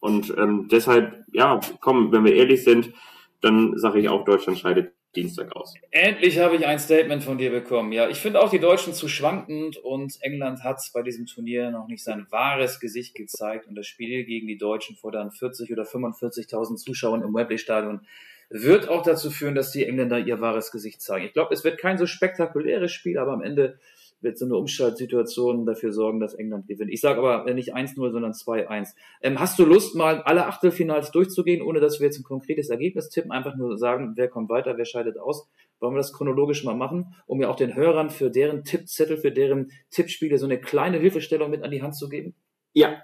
Und 0.00 0.34
ähm, 0.36 0.68
deshalb, 0.70 1.24
ja, 1.32 1.60
komm, 1.80 2.12
wenn 2.12 2.24
wir 2.24 2.34
ehrlich 2.34 2.64
sind, 2.64 2.92
dann 3.40 3.76
sage 3.76 4.00
ich 4.00 4.08
auch, 4.08 4.24
Deutschland 4.24 4.58
scheidet 4.58 4.92
Dienstag 5.16 5.56
aus. 5.56 5.74
Endlich 5.90 6.38
habe 6.38 6.56
ich 6.56 6.66
ein 6.66 6.78
Statement 6.78 7.24
von 7.24 7.38
dir 7.38 7.50
bekommen. 7.50 7.92
Ja, 7.92 8.08
ich 8.08 8.18
finde 8.18 8.40
auch 8.40 8.50
die 8.50 8.60
Deutschen 8.60 8.92
zu 8.92 9.08
schwankend 9.08 9.78
und 9.78 10.18
England 10.20 10.62
hat 10.62 10.80
bei 10.92 11.02
diesem 11.02 11.26
Turnier 11.26 11.70
noch 11.70 11.88
nicht 11.88 12.04
sein 12.04 12.26
wahres 12.30 12.78
Gesicht 12.78 13.14
gezeigt 13.14 13.66
und 13.66 13.74
das 13.74 13.86
Spiel 13.86 14.24
gegen 14.24 14.46
die 14.46 14.58
Deutschen 14.58 14.96
vor 14.96 15.12
dann 15.12 15.32
40 15.32 15.72
oder 15.72 15.84
45.000 15.84 16.76
Zuschauern 16.76 17.22
im 17.22 17.34
Wembley 17.34 17.58
Stadion 17.58 18.02
wird 18.48 18.88
auch 18.88 19.02
dazu 19.02 19.30
führen, 19.30 19.56
dass 19.56 19.72
die 19.72 19.86
Engländer 19.86 20.18
ihr 20.18 20.40
wahres 20.40 20.70
Gesicht 20.70 21.00
zeigen. 21.00 21.26
Ich 21.26 21.32
glaube, 21.32 21.52
es 21.52 21.64
wird 21.64 21.78
kein 21.78 21.98
so 21.98 22.06
spektakuläres 22.06 22.92
Spiel, 22.92 23.18
aber 23.18 23.32
am 23.32 23.42
Ende 23.42 23.78
wird 24.20 24.38
so 24.38 24.44
eine 24.44 24.56
Umschaltsituation 24.56 25.66
dafür 25.66 25.92
sorgen, 25.92 26.20
dass 26.20 26.34
England 26.34 26.66
gewinnt. 26.66 26.92
Ich 26.92 27.00
sage 27.00 27.20
aber 27.20 27.52
nicht 27.52 27.74
1-0, 27.74 27.94
sondern 28.10 28.32
2-1. 28.32 28.94
Ähm, 29.22 29.38
hast 29.38 29.58
du 29.58 29.64
Lust, 29.64 29.94
mal 29.94 30.22
alle 30.22 30.46
Achtelfinals 30.46 31.10
durchzugehen, 31.10 31.62
ohne 31.62 31.80
dass 31.80 32.00
wir 32.00 32.06
jetzt 32.06 32.18
ein 32.18 32.24
konkretes 32.24 32.70
Ergebnis 32.70 33.08
tippen? 33.08 33.32
Einfach 33.32 33.56
nur 33.56 33.76
sagen, 33.78 34.12
wer 34.16 34.28
kommt 34.28 34.48
weiter, 34.48 34.76
wer 34.76 34.84
scheidet 34.84 35.18
aus? 35.18 35.48
Wollen 35.78 35.94
wir 35.94 35.98
das 35.98 36.12
chronologisch 36.12 36.64
mal 36.64 36.74
machen, 36.74 37.14
um 37.26 37.40
ja 37.40 37.48
auch 37.48 37.56
den 37.56 37.74
Hörern 37.74 38.10
für 38.10 38.30
deren 38.30 38.64
Tippzettel, 38.64 39.18
für 39.18 39.32
deren 39.32 39.70
Tippspiele 39.90 40.38
so 40.38 40.46
eine 40.46 40.60
kleine 40.60 40.98
Hilfestellung 40.98 41.50
mit 41.50 41.62
an 41.62 41.70
die 41.70 41.82
Hand 41.82 41.96
zu 41.96 42.08
geben? 42.08 42.34
Ja. 42.72 43.02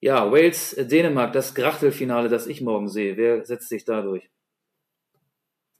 Ja, 0.00 0.30
Wales, 0.30 0.76
Dänemark, 0.78 1.32
das 1.32 1.54
Grachtelfinale, 1.54 2.28
das 2.28 2.46
ich 2.46 2.60
morgen 2.60 2.88
sehe. 2.88 3.16
Wer 3.16 3.44
setzt 3.46 3.70
sich 3.70 3.84
da 3.84 4.02
durch? 4.02 4.30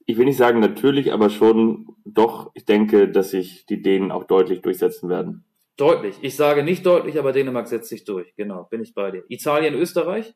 Ich 0.07 0.17
will 0.17 0.25
nicht 0.25 0.37
sagen 0.37 0.61
natürlich, 0.61 1.11
aber 1.11 1.29
schon 1.29 1.95
doch, 2.05 2.49
ich 2.55 2.63
denke, 2.63 3.11
dass 3.11 3.31
sich 3.31 3.65
die 3.65 3.81
Dänen 3.81 4.11
auch 4.11 4.23
deutlich 4.23 4.61
durchsetzen 4.61 5.09
werden. 5.09 5.43
Deutlich. 5.75 6.17
Ich 6.21 6.37
sage 6.37 6.63
nicht 6.63 6.85
deutlich, 6.85 7.19
aber 7.19 7.33
Dänemark 7.33 7.67
setzt 7.67 7.89
sich 7.89 8.05
durch. 8.05 8.33
Genau, 8.35 8.63
bin 8.63 8.81
ich 8.81 8.93
bei 8.93 9.11
dir. 9.11 9.23
Italien, 9.27 9.75
Österreich? 9.75 10.33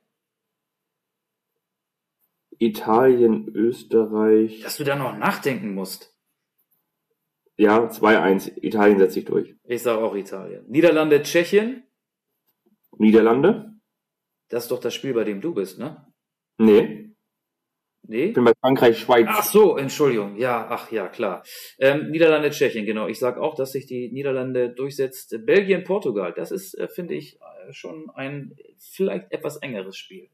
Italien, 2.60 3.48
Österreich. 3.56 4.62
Dass 4.62 4.76
du 4.76 4.84
da 4.84 4.98
noch 4.98 5.18
nachdenken 5.18 5.74
musst. 5.74 6.14
Ja, 7.56 7.88
2-1. 7.88 8.62
Italien 8.62 9.00
setzt 9.00 9.14
sich 9.14 9.26
durch. 9.26 9.56
Ich 9.64 9.82
sage 9.82 10.04
auch 10.04 10.16
Italien. 10.16 10.66
Niederlande, 10.68 11.24
Tschechien? 11.24 11.84
Niederlande? 12.98 13.74
Das 14.50 14.64
ist 14.64 14.72
doch 14.72 14.82
das 14.82 14.94
Spiel, 14.94 15.14
bei 15.14 15.24
dem 15.24 15.40
du 15.40 15.54
bist, 15.54 15.80
ne? 15.80 16.06
Nee. 16.58 17.01
Nee? 18.12 18.26
Ich 18.26 18.34
bin 18.34 18.44
bei 18.44 18.52
Frankreich, 18.60 19.00
Schweiz. 19.00 19.26
Ach 19.30 19.42
so, 19.42 19.78
Entschuldigung. 19.78 20.36
Ja, 20.38 20.68
ach 20.70 20.92
ja, 20.92 21.08
klar. 21.08 21.44
Ähm, 21.80 22.12
Niederlande, 22.12 22.50
Tschechien, 22.50 22.86
genau. 22.86 23.08
Ich 23.08 23.20
sage 23.20 23.42
auch, 23.42 23.56
dass 23.56 23.72
sich 23.72 23.86
die 23.86 24.12
Niederlande 24.12 24.70
durchsetzt. 24.70 25.34
Belgien, 25.46 25.86
Portugal, 25.86 26.34
das 26.36 26.52
ist, 26.52 26.78
äh, 26.78 26.90
finde 26.90 27.14
ich, 27.14 27.40
äh, 27.40 27.72
schon 27.72 28.10
ein 28.14 28.58
vielleicht 28.78 29.32
etwas 29.32 29.56
engeres 29.58 29.96
Spiel. 29.96 30.28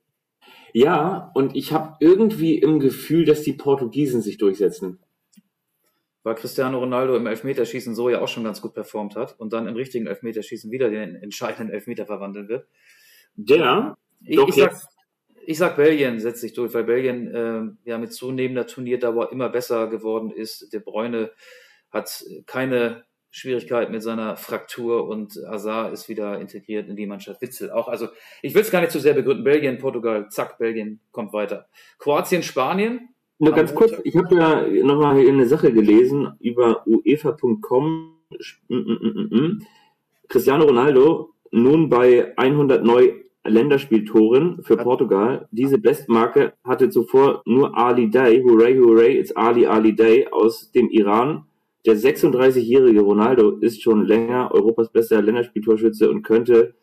Ja, 0.74 1.32
und 1.36 1.56
ich 1.56 1.72
habe 1.72 1.98
irgendwie 2.00 2.58
im 2.58 2.80
Gefühl, 2.80 3.26
dass 3.26 3.44
die 3.44 3.54
Portugiesen 3.54 4.24
sich 4.24 4.40
durchsetzen. 4.40 4.98
weil 6.24 6.36
Cristiano 6.36 6.80
Ronaldo 6.80 7.16
im 7.16 7.26
Elfmeterschießen 7.26 7.96
so 7.96 8.10
ja 8.10 8.22
auch 8.22 8.28
schon 8.28 8.44
ganz 8.44 8.62
gut 8.62 8.74
performt 8.74 9.16
hat 9.16 9.40
und 9.40 9.54
dann 9.54 9.68
im 9.68 9.76
richtigen 9.76 10.08
Elfmeterschießen 10.08 10.72
wieder 10.72 10.90
den 10.90 11.16
entscheidenden 11.16 11.74
Elfmeter 11.74 12.06
verwandeln 12.06 12.50
wird. 12.50 12.68
Der 13.36 13.96
ich, 14.26 14.38
ich 14.38 14.56
sag, 14.56 14.76
ich 15.48 15.58
sag 15.58 15.78
Belgien 15.78 16.20
setzt 16.20 16.42
sich 16.42 16.54
durch, 16.54 16.74
weil 16.74 16.84
Belgien 16.84 17.34
äh, 17.34 17.90
ja 17.90 17.98
mit 17.98 18.12
zunehmender 18.12 18.68
Turnierdauer 18.68 19.32
immer 19.32 19.48
besser 19.48 19.88
geworden 19.88 20.30
ist. 20.30 20.74
De 20.74 20.82
Bruyne 20.82 21.32
hat 21.90 22.26
keine 22.46 23.06
Schwierigkeit 23.32 23.90
mit 23.90 24.04
seiner 24.04 24.36
Fraktur 24.36 25.08
und 25.08 25.42
Azar 25.48 25.94
ist 25.94 26.10
wieder 26.10 26.42
integriert 26.42 26.90
in 26.90 26.98
die 26.98 27.06
Mannschaft. 27.06 27.42
Witzel 27.42 27.72
auch. 27.72 27.88
Also 27.88 28.10
ich 28.42 28.56
will 28.56 28.62
es 28.62 28.72
gar 28.72 28.82
nicht 28.82 28.92
zu 28.92 29.00
sehr 29.00 29.14
begründen. 29.14 29.46
Belgien, 29.46 29.78
Portugal, 29.78 30.28
zack, 30.30 30.58
Belgien 30.58 31.00
kommt 31.12 31.32
weiter. 31.32 31.70
Kroatien, 31.98 32.44
Spanien. 32.44 33.08
Nur 33.40 33.54
ganz 33.54 33.74
kurz, 33.74 33.94
ich 34.04 34.18
habe 34.18 34.36
ja 34.36 34.68
nochmal 34.84 35.18
eine 35.18 35.46
Sache 35.46 35.72
gelesen 35.72 36.34
über 36.42 36.86
uefa.com. 36.86 38.16
Mm, 38.68 38.76
mm, 38.76 39.28
mm, 39.32 39.62
Cristiano 40.28 40.66
Ronaldo 40.66 41.34
nun 41.52 41.88
bei 41.88 42.34
100 42.38 42.84
neu 42.84 43.14
Länderspieltoren 43.48 44.64
für 44.64 44.78
Portugal. 44.78 45.48
Diese 45.52 45.78
Bestmarke 45.78 46.54
hatte 46.64 46.90
zuvor 46.90 47.42
nur 47.46 47.78
Ali 47.78 48.10
Day, 48.10 48.44
hooray, 48.44 48.78
hooray, 48.78 49.18
it's 49.18 49.36
Ali 49.36 49.66
Ali 49.66 49.96
Day 49.96 50.28
aus 50.32 50.72
dem 50.72 50.90
Iran 50.90 51.48
der 51.88 51.96
36-jährige 51.96 53.00
Ronaldo 53.00 53.58
ist 53.60 53.82
schon 53.82 54.06
länger 54.06 54.52
Europas 54.52 54.92
bester 54.92 55.22
Länderspieltorschütze 55.22 56.10
und 56.10 56.22
könnte 56.22 56.76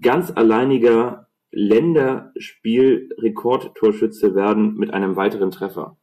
ganz 0.00 0.30
alleiniger 0.30 1.28
Länderspielrekordtorschütze 1.50 4.34
werden 4.34 4.78
mit 4.78 4.94
einem 4.94 5.16
weiteren 5.16 5.50
Treffer. 5.50 5.98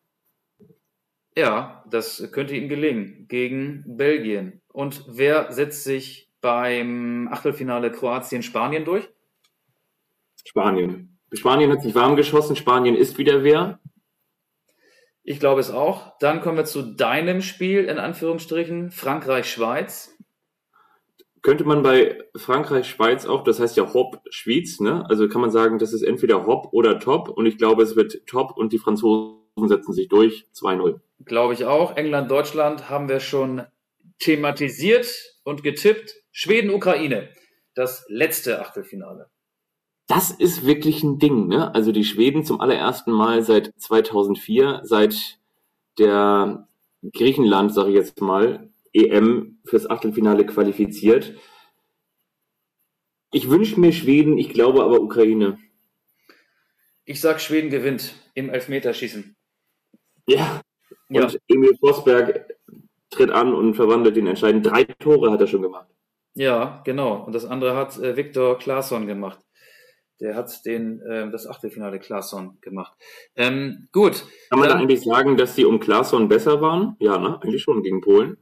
Ja, 1.35 1.83
das 1.89 2.31
könnte 2.31 2.55
ihm 2.55 2.69
gelingen 2.69 3.25
gegen 3.27 3.83
Belgien. 3.87 4.61
Und 4.71 5.03
wer 5.07 5.51
setzt 5.51 5.83
sich 5.83 6.31
beim 6.39 7.27
Achtelfinale 7.31 7.91
Kroatien-Spanien 7.91 8.85
durch? 8.85 9.09
Spanien. 10.45 11.17
Spanien 11.33 11.71
hat 11.71 11.81
sich 11.81 11.95
warm 11.95 12.15
geschossen. 12.15 12.55
Spanien 12.55 12.95
ist 12.95 13.17
wieder 13.17 13.43
wer. 13.43 13.79
Ich 15.23 15.39
glaube 15.39 15.59
es 15.59 15.71
auch. 15.71 16.17
Dann 16.19 16.41
kommen 16.41 16.57
wir 16.57 16.65
zu 16.65 16.83
deinem 16.83 17.41
Spiel, 17.41 17.85
in 17.85 17.97
Anführungsstrichen, 17.97 18.91
Frankreich-Schweiz. 18.91 20.15
Könnte 21.41 21.63
man 21.63 21.83
bei 21.83 22.23
Frankreich-Schweiz 22.35 23.25
auch, 23.25 23.43
das 23.43 23.59
heißt 23.59 23.75
ja 23.75 23.93
Hop-Schweiz, 23.93 24.79
ne? 24.79 25.05
Also 25.09 25.27
kann 25.27 25.41
man 25.41 25.51
sagen, 25.51 25.77
das 25.77 25.93
ist 25.93 26.03
entweder 26.03 26.45
Hop 26.45 26.69
oder 26.73 26.99
Top 26.99 27.29
und 27.29 27.45
ich 27.45 27.57
glaube, 27.57 27.83
es 27.83 27.95
wird 27.95 28.25
Top 28.27 28.55
und 28.55 28.71
die 28.71 28.79
Franzosen 28.79 29.67
setzen 29.67 29.93
sich 29.93 30.07
durch 30.07 30.47
2-0. 30.55 30.99
Glaube 31.25 31.53
ich 31.53 31.65
auch. 31.65 31.97
England-Deutschland 31.97 32.89
haben 32.89 33.09
wir 33.09 33.19
schon 33.19 33.63
thematisiert 34.19 35.07
und 35.43 35.63
getippt. 35.63 36.15
Schweden-Ukraine, 36.31 37.29
das 37.73 38.05
letzte 38.09 38.59
Achtelfinale 38.59 39.29
das 40.07 40.31
ist 40.31 40.65
wirklich 40.65 41.03
ein 41.03 41.19
Ding, 41.19 41.47
ne? 41.47 41.73
Also 41.73 41.91
die 41.91 42.03
Schweden 42.03 42.43
zum 42.43 42.61
allerersten 42.61 43.11
Mal 43.11 43.43
seit 43.43 43.73
2004, 43.77 44.81
seit 44.83 45.39
der 45.97 46.67
Griechenland, 47.13 47.73
sage 47.73 47.89
ich 47.89 47.95
jetzt 47.95 48.21
mal, 48.21 48.69
EM 48.93 49.59
fürs 49.65 49.89
Achtelfinale 49.89 50.45
qualifiziert. 50.45 51.33
Ich 53.31 53.49
wünsche 53.49 53.79
mir 53.79 53.91
Schweden, 53.91 54.37
ich 54.37 54.49
glaube 54.49 54.83
aber 54.83 55.01
Ukraine. 55.01 55.57
Ich 57.03 57.21
sag, 57.21 57.41
Schweden 57.41 57.69
gewinnt 57.69 58.15
im 58.33 58.49
Elfmeterschießen. 58.49 59.35
Ja. 60.27 60.61
Und 61.09 61.33
ja. 61.33 61.39
Emil 61.47 61.75
Forsberg 61.77 62.55
tritt 63.09 63.31
an 63.31 63.53
und 63.53 63.75
verwandelt 63.75 64.15
den 64.15 64.27
entscheidenden. 64.27 64.71
Drei 64.71 64.85
Tore 64.85 65.31
hat 65.31 65.41
er 65.41 65.47
schon 65.47 65.61
gemacht. 65.61 65.89
Ja, 66.33 66.81
genau. 66.83 67.23
Und 67.23 67.33
das 67.33 67.45
andere 67.45 67.75
hat 67.75 67.97
äh, 67.97 68.17
Viktor 68.17 68.57
Claesson 68.57 69.07
gemacht. 69.07 69.44
Der 70.21 70.35
hat 70.35 70.65
den, 70.65 71.01
äh, 71.01 71.29
das 71.29 71.47
Achtelfinale 71.47 71.99
Klaasson 71.99 72.57
gemacht. 72.61 72.93
Ähm, 73.35 73.89
gut. 73.91 74.25
Kann 74.49 74.59
man 74.59 74.69
da 74.69 74.75
eigentlich 74.75 75.01
sagen, 75.01 75.37
dass 75.37 75.55
sie 75.55 75.65
um 75.65 75.79
Klaasson 75.79 76.27
besser 76.29 76.61
waren? 76.61 76.95
Ja, 76.99 77.17
ne? 77.17 77.39
Eigentlich 77.41 77.63
schon 77.63 77.83
gegen 77.83 78.01
Polen. 78.01 78.37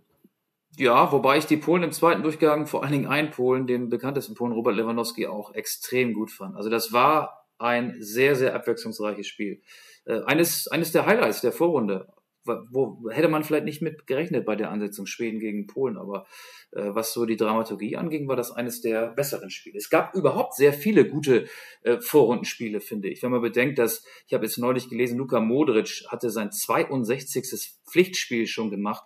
Ja, 0.77 1.11
wobei 1.11 1.37
ich 1.37 1.45
die 1.45 1.57
Polen 1.57 1.83
im 1.83 1.91
zweiten 1.91 2.23
Durchgang, 2.23 2.65
vor 2.65 2.83
allen 2.83 2.91
Dingen 2.91 3.07
ein 3.07 3.29
Polen, 3.29 3.67
den 3.67 3.89
bekanntesten 3.89 4.33
Polen, 4.33 4.53
Robert 4.53 4.75
Lewandowski, 4.75 5.27
auch 5.27 5.53
extrem 5.53 6.13
gut 6.13 6.31
fand. 6.31 6.55
Also 6.55 6.69
das 6.69 6.91
war 6.91 7.47
ein 7.59 7.95
sehr, 7.99 8.35
sehr 8.35 8.55
abwechslungsreiches 8.55 9.27
Spiel. 9.27 9.61
Äh, 10.05 10.21
eines, 10.25 10.67
eines 10.67 10.91
der 10.91 11.05
Highlights 11.05 11.41
der 11.41 11.51
Vorrunde 11.51 12.07
wo 12.45 13.09
hätte 13.09 13.29
man 13.29 13.43
vielleicht 13.43 13.65
nicht 13.65 13.81
mit 13.81 14.07
gerechnet 14.07 14.45
bei 14.45 14.55
der 14.55 14.71
Ansetzung 14.71 15.05
Schweden 15.05 15.39
gegen 15.39 15.67
Polen, 15.67 15.97
aber 15.97 16.25
äh, 16.71 16.89
was 16.93 17.13
so 17.13 17.25
die 17.25 17.37
Dramaturgie 17.37 17.95
anging, 17.95 18.27
war 18.27 18.35
das 18.35 18.51
eines 18.51 18.81
der 18.81 19.07
besseren 19.07 19.49
Spiele. 19.49 19.77
Es 19.77 19.89
gab 19.89 20.13
überhaupt 20.15 20.55
sehr 20.55 20.73
viele 20.73 21.07
gute 21.07 21.47
äh, 21.83 21.99
Vorrundenspiele, 21.99 22.81
finde 22.81 23.09
ich. 23.09 23.23
Wenn 23.23 23.31
man 23.31 23.41
bedenkt, 23.41 23.79
dass, 23.79 24.05
ich 24.27 24.33
habe 24.33 24.45
jetzt 24.45 24.57
neulich 24.57 24.89
gelesen, 24.89 25.17
Luka 25.17 25.39
Modric 25.39 26.03
hatte 26.09 26.29
sein 26.29 26.51
62. 26.51 27.75
Pflichtspiel 27.89 28.47
schon 28.47 28.69
gemacht 28.69 29.03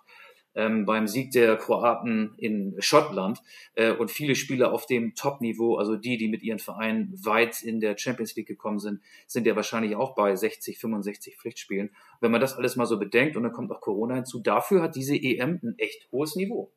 ähm, 0.58 0.84
beim 0.86 1.06
Sieg 1.06 1.30
der 1.30 1.56
Kroaten 1.56 2.34
in 2.36 2.74
Schottland 2.80 3.40
äh, 3.76 3.92
und 3.92 4.10
viele 4.10 4.34
Spieler 4.34 4.72
auf 4.72 4.86
dem 4.86 5.14
Top-Niveau, 5.14 5.76
also 5.76 5.94
die, 5.94 6.18
die 6.18 6.26
mit 6.26 6.42
ihren 6.42 6.58
Vereinen 6.58 7.14
weit 7.24 7.62
in 7.62 7.78
der 7.78 7.96
Champions 7.96 8.34
League 8.34 8.48
gekommen 8.48 8.80
sind, 8.80 9.00
sind 9.28 9.46
ja 9.46 9.54
wahrscheinlich 9.54 9.94
auch 9.94 10.16
bei 10.16 10.34
60, 10.34 10.78
65 10.78 11.36
Pflichtspielen. 11.36 11.90
Wenn 12.20 12.32
man 12.32 12.40
das 12.40 12.54
alles 12.54 12.74
mal 12.74 12.86
so 12.86 12.98
bedenkt 12.98 13.36
und 13.36 13.44
dann 13.44 13.52
kommt 13.52 13.70
auch 13.70 13.80
Corona 13.80 14.16
hinzu, 14.16 14.40
dafür 14.40 14.82
hat 14.82 14.96
diese 14.96 15.14
EM 15.14 15.60
ein 15.62 15.74
echt 15.78 16.10
hohes 16.10 16.34
Niveau. 16.34 16.72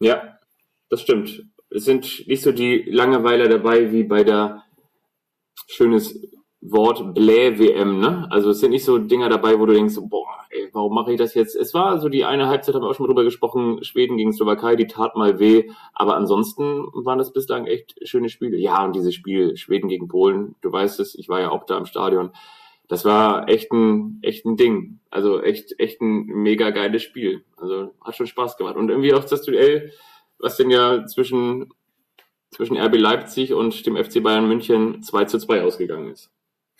Ja, 0.00 0.38
das 0.88 1.02
stimmt. 1.02 1.44
Es 1.68 1.84
sind 1.84 2.26
nicht 2.26 2.42
so 2.42 2.50
die 2.50 2.82
Langeweiler 2.88 3.48
dabei 3.48 3.92
wie 3.92 4.04
bei 4.04 4.24
der 4.24 4.64
schönes 5.68 6.18
Wort 6.64 7.12
Blä-WM, 7.12 7.98
ne? 7.98 8.28
Also 8.30 8.50
es 8.50 8.60
sind 8.60 8.70
nicht 8.70 8.84
so 8.84 8.96
Dinger 8.98 9.28
dabei, 9.28 9.58
wo 9.58 9.66
du 9.66 9.72
denkst, 9.72 9.96
boah, 10.02 10.28
ey, 10.48 10.68
warum 10.72 10.94
mache 10.94 11.12
ich 11.12 11.18
das 11.18 11.34
jetzt? 11.34 11.56
Es 11.56 11.74
war 11.74 11.98
so 11.98 12.08
die 12.08 12.24
eine 12.24 12.46
Halbzeit, 12.46 12.76
haben 12.76 12.82
wir 12.82 12.88
auch 12.88 12.94
schon 12.94 13.04
mal 13.04 13.08
drüber 13.08 13.24
gesprochen, 13.24 13.82
Schweden 13.82 14.16
gegen 14.16 14.32
Slowakei, 14.32 14.76
die 14.76 14.86
tat 14.86 15.16
mal 15.16 15.40
weh, 15.40 15.68
aber 15.92 16.16
ansonsten 16.16 16.86
waren 16.92 17.18
das 17.18 17.32
bislang 17.32 17.66
echt 17.66 17.96
schöne 18.06 18.28
Spiele. 18.28 18.56
Ja, 18.58 18.84
und 18.84 18.94
dieses 18.94 19.12
Spiel 19.12 19.56
Schweden 19.56 19.88
gegen 19.88 20.06
Polen, 20.06 20.54
du 20.60 20.70
weißt 20.70 21.00
es, 21.00 21.16
ich 21.16 21.28
war 21.28 21.40
ja 21.40 21.50
auch 21.50 21.66
da 21.66 21.76
im 21.76 21.86
Stadion. 21.86 22.30
Das 22.86 23.04
war 23.04 23.48
echt 23.48 23.72
ein, 23.72 24.20
echt 24.22 24.44
ein 24.44 24.56
Ding. 24.56 25.00
Also 25.10 25.42
echt, 25.42 25.74
echt 25.80 26.00
ein 26.00 26.26
mega 26.26 26.70
geiles 26.70 27.02
Spiel. 27.02 27.42
Also 27.56 27.90
hat 28.02 28.14
schon 28.14 28.26
Spaß 28.26 28.56
gemacht. 28.56 28.76
Und 28.76 28.88
irgendwie 28.88 29.14
auch 29.14 29.24
das 29.24 29.42
Duell, 29.42 29.92
was 30.38 30.58
denn 30.58 30.70
ja 30.70 31.06
zwischen, 31.06 31.72
zwischen 32.50 32.76
RB 32.76 32.98
Leipzig 32.98 33.52
und 33.52 33.84
dem 33.86 33.96
FC 33.96 34.22
Bayern 34.22 34.46
München 34.46 35.02
2 35.02 35.24
zu 35.24 35.38
2 35.38 35.62
ausgegangen 35.62 36.10
ist. 36.12 36.30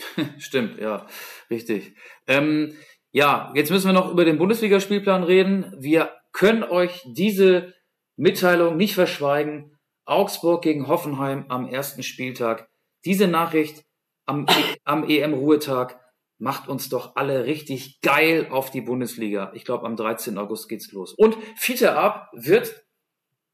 Stimmt, 0.38 0.78
ja, 0.78 1.06
richtig. 1.50 1.94
Ähm, 2.26 2.76
ja, 3.12 3.52
jetzt 3.54 3.70
müssen 3.70 3.86
wir 3.88 3.92
noch 3.92 4.10
über 4.10 4.24
den 4.24 4.38
Bundesligaspielplan 4.38 5.22
reden. 5.22 5.74
Wir 5.78 6.12
können 6.32 6.62
euch 6.62 7.02
diese 7.06 7.74
Mitteilung 8.16 8.76
nicht 8.76 8.94
verschweigen. 8.94 9.78
Augsburg 10.04 10.62
gegen 10.62 10.88
Hoffenheim 10.88 11.46
am 11.48 11.68
ersten 11.68 12.02
Spieltag. 12.02 12.68
Diese 13.04 13.28
Nachricht 13.28 13.84
am, 14.26 14.46
am 14.84 15.08
EM-Ruhetag 15.08 16.00
macht 16.38 16.68
uns 16.68 16.88
doch 16.88 17.14
alle 17.14 17.44
richtig 17.44 18.00
geil 18.00 18.48
auf 18.50 18.70
die 18.70 18.80
Bundesliga. 18.80 19.52
Ich 19.54 19.64
glaube, 19.64 19.86
am 19.86 19.96
13. 19.96 20.38
August 20.38 20.68
geht's 20.68 20.90
los. 20.90 21.14
Und 21.14 21.36
Fiete 21.56 21.94
Ab 21.94 22.30
wird 22.32 22.84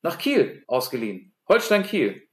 nach 0.02 0.18
Kiel 0.18 0.64
ausgeliehen. 0.66 1.34
Holstein 1.48 1.82
Kiel. 1.82 2.28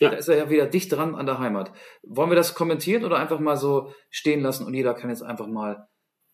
Ja. 0.00 0.10
Da 0.10 0.16
ist 0.16 0.28
er 0.28 0.36
ja 0.36 0.50
wieder 0.50 0.66
dicht 0.66 0.90
dran 0.92 1.14
an 1.14 1.26
der 1.26 1.38
Heimat. 1.38 1.72
Wollen 2.02 2.30
wir 2.30 2.36
das 2.36 2.54
kommentieren 2.54 3.04
oder 3.04 3.18
einfach 3.18 3.38
mal 3.38 3.56
so 3.56 3.92
stehen 4.08 4.40
lassen 4.40 4.66
und 4.66 4.74
jeder 4.74 4.94
kann 4.94 5.10
jetzt 5.10 5.22
einfach 5.22 5.46
mal 5.46 5.88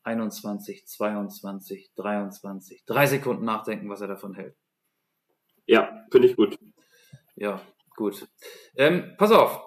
21, 0.04 0.86
22, 0.86 1.92
23, 1.96 2.84
drei 2.86 3.06
Sekunden 3.06 3.44
nachdenken, 3.44 3.90
was 3.90 4.00
er 4.00 4.06
davon 4.06 4.34
hält. 4.34 4.56
Ja, 5.66 6.04
finde 6.12 6.28
ich 6.28 6.36
gut. 6.36 6.58
Ja, 7.34 7.60
gut. 7.96 8.28
Ähm, 8.76 9.14
pass 9.18 9.32
auf. 9.32 9.60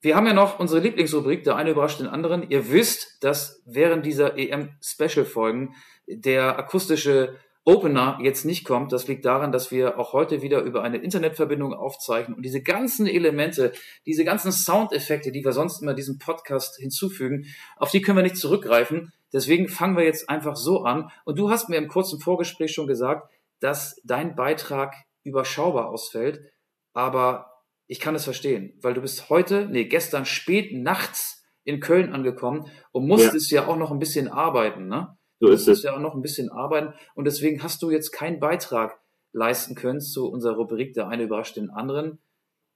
Wir 0.00 0.14
haben 0.14 0.26
ja 0.26 0.34
noch 0.34 0.60
unsere 0.60 0.80
Lieblingsrubrik, 0.80 1.42
der 1.42 1.56
eine 1.56 1.70
überrascht 1.70 1.98
den 1.98 2.06
anderen. 2.06 2.48
Ihr 2.48 2.70
wisst, 2.70 3.24
dass 3.24 3.62
während 3.66 4.06
dieser 4.06 4.38
EM-Special-Folgen 4.38 5.74
der 6.06 6.56
akustische 6.58 7.36
Opener 7.66 8.18
jetzt 8.22 8.44
nicht 8.44 8.64
kommt, 8.64 8.92
das 8.92 9.08
liegt 9.08 9.24
daran, 9.24 9.50
dass 9.50 9.70
wir 9.70 9.98
auch 9.98 10.12
heute 10.12 10.42
wieder 10.42 10.60
über 10.62 10.82
eine 10.82 10.98
Internetverbindung 10.98 11.72
aufzeichnen 11.72 12.36
und 12.36 12.42
diese 12.42 12.62
ganzen 12.62 13.06
Elemente, 13.06 13.72
diese 14.04 14.24
ganzen 14.24 14.52
Soundeffekte, 14.52 15.32
die 15.32 15.44
wir 15.44 15.52
sonst 15.52 15.80
immer 15.80 15.94
diesem 15.94 16.18
Podcast 16.18 16.76
hinzufügen, 16.76 17.46
auf 17.76 17.90
die 17.90 18.02
können 18.02 18.18
wir 18.18 18.22
nicht 18.22 18.36
zurückgreifen. 18.36 19.12
Deswegen 19.32 19.68
fangen 19.68 19.96
wir 19.96 20.04
jetzt 20.04 20.28
einfach 20.28 20.56
so 20.56 20.84
an. 20.84 21.10
Und 21.24 21.38
du 21.38 21.50
hast 21.50 21.68
mir 21.68 21.76
im 21.76 21.88
kurzen 21.88 22.20
Vorgespräch 22.20 22.72
schon 22.72 22.86
gesagt, 22.86 23.30
dass 23.60 23.98
dein 24.04 24.36
Beitrag 24.36 24.94
überschaubar 25.22 25.88
ausfällt, 25.88 26.52
aber 26.92 27.50
ich 27.86 27.98
kann 27.98 28.14
es 28.14 28.24
verstehen, 28.24 28.78
weil 28.82 28.94
du 28.94 29.00
bist 29.00 29.30
heute, 29.30 29.68
nee, 29.70 29.84
gestern 29.84 30.26
spät 30.26 30.72
nachts 30.74 31.42
in 31.64 31.80
Köln 31.80 32.12
angekommen 32.12 32.70
und 32.92 33.08
musstest 33.08 33.50
ja, 33.50 33.62
ja 33.62 33.68
auch 33.68 33.76
noch 33.76 33.90
ein 33.90 33.98
bisschen 33.98 34.28
arbeiten, 34.28 34.86
ne? 34.86 35.16
So 35.46 35.52
ist 35.52 35.68
es. 35.68 35.82
ja 35.82 35.94
auch 35.94 36.00
noch 36.00 36.14
ein 36.14 36.22
bisschen 36.22 36.50
arbeiten 36.50 36.94
und 37.14 37.24
deswegen 37.24 37.62
hast 37.62 37.82
du 37.82 37.90
jetzt 37.90 38.10
keinen 38.10 38.40
Beitrag 38.40 38.98
leisten 39.32 39.74
können 39.74 40.00
zu 40.00 40.30
unserer 40.30 40.56
Rubrik 40.56 40.94
Der 40.94 41.08
eine 41.08 41.24
überrascht 41.24 41.56
den 41.56 41.70
anderen, 41.70 42.18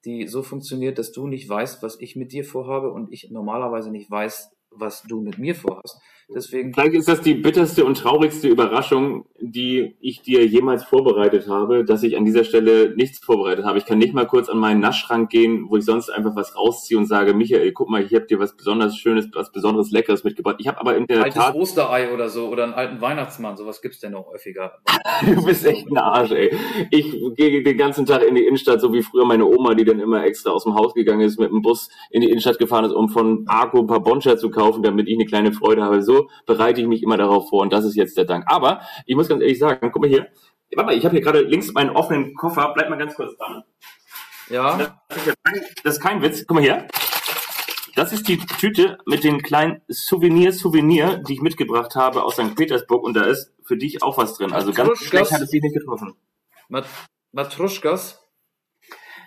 die 0.04 0.26
so 0.26 0.42
funktioniert, 0.42 0.98
dass 0.98 1.12
du 1.12 1.26
nicht 1.26 1.48
weißt, 1.48 1.82
was 1.82 2.00
ich 2.00 2.16
mit 2.16 2.32
dir 2.32 2.44
vorhabe 2.44 2.92
und 2.92 3.12
ich 3.12 3.30
normalerweise 3.30 3.90
nicht 3.90 4.10
weiß, 4.10 4.50
was 4.78 5.02
du 5.02 5.20
mit 5.20 5.38
mir 5.38 5.54
vorhast. 5.54 6.00
Deswegen. 6.34 6.74
Vielleicht 6.74 6.92
ist 6.92 7.08
das 7.08 7.22
die 7.22 7.32
bitterste 7.32 7.86
und 7.86 7.96
traurigste 7.96 8.48
Überraschung, 8.48 9.24
die 9.40 9.96
ich 10.00 10.20
dir 10.20 10.46
jemals 10.46 10.84
vorbereitet 10.84 11.48
habe, 11.48 11.86
dass 11.86 12.02
ich 12.02 12.18
an 12.18 12.26
dieser 12.26 12.44
Stelle 12.44 12.94
nichts 12.96 13.18
vorbereitet 13.18 13.64
habe. 13.64 13.78
Ich 13.78 13.86
kann 13.86 13.96
nicht 13.96 14.12
mal 14.12 14.26
kurz 14.26 14.50
an 14.50 14.58
meinen 14.58 14.80
Naschschrank 14.80 15.30
gehen, 15.30 15.70
wo 15.70 15.78
ich 15.78 15.86
sonst 15.86 16.10
einfach 16.10 16.36
was 16.36 16.54
rausziehe 16.54 16.98
und 16.98 17.06
sage, 17.06 17.32
Michael, 17.32 17.72
guck 17.72 17.88
mal, 17.88 18.02
ich 18.02 18.12
habe 18.12 18.26
dir 18.26 18.38
was 18.38 18.54
besonders 18.54 18.98
Schönes, 18.98 19.30
was 19.32 19.52
besonderes 19.52 19.90
Leckeres 19.90 20.22
mitgebracht. 20.22 20.56
Ich 20.58 20.68
habe 20.68 20.78
aber 20.78 20.96
in 20.98 21.06
der 21.06 21.22
Altes 21.22 21.42
Tat... 21.42 21.54
Osterei 21.54 22.12
oder 22.12 22.28
so 22.28 22.48
oder 22.48 22.64
einen 22.64 22.74
alten 22.74 23.00
Weihnachtsmann, 23.00 23.56
sowas 23.56 23.80
gibt's 23.80 24.00
denn 24.00 24.12
noch 24.12 24.26
häufiger. 24.26 24.72
du 25.24 25.46
bist 25.46 25.64
echt 25.64 25.90
ein 25.90 25.96
Arsch, 25.96 26.32
ey. 26.32 26.54
Ich 26.90 27.10
gehe 27.36 27.62
den 27.62 27.78
ganzen 27.78 28.04
Tag 28.04 28.22
in 28.22 28.34
die 28.34 28.44
Innenstadt, 28.44 28.82
so 28.82 28.92
wie 28.92 29.02
früher 29.02 29.24
meine 29.24 29.46
Oma, 29.46 29.74
die 29.74 29.86
dann 29.86 29.98
immer 29.98 30.24
extra 30.24 30.50
aus 30.50 30.64
dem 30.64 30.74
Haus 30.74 30.92
gegangen 30.92 31.22
ist, 31.22 31.40
mit 31.40 31.50
dem 31.50 31.62
Bus 31.62 31.88
in 32.10 32.20
die 32.20 32.28
Innenstadt 32.28 32.58
gefahren 32.58 32.84
ist, 32.84 32.92
um 32.92 33.08
von 33.08 33.44
Arco 33.48 33.78
ein 33.78 33.86
paar 33.86 34.02
Boncher 34.02 34.36
zu 34.36 34.50
kaufen, 34.50 34.67
damit 34.76 35.08
ich 35.08 35.14
eine 35.14 35.26
kleine 35.26 35.52
Freude 35.52 35.82
habe. 35.82 36.02
So 36.02 36.28
bereite 36.46 36.80
ich 36.80 36.86
mich 36.86 37.02
immer 37.02 37.16
darauf 37.16 37.48
vor 37.48 37.62
und 37.62 37.72
das 37.72 37.84
ist 37.84 37.96
jetzt 37.96 38.16
der 38.16 38.24
Dank. 38.24 38.44
Aber 38.46 38.82
ich 39.06 39.16
muss 39.16 39.28
ganz 39.28 39.40
ehrlich 39.40 39.58
sagen, 39.58 39.90
guck 39.92 40.02
mal 40.02 40.08
hier, 40.08 40.28
warte 40.74 40.86
mal, 40.86 40.96
ich 40.96 41.04
habe 41.04 41.14
hier 41.14 41.24
gerade 41.24 41.40
links 41.40 41.72
meinen 41.72 41.90
offenen 41.90 42.34
Koffer, 42.34 42.72
bleib 42.74 42.90
mal 42.90 42.96
ganz 42.96 43.14
kurz 43.14 43.36
dran. 43.36 43.64
Ja. 44.50 44.98
Das 45.08 45.26
ist, 45.26 45.36
kein, 45.44 45.60
das 45.84 45.94
ist 45.94 46.00
kein 46.00 46.22
Witz, 46.22 46.44
guck 46.46 46.56
mal 46.56 46.62
hier. 46.62 46.86
Das 47.94 48.12
ist 48.12 48.28
die 48.28 48.38
Tüte 48.38 48.98
mit 49.06 49.24
den 49.24 49.42
kleinen 49.42 49.80
Souvenir, 49.88 50.52
Souvenir, 50.52 51.18
die 51.18 51.34
ich 51.34 51.42
mitgebracht 51.42 51.96
habe 51.96 52.22
aus 52.22 52.34
St. 52.34 52.54
Petersburg 52.54 53.02
und 53.02 53.14
da 53.14 53.24
ist 53.24 53.52
für 53.64 53.76
dich 53.76 54.02
auch 54.02 54.16
was 54.18 54.34
drin. 54.36 54.52
Also 54.52 54.72
ganz 54.72 54.98
schlecht 54.98 55.32
hat 55.32 55.40
es 55.40 55.50
dich 55.50 55.62
nicht 55.62 55.74
getroffen. 55.74 56.14
Mat 56.68 56.86
Matruschkas? 57.32 58.24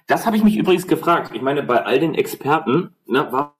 Das 0.08 0.26
habe 0.26 0.38
ich 0.38 0.44
mich 0.44 0.58
übrigens 0.58 0.88
gefragt. 0.88 1.32
Ich 1.34 1.42
meine, 1.42 1.64
bei 1.64 1.84
all 1.84 2.00
den 2.00 2.16
Experten, 2.16 2.96
ne, 3.06 3.28
warum 3.32 3.52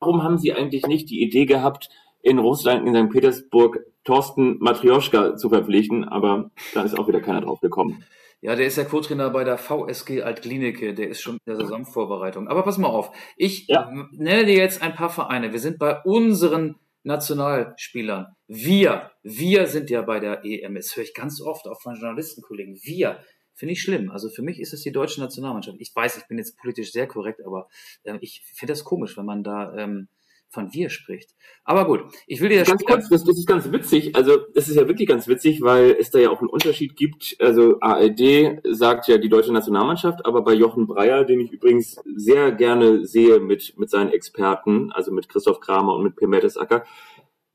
haben 0.00 0.38
sie 0.38 0.52
eigentlich 0.52 0.86
nicht 0.86 1.10
die 1.10 1.22
Idee 1.22 1.46
gehabt, 1.46 1.88
in 2.22 2.38
Russland, 2.38 2.86
in 2.86 2.94
St. 2.94 3.12
Petersburg, 3.12 3.78
Thorsten 4.04 4.58
Matrioschka 4.60 5.36
zu 5.36 5.48
verpflichten, 5.48 6.04
aber 6.04 6.50
da 6.74 6.82
ist 6.82 6.98
auch 6.98 7.08
wieder 7.08 7.20
keiner 7.20 7.42
drauf 7.42 7.60
gekommen. 7.60 8.04
Ja, 8.42 8.56
der 8.56 8.66
ist 8.66 8.78
ja 8.78 8.84
Co-Trainer 8.84 9.28
bei 9.30 9.44
der 9.44 9.58
VSG 9.58 10.22
Altklinike, 10.22 10.94
der 10.94 11.10
ist 11.10 11.20
schon 11.20 11.34
in 11.34 11.40
der 11.46 11.56
Saisonvorbereitung. 11.56 12.48
Aber 12.48 12.62
pass 12.62 12.78
mal 12.78 12.88
auf, 12.88 13.10
ich 13.36 13.66
ja. 13.68 13.90
nenne 14.12 14.46
dir 14.46 14.56
jetzt 14.56 14.82
ein 14.82 14.94
paar 14.94 15.10
Vereine. 15.10 15.52
Wir 15.52 15.60
sind 15.60 15.78
bei 15.78 16.00
unseren 16.04 16.76
Nationalspielern. 17.02 18.28
Wir, 18.46 19.10
wir 19.22 19.66
sind 19.66 19.90
ja 19.90 20.00
bei 20.02 20.20
der 20.20 20.44
EM. 20.44 20.74
Das 20.74 20.96
höre 20.96 21.04
ich 21.04 21.14
ganz 21.14 21.42
oft 21.42 21.66
auch 21.68 21.80
von 21.82 21.96
Journalistenkollegen. 21.96 22.78
Wir, 22.82 23.18
finde 23.54 23.72
ich 23.72 23.82
schlimm. 23.82 24.10
Also 24.10 24.28
für 24.28 24.42
mich 24.42 24.60
ist 24.60 24.72
es 24.72 24.82
die 24.82 24.92
deutsche 24.92 25.20
Nationalmannschaft. 25.20 25.76
Ich 25.80 25.94
weiß, 25.94 26.18
ich 26.18 26.26
bin 26.28 26.38
jetzt 26.38 26.56
politisch 26.58 26.92
sehr 26.92 27.06
korrekt, 27.06 27.40
aber 27.44 27.68
äh, 28.04 28.18
ich 28.20 28.42
finde 28.54 28.72
das 28.72 28.84
komisch, 28.84 29.16
wenn 29.16 29.26
man 29.26 29.42
da 29.42 29.74
ähm, 29.76 30.08
von 30.50 30.72
wir 30.72 30.90
spricht. 30.90 31.30
Aber 31.64 31.86
gut, 31.86 32.00
ich 32.26 32.40
will 32.40 32.48
dir 32.48 32.58
das 32.60 32.68
ganz 32.68 32.84
kurz, 32.84 33.08
das, 33.08 33.24
das 33.24 33.38
ist 33.38 33.46
ganz 33.46 33.70
witzig. 33.70 34.16
Also 34.16 34.38
das 34.54 34.68
ist 34.68 34.76
ja 34.76 34.88
wirklich 34.88 35.08
ganz 35.08 35.28
witzig, 35.28 35.62
weil 35.62 35.96
es 35.98 36.10
da 36.10 36.18
ja 36.18 36.30
auch 36.30 36.40
einen 36.40 36.48
Unterschied 36.48 36.96
gibt. 36.96 37.36
Also 37.38 37.78
ARD 37.80 38.60
sagt 38.64 39.06
ja 39.06 39.18
die 39.18 39.28
deutsche 39.28 39.52
Nationalmannschaft, 39.52 40.26
aber 40.26 40.42
bei 40.42 40.52
Jochen 40.52 40.86
Breyer, 40.86 41.24
den 41.24 41.40
ich 41.40 41.52
übrigens 41.52 42.00
sehr 42.16 42.50
gerne 42.52 43.06
sehe 43.06 43.38
mit 43.38 43.78
mit 43.78 43.90
seinen 43.90 44.10
Experten, 44.10 44.90
also 44.92 45.12
mit 45.12 45.28
Christoph 45.28 45.60
Kramer 45.60 45.94
und 45.94 46.02
mit 46.02 46.16
Per 46.16 46.28
Mertesacker, 46.28 46.84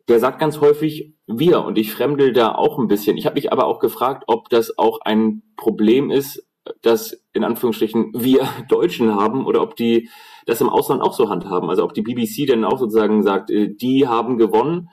der 0.08 0.20
sagt 0.20 0.40
ganz 0.40 0.62
häufig 0.62 1.14
wir 1.28 1.64
und 1.64 1.78
ich 1.78 1.92
fremdel 1.92 2.34
da 2.34 2.54
auch 2.54 2.78
ein 2.78 2.88
bisschen. 2.88 3.18
Ich 3.18 3.26
habe 3.26 3.36
mich 3.36 3.52
aber 3.52 3.66
auch 3.66 3.80
gefragt, 3.80 4.24
ob 4.28 4.50
das 4.50 4.78
auch 4.78 5.02
ein 5.02 5.42
Problem 5.58 6.12
ist, 6.12 6.48
dass 6.82 7.24
in 7.34 7.44
Anführungsstrichen 7.44 8.12
wir 8.16 8.48
Deutschen 8.70 9.16
haben 9.16 9.46
oder 9.46 9.62
ob 9.62 9.76
die 9.76 10.10
das 10.46 10.62
im 10.62 10.70
Ausland 10.70 11.02
auch 11.02 11.14
so 11.14 11.30
handhaben. 11.30 11.70
Also 11.70 11.84
ob 11.84 11.94
die 11.94 12.04
BBC 12.04 12.48
dann 12.48 12.66
auch 12.66 12.78
sozusagen 12.78 13.24
sagt, 13.24 13.50
äh, 13.50 13.74
die 13.74 14.08
haben 14.08 14.38
gewonnen 14.38 14.90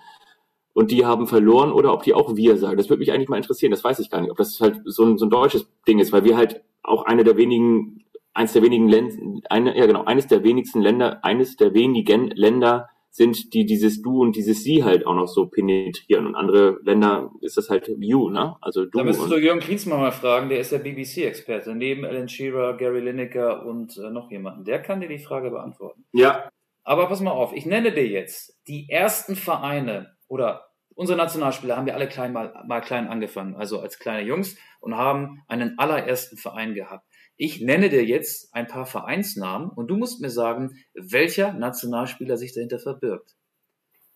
und 0.74 0.90
die 0.90 1.04
haben 1.04 1.26
verloren 1.26 1.72
oder 1.72 1.92
ob 1.92 2.02
die 2.02 2.14
auch 2.14 2.36
wir 2.36 2.56
sagen. 2.56 2.78
Das 2.78 2.88
würde 2.88 3.00
mich 3.00 3.12
eigentlich 3.12 3.28
mal 3.28 3.36
interessieren. 3.36 3.70
Das 3.70 3.84
weiß 3.84 3.98
ich 3.98 4.10
gar 4.10 4.20
nicht, 4.20 4.30
ob 4.30 4.38
das 4.38 4.60
halt 4.60 4.80
so 4.86 5.04
ein, 5.04 5.18
so 5.18 5.26
ein 5.26 5.30
deutsches 5.30 5.68
Ding 5.86 5.98
ist, 5.98 6.12
weil 6.12 6.24
wir 6.24 6.36
halt 6.36 6.62
auch 6.82 7.04
eine 7.04 7.24
der 7.24 7.36
wenigen, 7.36 8.04
eines 8.32 8.54
der 8.54 8.62
wenigen 8.62 8.88
Länder, 8.88 9.14
eine, 9.50 9.76
ja 9.76 9.86
genau, 9.86 10.04
eines 10.04 10.26
der 10.26 10.42
wenigsten 10.42 10.80
Länder, 10.80 11.22
eines 11.22 11.56
der 11.56 11.74
wenigen 11.74 12.28
Länder 12.28 12.88
sind, 13.12 13.52
die 13.52 13.66
dieses 13.66 14.00
Du 14.00 14.22
und 14.22 14.34
dieses 14.34 14.64
Sie 14.64 14.82
halt 14.82 15.06
auch 15.06 15.14
noch 15.14 15.28
so 15.28 15.46
penetrieren. 15.46 16.26
Und 16.26 16.34
andere 16.34 16.80
Länder 16.82 17.30
ist 17.42 17.58
das 17.58 17.68
halt 17.68 17.86
You, 18.00 18.30
ne? 18.30 18.56
Also 18.62 18.86
Du. 18.86 18.98
Da 18.98 19.04
müsstest 19.04 19.30
du 19.30 19.36
Jürgen 19.36 19.60
Klinsmann 19.60 20.00
mal 20.00 20.10
fragen, 20.10 20.48
der 20.48 20.60
ist 20.60 20.72
der 20.72 20.78
BBC-Experte, 20.78 21.74
neben 21.74 22.06
Alan 22.06 22.28
Shearer, 22.28 22.76
Gary 22.76 23.00
Lineker 23.00 23.66
und 23.66 23.98
äh, 23.98 24.10
noch 24.10 24.30
jemanden. 24.30 24.64
Der 24.64 24.80
kann 24.80 25.00
dir 25.00 25.08
die 25.08 25.18
Frage 25.18 25.50
beantworten. 25.50 26.04
Ja. 26.12 26.48
Aber 26.84 27.06
pass 27.06 27.20
mal 27.20 27.30
auf, 27.30 27.52
ich 27.52 27.66
nenne 27.66 27.92
dir 27.92 28.06
jetzt 28.06 28.58
die 28.66 28.88
ersten 28.88 29.36
Vereine 29.36 30.16
oder 30.26 30.68
unsere 30.94 31.18
Nationalspieler 31.18 31.76
haben 31.76 31.86
wir 31.86 31.94
alle 31.94 32.08
klein 32.08 32.32
mal, 32.32 32.52
mal 32.66 32.80
klein 32.80 33.08
angefangen, 33.08 33.54
also 33.54 33.80
als 33.80 33.98
kleine 33.98 34.26
Jungs 34.26 34.56
und 34.80 34.96
haben 34.96 35.42
einen 35.48 35.78
allerersten 35.78 36.38
Verein 36.38 36.74
gehabt. 36.74 37.06
Ich 37.44 37.60
nenne 37.60 37.88
dir 37.88 38.04
jetzt 38.04 38.54
ein 38.54 38.68
paar 38.68 38.86
Vereinsnamen 38.86 39.68
und 39.70 39.88
du 39.88 39.96
musst 39.96 40.20
mir 40.20 40.30
sagen, 40.30 40.78
welcher 40.94 41.52
Nationalspieler 41.52 42.36
sich 42.36 42.54
dahinter 42.54 42.78
verbirgt. 42.78 43.34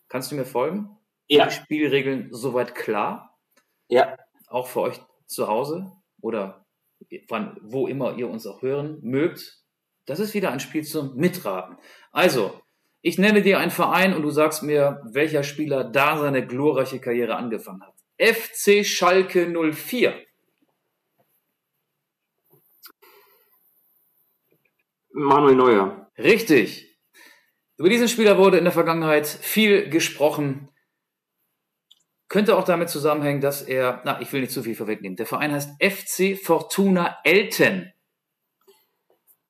Kannst 0.07 0.31
du 0.31 0.35
mir 0.35 0.45
folgen? 0.45 0.97
Ja. 1.27 1.47
Die 1.47 1.51
Spielregeln 1.51 2.29
soweit 2.31 2.73
klar? 2.73 3.37
Ja. 3.89 4.15
Auch 4.47 4.67
für 4.67 4.79
euch 4.79 5.01
zu 5.25 5.49
Hause 5.49 5.91
oder 6.21 6.65
wann, 7.27 7.57
wo 7.63 7.87
immer 7.87 8.15
ihr 8.15 8.29
uns 8.29 8.47
auch 8.47 8.61
hören 8.61 8.99
mögt. 9.01 9.61
Das 10.05 10.21
ist 10.21 10.33
wieder 10.33 10.53
ein 10.53 10.61
Spiel 10.61 10.85
zum 10.85 11.17
Mitraten. 11.17 11.75
Also, 12.13 12.61
ich 13.01 13.17
nenne 13.17 13.41
dir 13.41 13.59
einen 13.59 13.71
Verein 13.71 14.15
und 14.15 14.21
du 14.21 14.29
sagst 14.29 14.63
mir, 14.63 15.01
welcher 15.03 15.43
Spieler 15.43 15.83
da 15.83 16.17
seine 16.17 16.47
glorreiche 16.47 17.01
Karriere 17.01 17.35
angefangen 17.35 17.83
hat. 17.83 17.93
FC 18.17 18.85
Schalke 18.85 19.47
04. 19.47 20.15
Manuel 25.17 25.55
Neuer. 25.55 26.11
Richtig. 26.17 26.95
Über 27.77 27.89
diesen 27.89 28.07
Spieler 28.07 28.37
wurde 28.37 28.57
in 28.57 28.63
der 28.63 28.73
Vergangenheit 28.73 29.27
viel 29.27 29.89
gesprochen. 29.89 30.69
Könnte 32.29 32.55
auch 32.55 32.65
damit 32.65 32.89
zusammenhängen, 32.89 33.41
dass 33.41 33.61
er, 33.61 34.01
na, 34.05 34.21
ich 34.21 34.31
will 34.31 34.41
nicht 34.41 34.51
zu 34.51 34.61
viel 34.61 34.75
vorwegnehmen. 34.75 35.15
Der 35.15 35.25
Verein 35.25 35.51
heißt 35.51 35.81
FC 35.81 36.37
Fortuna 36.37 37.17
Elten. 37.23 37.93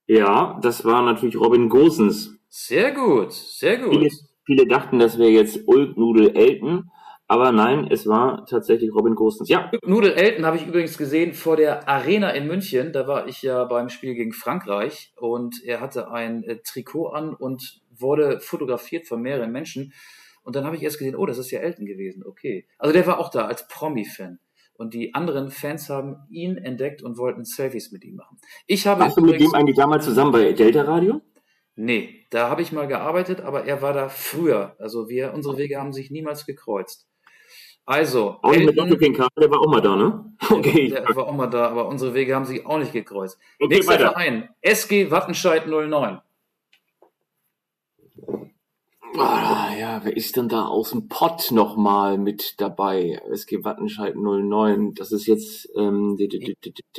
Ja, 0.06 0.58
das 0.62 0.86
war 0.86 1.02
natürlich 1.02 1.36
Robin 1.36 1.70
Gosens. 1.70 2.40
Sehr 2.48 2.94
gut, 2.94 3.34
sehr 3.34 3.78
gut. 3.78 3.94
Viele, 3.94 4.10
viele 4.46 4.68
dachten, 4.68 5.00
das 5.00 5.18
wäre 5.18 5.32
jetzt 5.32 5.68
Ulknudel 5.68 6.36
Elten. 6.36 6.90
Aber 7.30 7.52
nein, 7.52 7.88
es 7.92 8.08
war 8.08 8.46
tatsächlich 8.46 8.94
Robin 8.94 9.16
Gosens. 9.16 9.50
Ja. 9.50 9.70
Nudel 9.86 10.14
Elton 10.14 10.46
habe 10.46 10.56
ich 10.56 10.66
übrigens 10.66 10.98
gesehen 10.98 11.34
vor 11.34 11.58
der 11.58 11.88
Arena 11.88 12.30
in 12.30 12.48
München. 12.48 12.94
Da 12.94 13.06
war 13.06 13.28
ich 13.28 13.42
ja 13.42 13.66
beim 13.66 13.90
Spiel 13.90 14.16
gegen 14.16 14.32
Frankreich 14.32 15.12
und 15.18 15.62
er 15.66 15.82
hatte 15.82 16.10
ein 16.10 16.44
äh, 16.44 16.60
Trikot 16.64 17.08
an 17.08 17.34
und 17.34 17.82
wurde 17.90 18.40
fotografiert 18.40 19.08
von 19.08 19.22
mehreren 19.22 19.52
Menschen. 19.52 19.94
Und 20.44 20.56
dann 20.56 20.64
habe 20.64 20.78
ich 20.78 20.84
erst 20.84 21.00
gesehen, 21.00 21.18
oh, 21.18 21.26
das 21.26 21.38
ist 21.38 21.52
ja 21.52 21.60
Elton 21.60 21.86
gewesen. 21.86 22.24
Okay. 22.26 22.66
Also 22.78 22.94
der 22.94 23.06
war 23.06 23.20
auch 23.20 23.30
da 23.30 23.46
als 23.46 23.68
Promi-Fan. 23.68 24.40
Und 24.76 24.94
die 24.94 25.14
anderen 25.14 25.50
Fans 25.50 25.90
haben 25.90 26.18
ihn 26.30 26.56
entdeckt 26.56 27.02
und 27.02 27.18
wollten 27.18 27.44
Selfies 27.44 27.92
mit 27.92 28.06
ihm 28.06 28.16
machen. 28.16 28.38
Ich 28.68 28.88
habe 28.88 29.02
Warst 29.02 29.18
du 29.18 29.22
mit 29.22 29.42
dem 29.42 29.54
eigentlich 29.54 29.76
damals 29.76 30.06
zusammen 30.06 30.32
bei 30.32 30.54
Delta 30.54 30.84
Radio? 30.84 31.22
Nee, 31.76 32.26
da 32.30 32.50
habe 32.50 32.62
ich 32.62 32.72
mal 32.72 32.88
gearbeitet, 32.88 33.42
aber 33.42 33.66
er 33.66 33.82
war 33.82 33.94
da 33.94 34.08
früher. 34.08 34.76
Also 34.80 35.10
wir, 35.10 35.34
unsere 35.34 35.58
Wege 35.58 35.78
haben 35.78 35.94
sich 35.94 36.12
niemals 36.12 36.46
gekreuzt. 36.46 37.08
Also. 37.88 38.38
Nicht 38.44 38.66
mit 38.66 38.78
Doppelpinkel, 38.78 39.28
der 39.40 39.50
war 39.50 39.62
auch 39.62 39.72
mal 39.72 39.80
da, 39.80 39.96
ne? 39.96 40.26
Okay. 40.50 40.90
Der, 40.90 41.06
der 41.06 41.16
war 41.16 41.28
auch 41.28 41.34
mal 41.34 41.48
da, 41.48 41.70
aber 41.70 41.88
unsere 41.88 42.14
Wege 42.14 42.36
haben 42.36 42.44
sich 42.44 42.66
auch 42.66 42.78
nicht 42.80 42.92
gekreuzt. 42.92 43.40
Okay, 43.60 43.76
Nächster 43.76 43.94
weiter. 43.94 44.12
Verein. 44.12 44.50
SG 44.62 45.10
Wattenscheid 45.10 45.68
09. 45.68 46.20
Ah, 49.18 49.74
ja, 49.80 50.02
wer 50.04 50.16
ist 50.18 50.36
denn 50.36 50.50
da 50.50 50.66
aus 50.66 50.92
dem 50.92 51.08
Pott 51.08 51.50
nochmal 51.52 52.18
mit 52.18 52.60
dabei? 52.60 53.22
SG 53.32 53.64
Wattenscheid 53.64 54.18
09. 54.18 54.94
Das 54.94 55.14
ist 55.14 55.26
jetzt. 55.26 55.70
Ähm, 55.78 56.18
ich, 56.20 56.58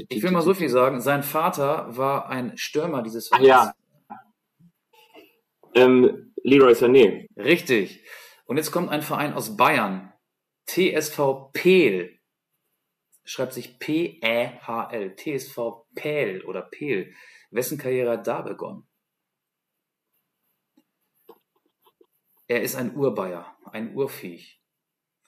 ich 0.09 0.23
will 0.23 0.31
mal 0.31 0.41
so 0.41 0.55
viel 0.55 0.71
sagen. 0.71 1.03
Sein 1.03 1.23
Vater 1.23 1.99
war 1.99 2.31
ein 2.31 2.57
Stürmer 2.57 3.03
dieses 3.03 3.29
Vereins. 3.29 3.47
ja. 3.47 3.73
Ähm, 5.75 6.33
Leroy 6.43 6.73
Sané. 6.73 7.27
Richtig. 7.37 8.03
Und 8.47 8.57
jetzt 8.57 8.73
kommt 8.73 8.89
ein 8.89 9.03
Verein 9.03 9.35
aus 9.35 9.55
Bayern. 9.59 10.13
TSV 10.69 11.51
Peel 11.53 12.21
schreibt 13.25 13.53
sich 13.53 13.79
P-E-H-L. 13.79 15.17
TSV 15.17 15.87
Peel 15.95 16.45
oder 16.45 16.63
Peel. 16.63 17.15
Wessen 17.51 17.79
Karriere 17.79 18.13
hat 18.13 18.27
da 18.27 18.43
begonnen? 18.43 18.87
Er 22.47 22.63
ist 22.63 22.77
ein 22.77 22.95
Urbayer, 22.95 23.57
ein 23.73 23.95
Urviech. 23.95 24.63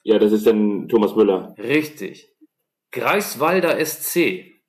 Ja, 0.03 0.17
das 0.17 0.31
ist 0.31 0.47
dann 0.47 0.87
Thomas 0.87 1.15
Müller. 1.15 1.53
Richtig. 1.57 2.35
Greifswalder 2.91 3.83
SC. 3.83 4.61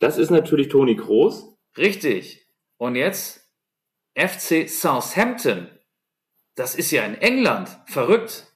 Das 0.00 0.18
ist 0.18 0.30
natürlich 0.30 0.68
Toni 0.68 0.96
Kroos. 0.96 1.56
Richtig. 1.76 2.48
Und 2.76 2.96
jetzt 2.96 3.48
FC 4.14 4.68
Southampton. 4.68 5.70
Das 6.56 6.74
ist 6.74 6.90
ja 6.90 7.04
in 7.04 7.14
England. 7.14 7.68
Verrückt. 7.86 8.53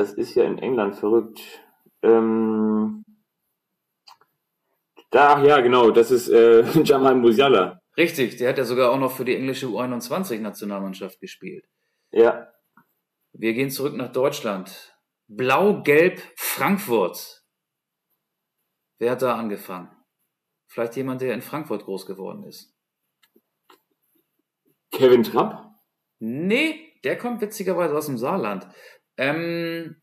Das 0.00 0.14
ist 0.14 0.34
ja 0.34 0.44
in 0.44 0.56
England 0.56 0.96
verrückt. 0.96 1.42
Ähm, 2.00 3.04
da, 5.10 5.44
ja, 5.44 5.60
genau, 5.60 5.90
das 5.90 6.10
ist 6.10 6.30
äh, 6.30 6.62
Jamal 6.84 7.16
Musiala. 7.16 7.82
Richtig, 7.98 8.36
der 8.36 8.48
hat 8.48 8.56
ja 8.56 8.64
sogar 8.64 8.92
auch 8.92 8.98
noch 8.98 9.14
für 9.14 9.26
die 9.26 9.36
englische 9.36 9.66
U21-Nationalmannschaft 9.66 11.20
gespielt. 11.20 11.68
Ja. 12.12 12.50
Wir 13.34 13.52
gehen 13.52 13.68
zurück 13.68 13.94
nach 13.94 14.10
Deutschland. 14.10 14.96
Blau-Gelb 15.28 16.22
Frankfurt. 16.34 17.44
Wer 18.98 19.10
hat 19.10 19.20
da 19.20 19.36
angefangen? 19.36 19.94
Vielleicht 20.66 20.96
jemand, 20.96 21.20
der 21.20 21.34
in 21.34 21.42
Frankfurt 21.42 21.84
groß 21.84 22.06
geworden 22.06 22.44
ist. 22.44 22.74
Kevin 24.92 25.24
Trapp? 25.24 25.74
Nee, 26.20 26.90
der 27.04 27.18
kommt 27.18 27.42
witzigerweise 27.42 27.94
aus 27.94 28.06
dem 28.06 28.16
Saarland. 28.16 28.66
Ähm, 29.20 29.96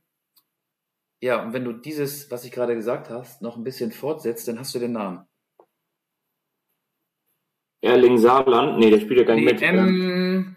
ja, 1.23 1.41
und 1.41 1.51
wenn 1.51 1.63
du 1.63 1.73
dieses, 1.73 2.29
was 2.29 2.45
ich 2.45 2.51
gerade 2.51 2.75
gesagt 2.75 3.09
hast, 3.09 3.41
noch 3.41 3.57
ein 3.57 3.63
bisschen 3.63 3.91
fortsetzt, 3.91 4.47
dann 4.47 4.59
hast 4.59 4.75
du 4.75 4.79
den 4.79 4.91
Namen. 4.91 5.25
Erling 7.81 8.19
Saarland? 8.19 8.77
Nee, 8.77 8.91
der 8.91 8.99
spielt 8.99 9.19
ja 9.19 9.25
gar 9.25 9.35
nicht 9.35 9.45
Nee, 9.45 9.53
mit. 9.53 9.61
M, 9.63 10.55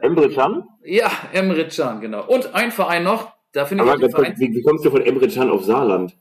Emre 0.00 0.30
Can? 0.30 0.66
ja, 0.82 1.10
Emre 1.34 1.68
Can, 1.68 2.00
genau. 2.00 2.26
Und 2.26 2.54
ein 2.54 2.72
Verein 2.72 3.04
noch, 3.04 3.34
da 3.52 3.66
finde 3.66 3.84
ich 3.84 4.00
den 4.00 4.10
Verein, 4.10 4.38
wie, 4.38 4.54
wie 4.54 4.62
kommst 4.62 4.86
du 4.86 4.90
von 4.90 5.02
Emre 5.02 5.28
Can 5.28 5.50
auf 5.50 5.62
Saarland? 5.62 6.16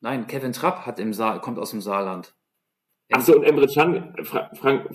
Nein, 0.00 0.26
Kevin 0.26 0.54
Trapp 0.54 0.86
hat 0.86 0.98
im 0.98 1.12
Saar, 1.12 1.42
kommt 1.42 1.58
aus 1.58 1.70
dem 1.70 1.82
Saarland. 1.82 2.34
Achso, 3.12 3.34
und 3.34 3.44
Emre 3.44 3.66
Can, 3.66 4.14
Fra 4.24 4.50
Frank, 4.54 4.88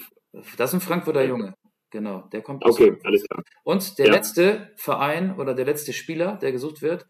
Das 0.58 0.72
ist 0.72 0.74
ein 0.74 0.82
Frankfurter 0.82 1.24
Junge. 1.24 1.54
Genau, 1.91 2.21
der 2.31 2.41
kommt 2.41 2.63
aus 2.65 2.75
okay, 2.75 2.97
alles 3.03 3.23
klar. 3.27 3.43
Und 3.63 3.97
der 3.97 4.07
Ja. 4.07 4.13
letzte 4.13 4.71
Verein 4.77 5.37
oder 5.39 5.55
der 5.55 5.65
letzte 5.65 5.93
Spieler, 5.93 6.37
der 6.37 6.51
gesucht 6.51 6.81
wird, 6.81 7.07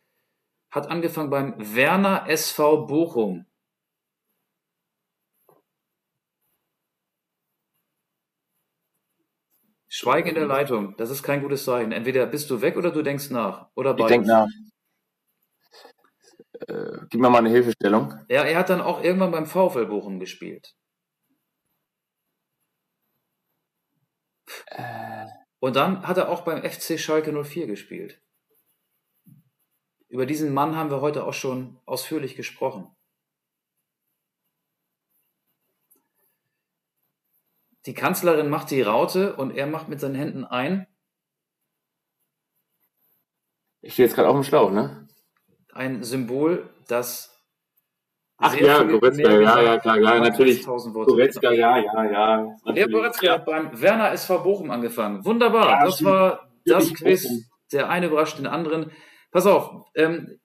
hat 0.72 0.90
angefangen 0.90 1.30
beim 1.30 1.56
Werner 1.76 2.26
SV 2.30 2.86
Bochum. 2.88 3.46
Schweigen 9.92 10.30
in 10.30 10.36
der 10.36 10.46
Leitung, 10.46 10.96
das 10.98 11.10
ist 11.10 11.24
kein 11.24 11.42
gutes 11.42 11.66
Zeichen. 11.66 11.92
Entweder 11.92 12.26
bist 12.28 12.50
du 12.52 12.62
weg 12.62 12.78
oder 12.78 12.92
du 12.92 13.02
denkst 13.02 13.32
nach. 13.32 13.70
Oder 13.76 13.92
Ich 13.92 13.98
beides. 13.98 14.10
denke 14.10 14.28
nach. 14.28 14.48
Äh, 16.68 17.06
gib 17.10 17.22
mir 17.22 17.30
mal 17.30 17.40
eine 17.40 17.50
Hilfestellung. 17.50 18.14
Ja, 18.30 18.44
er 18.44 18.58
hat 18.58 18.70
dann 18.70 18.82
auch 18.82 19.04
irgendwann 19.04 19.32
beim 19.32 19.46
VfL 19.46 19.86
Bochum 19.88 20.20
gespielt. 20.20 20.76
Und 25.60 25.76
dann 25.76 26.08
hat 26.08 26.18
er 26.18 26.30
auch 26.30 26.42
beim 26.42 26.64
FC 26.64 27.00
Schalke 27.00 27.32
04 27.32 27.68
gespielt. 27.68 28.22
Über 30.08 30.26
diesen 30.26 30.54
Mann 30.54 30.76
haben 30.76 30.90
wir 30.90 31.02
heute 31.02 31.26
auch 31.26 31.34
schon 31.34 31.80
ausführlich 31.86 32.36
gesprochen. 32.36 32.88
Die 37.86 37.94
Kanzlerin 37.94 38.50
macht 38.50 38.72
die 38.72 38.82
Raute 38.82 39.36
und 39.36 39.52
er 39.52 39.68
macht 39.68 39.88
mit 39.88 40.00
seinen 40.00 40.16
Händen 40.16 40.46
ein, 40.46 40.88
Ich 43.82 43.94
stehe 43.94 44.08
jetzt 44.08 44.16
gerade 44.16 44.28
auf 44.28 44.36
dem 44.36 44.44
Schlauch, 44.44 44.72
ne? 44.72 45.08
ein 45.74 46.04
Symbol, 46.04 46.70
das 46.88 47.39
Ach 48.42 48.54
sehr 48.54 48.66
ja, 48.66 48.84
Goretzka, 48.84 49.32
ja, 49.32 49.62
ja, 49.62 49.78
klar, 49.80 50.00
ja, 50.00 50.12
als 50.12 50.30
natürlich. 50.30 50.60
1000 50.60 50.96
Worte. 50.96 51.12
Goretzka, 51.12 51.52
ja, 51.52 51.78
ja, 51.78 52.06
ja. 52.06 52.38
Der 52.38 52.56
natürlich. 52.66 52.92
Goretzka 52.92 53.32
hat 53.32 53.46
beim 53.46 53.82
Werner 53.82 54.12
SV 54.14 54.44
Bochum 54.44 54.72
angefangen. 54.72 55.26
Wunderbar. 55.26 55.70
Ja, 55.70 55.86
das 55.86 55.96
stimmt. 55.96 56.10
war 56.10 56.50
das 56.66 56.94
Quiz. 56.94 57.28
Der 57.74 57.90
eine 57.90 58.08
überrascht 58.08 58.40
den 58.40 58.48
anderen. 58.48 58.92
Pass 59.32 59.46
auf. 59.46 59.86
Ähm, 59.94 60.40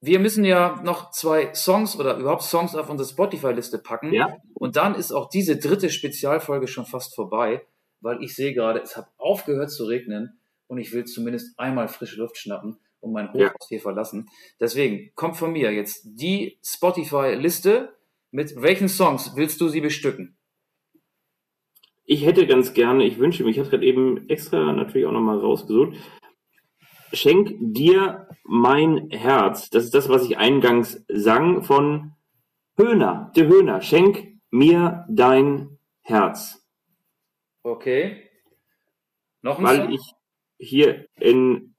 wir 0.00 0.18
müssen 0.18 0.44
ja 0.44 0.80
noch 0.82 1.12
zwei 1.12 1.54
Songs 1.54 1.98
oder 1.98 2.16
überhaupt 2.16 2.42
Songs 2.42 2.74
auf 2.74 2.90
unsere 2.90 3.08
Spotify-Liste 3.08 3.78
packen. 3.78 4.12
Ja. 4.12 4.36
Und 4.54 4.76
dann 4.76 4.94
ist 4.96 5.12
auch 5.12 5.28
diese 5.28 5.56
dritte 5.56 5.88
Spezialfolge 5.88 6.66
schon 6.66 6.86
fast 6.86 7.14
vorbei, 7.14 7.62
weil 8.00 8.22
ich 8.22 8.34
sehe 8.34 8.54
gerade, 8.54 8.80
es 8.80 8.96
hat 8.96 9.06
aufgehört 9.18 9.70
zu 9.70 9.84
regnen 9.84 10.40
und 10.66 10.78
ich 10.78 10.92
will 10.92 11.04
zumindest 11.04 11.58
einmal 11.58 11.86
frische 11.86 12.16
Luft 12.16 12.38
schnappen 12.38 12.78
und 13.00 13.12
mein. 13.12 13.32
Hochhaus 13.32 13.68
hier 13.68 13.80
verlassen. 13.80 14.28
Deswegen 14.58 15.10
kommt 15.14 15.36
von 15.36 15.52
mir 15.52 15.72
jetzt 15.72 16.02
die 16.04 16.58
Spotify-Liste. 16.64 17.96
Mit 18.32 18.54
welchen 18.60 18.88
Songs 18.88 19.32
willst 19.34 19.60
du 19.60 19.68
sie 19.68 19.80
bestücken? 19.80 20.36
Ich 22.04 22.24
hätte 22.24 22.46
ganz 22.46 22.74
gerne, 22.74 23.04
ich 23.04 23.18
wünsche 23.18 23.44
mir, 23.44 23.50
ich 23.50 23.58
habe 23.58 23.66
es 23.66 23.70
gerade 23.70 23.84
eben 23.84 24.28
extra 24.28 24.72
natürlich 24.72 25.06
auch 25.06 25.12
nochmal 25.12 25.38
rausgesucht. 25.38 25.96
Schenk 27.12 27.56
dir 27.60 28.28
mein 28.44 29.10
Herz. 29.10 29.70
Das 29.70 29.84
ist 29.84 29.94
das, 29.94 30.08
was 30.08 30.24
ich 30.24 30.38
eingangs 30.38 31.04
sang 31.08 31.62
von 31.62 32.12
Höhner. 32.76 33.32
Der 33.36 33.46
Höhner. 33.48 33.80
Schenk 33.80 34.40
mir 34.50 35.06
dein 35.08 35.78
Herz. 36.02 36.64
Okay. 37.62 38.28
Noch 39.42 39.58
ein 39.58 39.64
Weil 39.64 39.76
Song? 39.76 39.92
ich 39.92 40.12
hier 40.58 41.06
in 41.18 41.74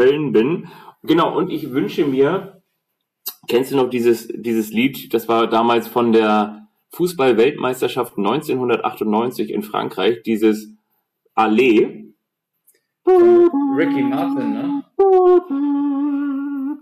Köln 0.00 0.32
bin. 0.32 0.68
Genau, 1.02 1.36
und 1.36 1.50
ich 1.50 1.72
wünsche 1.72 2.06
mir, 2.06 2.62
kennst 3.48 3.70
du 3.70 3.76
noch 3.76 3.90
dieses, 3.90 4.28
dieses 4.34 4.72
Lied? 4.72 5.12
Das 5.12 5.28
war 5.28 5.46
damals 5.46 5.88
von 5.88 6.12
der 6.12 6.68
Fußball-Weltmeisterschaft 6.92 8.16
1998 8.16 9.50
in 9.50 9.62
Frankreich, 9.62 10.22
dieses 10.22 10.72
Allee. 11.34 12.14
Ricky 13.06 14.02
Martin, 14.02 14.52
ne? 14.52 14.84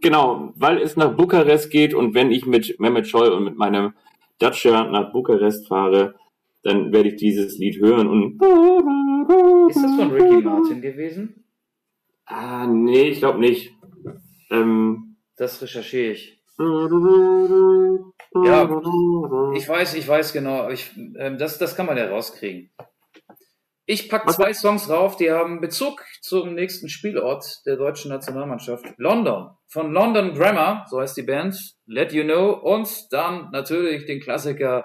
Genau, 0.00 0.52
weil 0.54 0.78
es 0.78 0.96
nach 0.96 1.16
Bukarest 1.16 1.72
geht 1.72 1.92
und 1.92 2.14
wenn 2.14 2.30
ich 2.30 2.46
mit 2.46 2.78
Mehmet 2.78 3.08
Scholl 3.08 3.30
und 3.30 3.44
mit 3.44 3.56
meinem 3.56 3.94
Dacia 4.38 4.84
nach 4.84 5.10
Bukarest 5.10 5.66
fahre, 5.66 6.14
dann 6.62 6.92
werde 6.92 7.08
ich 7.08 7.16
dieses 7.16 7.58
Lied 7.58 7.80
hören 7.80 8.06
und 8.06 8.40
Ist 9.70 9.82
das 9.82 9.96
von 9.96 10.12
Ricky 10.12 10.42
Martin 10.42 10.80
gewesen? 10.80 11.47
Ah, 12.28 12.66
nee, 12.66 13.08
ich 13.08 13.18
glaube 13.20 13.38
nicht. 13.38 13.72
Ähm, 14.50 15.16
Das 15.36 15.62
recherchiere 15.62 16.12
ich. 16.12 16.42
ja, 18.44 18.64
Ich 19.54 19.68
weiß, 19.68 19.94
ich 19.94 20.06
weiß 20.06 20.32
genau. 20.32 20.68
Ich, 20.68 20.94
ähm, 21.18 21.38
das, 21.38 21.58
das 21.58 21.74
kann 21.74 21.86
man 21.86 21.96
ja 21.96 22.08
rauskriegen. 22.08 22.70
Ich 23.86 24.10
packe 24.10 24.30
zwei 24.30 24.52
Songs 24.52 24.90
rauf, 24.90 25.16
die 25.16 25.30
haben 25.30 25.62
Bezug 25.62 26.04
zum 26.20 26.54
nächsten 26.54 26.90
Spielort 26.90 27.62
der 27.64 27.76
deutschen 27.76 28.10
Nationalmannschaft. 28.10 28.84
London. 28.98 29.56
Von 29.66 29.92
London 29.92 30.34
Grammar, 30.34 30.84
so 30.90 31.00
heißt 31.00 31.16
die 31.16 31.22
Band. 31.22 31.56
Let 31.86 32.12
You 32.12 32.24
Know. 32.24 32.50
Und 32.52 33.10
dann 33.12 33.50
natürlich 33.50 34.04
den 34.04 34.20
Klassiker 34.20 34.84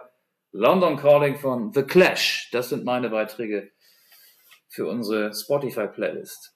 London 0.53 0.95
Calling 0.95 1.35
von 1.35 1.73
The 1.73 1.83
Clash. 1.83 2.49
Das 2.53 2.69
sind 2.69 2.85
meine 2.85 3.09
Beiträge 3.09 3.71
für 4.69 4.87
unsere 4.87 5.33
Spotify-Playlist. 5.33 6.52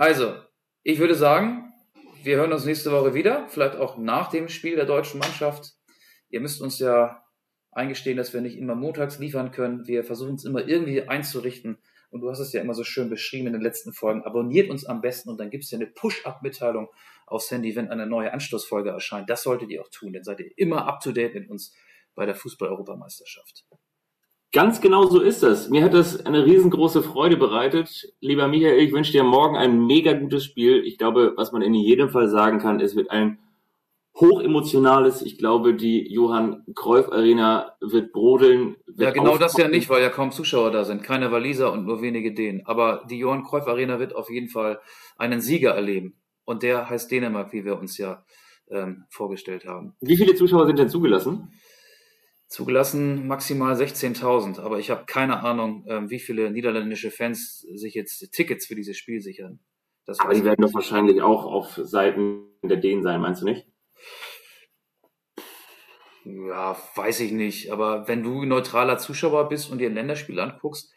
Also, 0.00 0.34
ich 0.82 0.98
würde 0.98 1.14
sagen, 1.14 1.74
wir 2.22 2.38
hören 2.38 2.54
uns 2.54 2.64
nächste 2.64 2.90
Woche 2.90 3.12
wieder, 3.12 3.46
vielleicht 3.50 3.76
auch 3.76 3.98
nach 3.98 4.30
dem 4.30 4.48
Spiel 4.48 4.74
der 4.74 4.86
deutschen 4.86 5.20
Mannschaft. 5.20 5.74
Ihr 6.30 6.40
müsst 6.40 6.62
uns 6.62 6.78
ja 6.78 7.22
eingestehen, 7.70 8.16
dass 8.16 8.32
wir 8.32 8.40
nicht 8.40 8.56
immer 8.56 8.74
montags 8.74 9.18
liefern 9.18 9.50
können. 9.50 9.86
Wir 9.86 10.02
versuchen 10.02 10.36
es 10.36 10.46
immer 10.46 10.66
irgendwie 10.66 11.02
einzurichten. 11.02 11.76
Und 12.08 12.22
du 12.22 12.30
hast 12.30 12.38
es 12.38 12.54
ja 12.54 12.62
immer 12.62 12.72
so 12.72 12.82
schön 12.82 13.10
beschrieben 13.10 13.48
in 13.48 13.52
den 13.52 13.60
letzten 13.60 13.92
Folgen. 13.92 14.24
Abonniert 14.24 14.70
uns 14.70 14.86
am 14.86 15.02
besten 15.02 15.28
und 15.28 15.38
dann 15.38 15.50
gibt 15.50 15.64
es 15.64 15.70
ja 15.70 15.76
eine 15.76 15.86
Push-Up-Mitteilung 15.86 16.88
aufs 17.26 17.50
Handy, 17.50 17.76
wenn 17.76 17.90
eine 17.90 18.06
neue 18.06 18.32
Anstoßfolge 18.32 18.88
erscheint. 18.88 19.28
Das 19.28 19.42
solltet 19.42 19.68
ihr 19.68 19.82
auch 19.82 19.90
tun. 19.90 20.14
Dann 20.14 20.24
seid 20.24 20.40
ihr 20.40 20.50
immer 20.56 20.86
up-to-date 20.86 21.34
mit 21.34 21.50
uns 21.50 21.76
bei 22.14 22.24
der 22.24 22.34
Fußball-Europameisterschaft. 22.36 23.66
Ganz 24.52 24.80
genau 24.80 25.06
so 25.06 25.20
ist 25.20 25.44
das. 25.44 25.70
Mir 25.70 25.84
hat 25.84 25.94
das 25.94 26.26
eine 26.26 26.44
riesengroße 26.44 27.04
Freude 27.04 27.36
bereitet. 27.36 28.12
Lieber 28.20 28.48
Michael, 28.48 28.80
ich 28.80 28.92
wünsche 28.92 29.12
dir 29.12 29.22
morgen 29.22 29.56
ein 29.56 29.86
mega 29.86 30.12
gutes 30.12 30.44
Spiel. 30.44 30.82
Ich 30.84 30.98
glaube, 30.98 31.34
was 31.36 31.52
man 31.52 31.62
in 31.62 31.74
jedem 31.74 32.08
Fall 32.08 32.28
sagen 32.28 32.58
kann, 32.58 32.80
es 32.80 32.96
wird 32.96 33.10
ein 33.10 33.38
hochemotionales. 34.18 35.22
Ich 35.22 35.38
glaube, 35.38 35.74
die 35.74 36.12
Johann 36.12 36.64
Cruyff 36.74 37.12
Arena 37.12 37.76
wird 37.80 38.12
brodeln. 38.12 38.76
Wird 38.86 38.98
Ja, 38.98 39.10
genau 39.12 39.38
das 39.38 39.56
ja 39.56 39.68
nicht, 39.68 39.88
weil 39.88 40.02
ja 40.02 40.08
kaum 40.08 40.32
Zuschauer 40.32 40.72
da 40.72 40.84
sind. 40.84 41.04
Keine 41.04 41.30
Waliser 41.30 41.72
und 41.72 41.86
nur 41.86 42.02
wenige 42.02 42.34
Dänen. 42.34 42.62
Aber 42.64 43.04
die 43.08 43.18
Johann 43.18 43.44
Cruyff 43.44 43.68
Arena 43.68 44.00
wird 44.00 44.16
auf 44.16 44.30
jeden 44.30 44.48
Fall 44.48 44.80
einen 45.16 45.40
Sieger 45.40 45.70
erleben. 45.70 46.20
Und 46.44 46.64
der 46.64 46.90
heißt 46.90 47.08
Dänemark, 47.08 47.52
wie 47.52 47.64
wir 47.64 47.78
uns 47.78 47.98
ja 47.98 48.24
ähm, 48.68 49.04
vorgestellt 49.10 49.64
haben. 49.64 49.94
Wie 50.00 50.16
viele 50.16 50.34
Zuschauer 50.34 50.66
sind 50.66 50.80
denn 50.80 50.88
zugelassen? 50.88 51.52
Zugelassen 52.50 53.28
maximal 53.28 53.74
16.000, 53.74 54.58
aber 54.58 54.80
ich 54.80 54.90
habe 54.90 55.04
keine 55.06 55.44
Ahnung, 55.44 55.84
ähm, 55.86 56.10
wie 56.10 56.18
viele 56.18 56.50
niederländische 56.50 57.12
Fans 57.12 57.60
sich 57.60 57.94
jetzt 57.94 58.32
Tickets 58.32 58.66
für 58.66 58.74
dieses 58.74 58.96
Spiel 58.96 59.20
sichern. 59.20 59.60
Das 60.04 60.18
aber 60.18 60.34
die 60.34 60.44
werden 60.44 60.60
doch 60.60 60.74
wahrscheinlich 60.74 61.22
auch 61.22 61.44
auf 61.44 61.76
Seiten 61.76 62.48
der 62.64 62.78
Dänen 62.78 63.04
sein, 63.04 63.20
meinst 63.20 63.42
du 63.42 63.46
nicht? 63.46 63.68
Ja, 66.24 66.76
weiß 66.96 67.20
ich 67.20 67.30
nicht. 67.30 67.70
Aber 67.70 68.08
wenn 68.08 68.24
du 68.24 68.44
neutraler 68.44 68.98
Zuschauer 68.98 69.48
bist 69.48 69.70
und 69.70 69.78
dir 69.78 69.88
ein 69.88 69.94
Länderspiel 69.94 70.40
anguckst, 70.40 70.92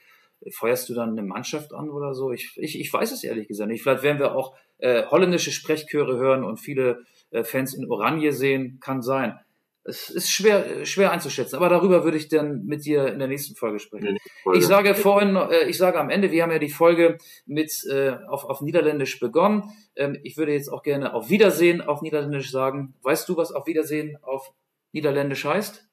feuerst 0.53 0.89
du 0.89 0.95
dann 0.95 1.11
eine 1.11 1.21
Mannschaft 1.21 1.71
an 1.71 1.91
oder 1.91 2.15
so? 2.15 2.31
Ich, 2.31 2.57
ich, 2.57 2.79
ich 2.79 2.91
weiß 2.91 3.11
es 3.11 3.23
ehrlich 3.23 3.47
gesagt 3.47 3.69
nicht. 3.69 3.83
Vielleicht 3.83 4.01
werden 4.01 4.17
wir 4.17 4.35
auch 4.35 4.55
äh, 4.79 5.05
holländische 5.05 5.51
Sprechchöre 5.51 6.17
hören 6.17 6.43
und 6.43 6.57
viele 6.57 7.05
äh, 7.29 7.43
Fans 7.43 7.75
in 7.75 7.89
Oranje 7.91 8.33
sehen. 8.33 8.79
Kann 8.81 9.03
sein 9.03 9.39
es 9.85 10.09
ist 10.09 10.31
schwer, 10.31 10.85
schwer 10.85 11.11
einzuschätzen, 11.11 11.57
aber 11.57 11.67
darüber 11.67 12.03
würde 12.05 12.17
ich 12.17 12.29
dann 12.29 12.65
mit 12.65 12.85
dir 12.85 13.07
in 13.07 13.19
der 13.19 13.27
nächsten 13.27 13.55
Folge 13.55 13.79
sprechen. 13.79 14.17
Folge. 14.43 14.59
Ich 14.59 14.65
sage 14.65 14.95
vorhin, 14.95 15.35
äh, 15.35 15.67
ich 15.67 15.77
sage 15.77 15.99
am 15.99 16.09
Ende, 16.09 16.31
wir 16.31 16.43
haben 16.43 16.51
ja 16.51 16.59
die 16.59 16.69
Folge 16.69 17.17
mit 17.45 17.71
äh, 17.91 18.15
auf, 18.27 18.45
auf 18.45 18.61
Niederländisch 18.61 19.19
begonnen. 19.19 19.63
Ähm, 19.95 20.17
ich 20.23 20.37
würde 20.37 20.53
jetzt 20.53 20.69
auch 20.69 20.83
gerne 20.83 21.13
auf 21.13 21.29
Wiedersehen 21.29 21.81
auf 21.81 22.01
Niederländisch 22.01 22.49
sagen. 22.49 22.95
Weißt 23.03 23.27
du, 23.27 23.35
was 23.35 23.51
auf 23.51 23.67
Wiedersehen 23.67 24.17
auf 24.21 24.53
Niederländisch 24.93 25.43
heißt? 25.43 25.85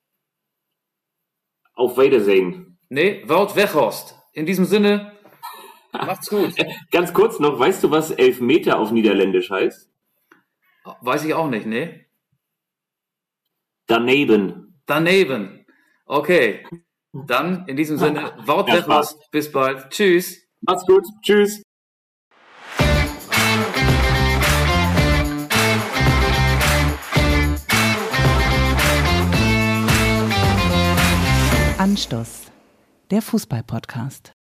Auf 1.74 1.98
Wiedersehen. 1.98 2.78
Nee, 2.88 3.22
Wout 3.26 3.56
Weghorst. 3.56 4.16
In 4.32 4.46
diesem 4.46 4.66
Sinne, 4.66 5.12
macht's 5.92 6.28
gut. 6.28 6.54
Ganz 6.92 7.12
kurz 7.12 7.40
noch, 7.40 7.58
weißt 7.58 7.82
du, 7.82 7.90
was 7.90 8.12
Elfmeter 8.12 8.78
auf 8.78 8.92
Niederländisch 8.92 9.50
heißt? 9.50 9.90
Weiß 11.00 11.24
ich 11.24 11.34
auch 11.34 11.48
nicht, 11.48 11.66
nee. 11.66 12.06
Daneben. 13.90 14.80
Daneben. 14.86 15.66
Okay. 16.06 16.64
Dann 17.12 17.66
in 17.66 17.76
diesem 17.76 17.98
Sinne, 17.98 18.32
Wort 18.46 18.68
ja, 18.68 19.02
Bis 19.32 19.50
bald. 19.50 19.90
Tschüss. 19.90 20.46
Macht's 20.60 20.86
gut. 20.86 21.02
Tschüss. 21.22 21.60
Anstoß. 31.78 32.52
Der 33.10 33.22
Fußball-Podcast. 33.22 34.39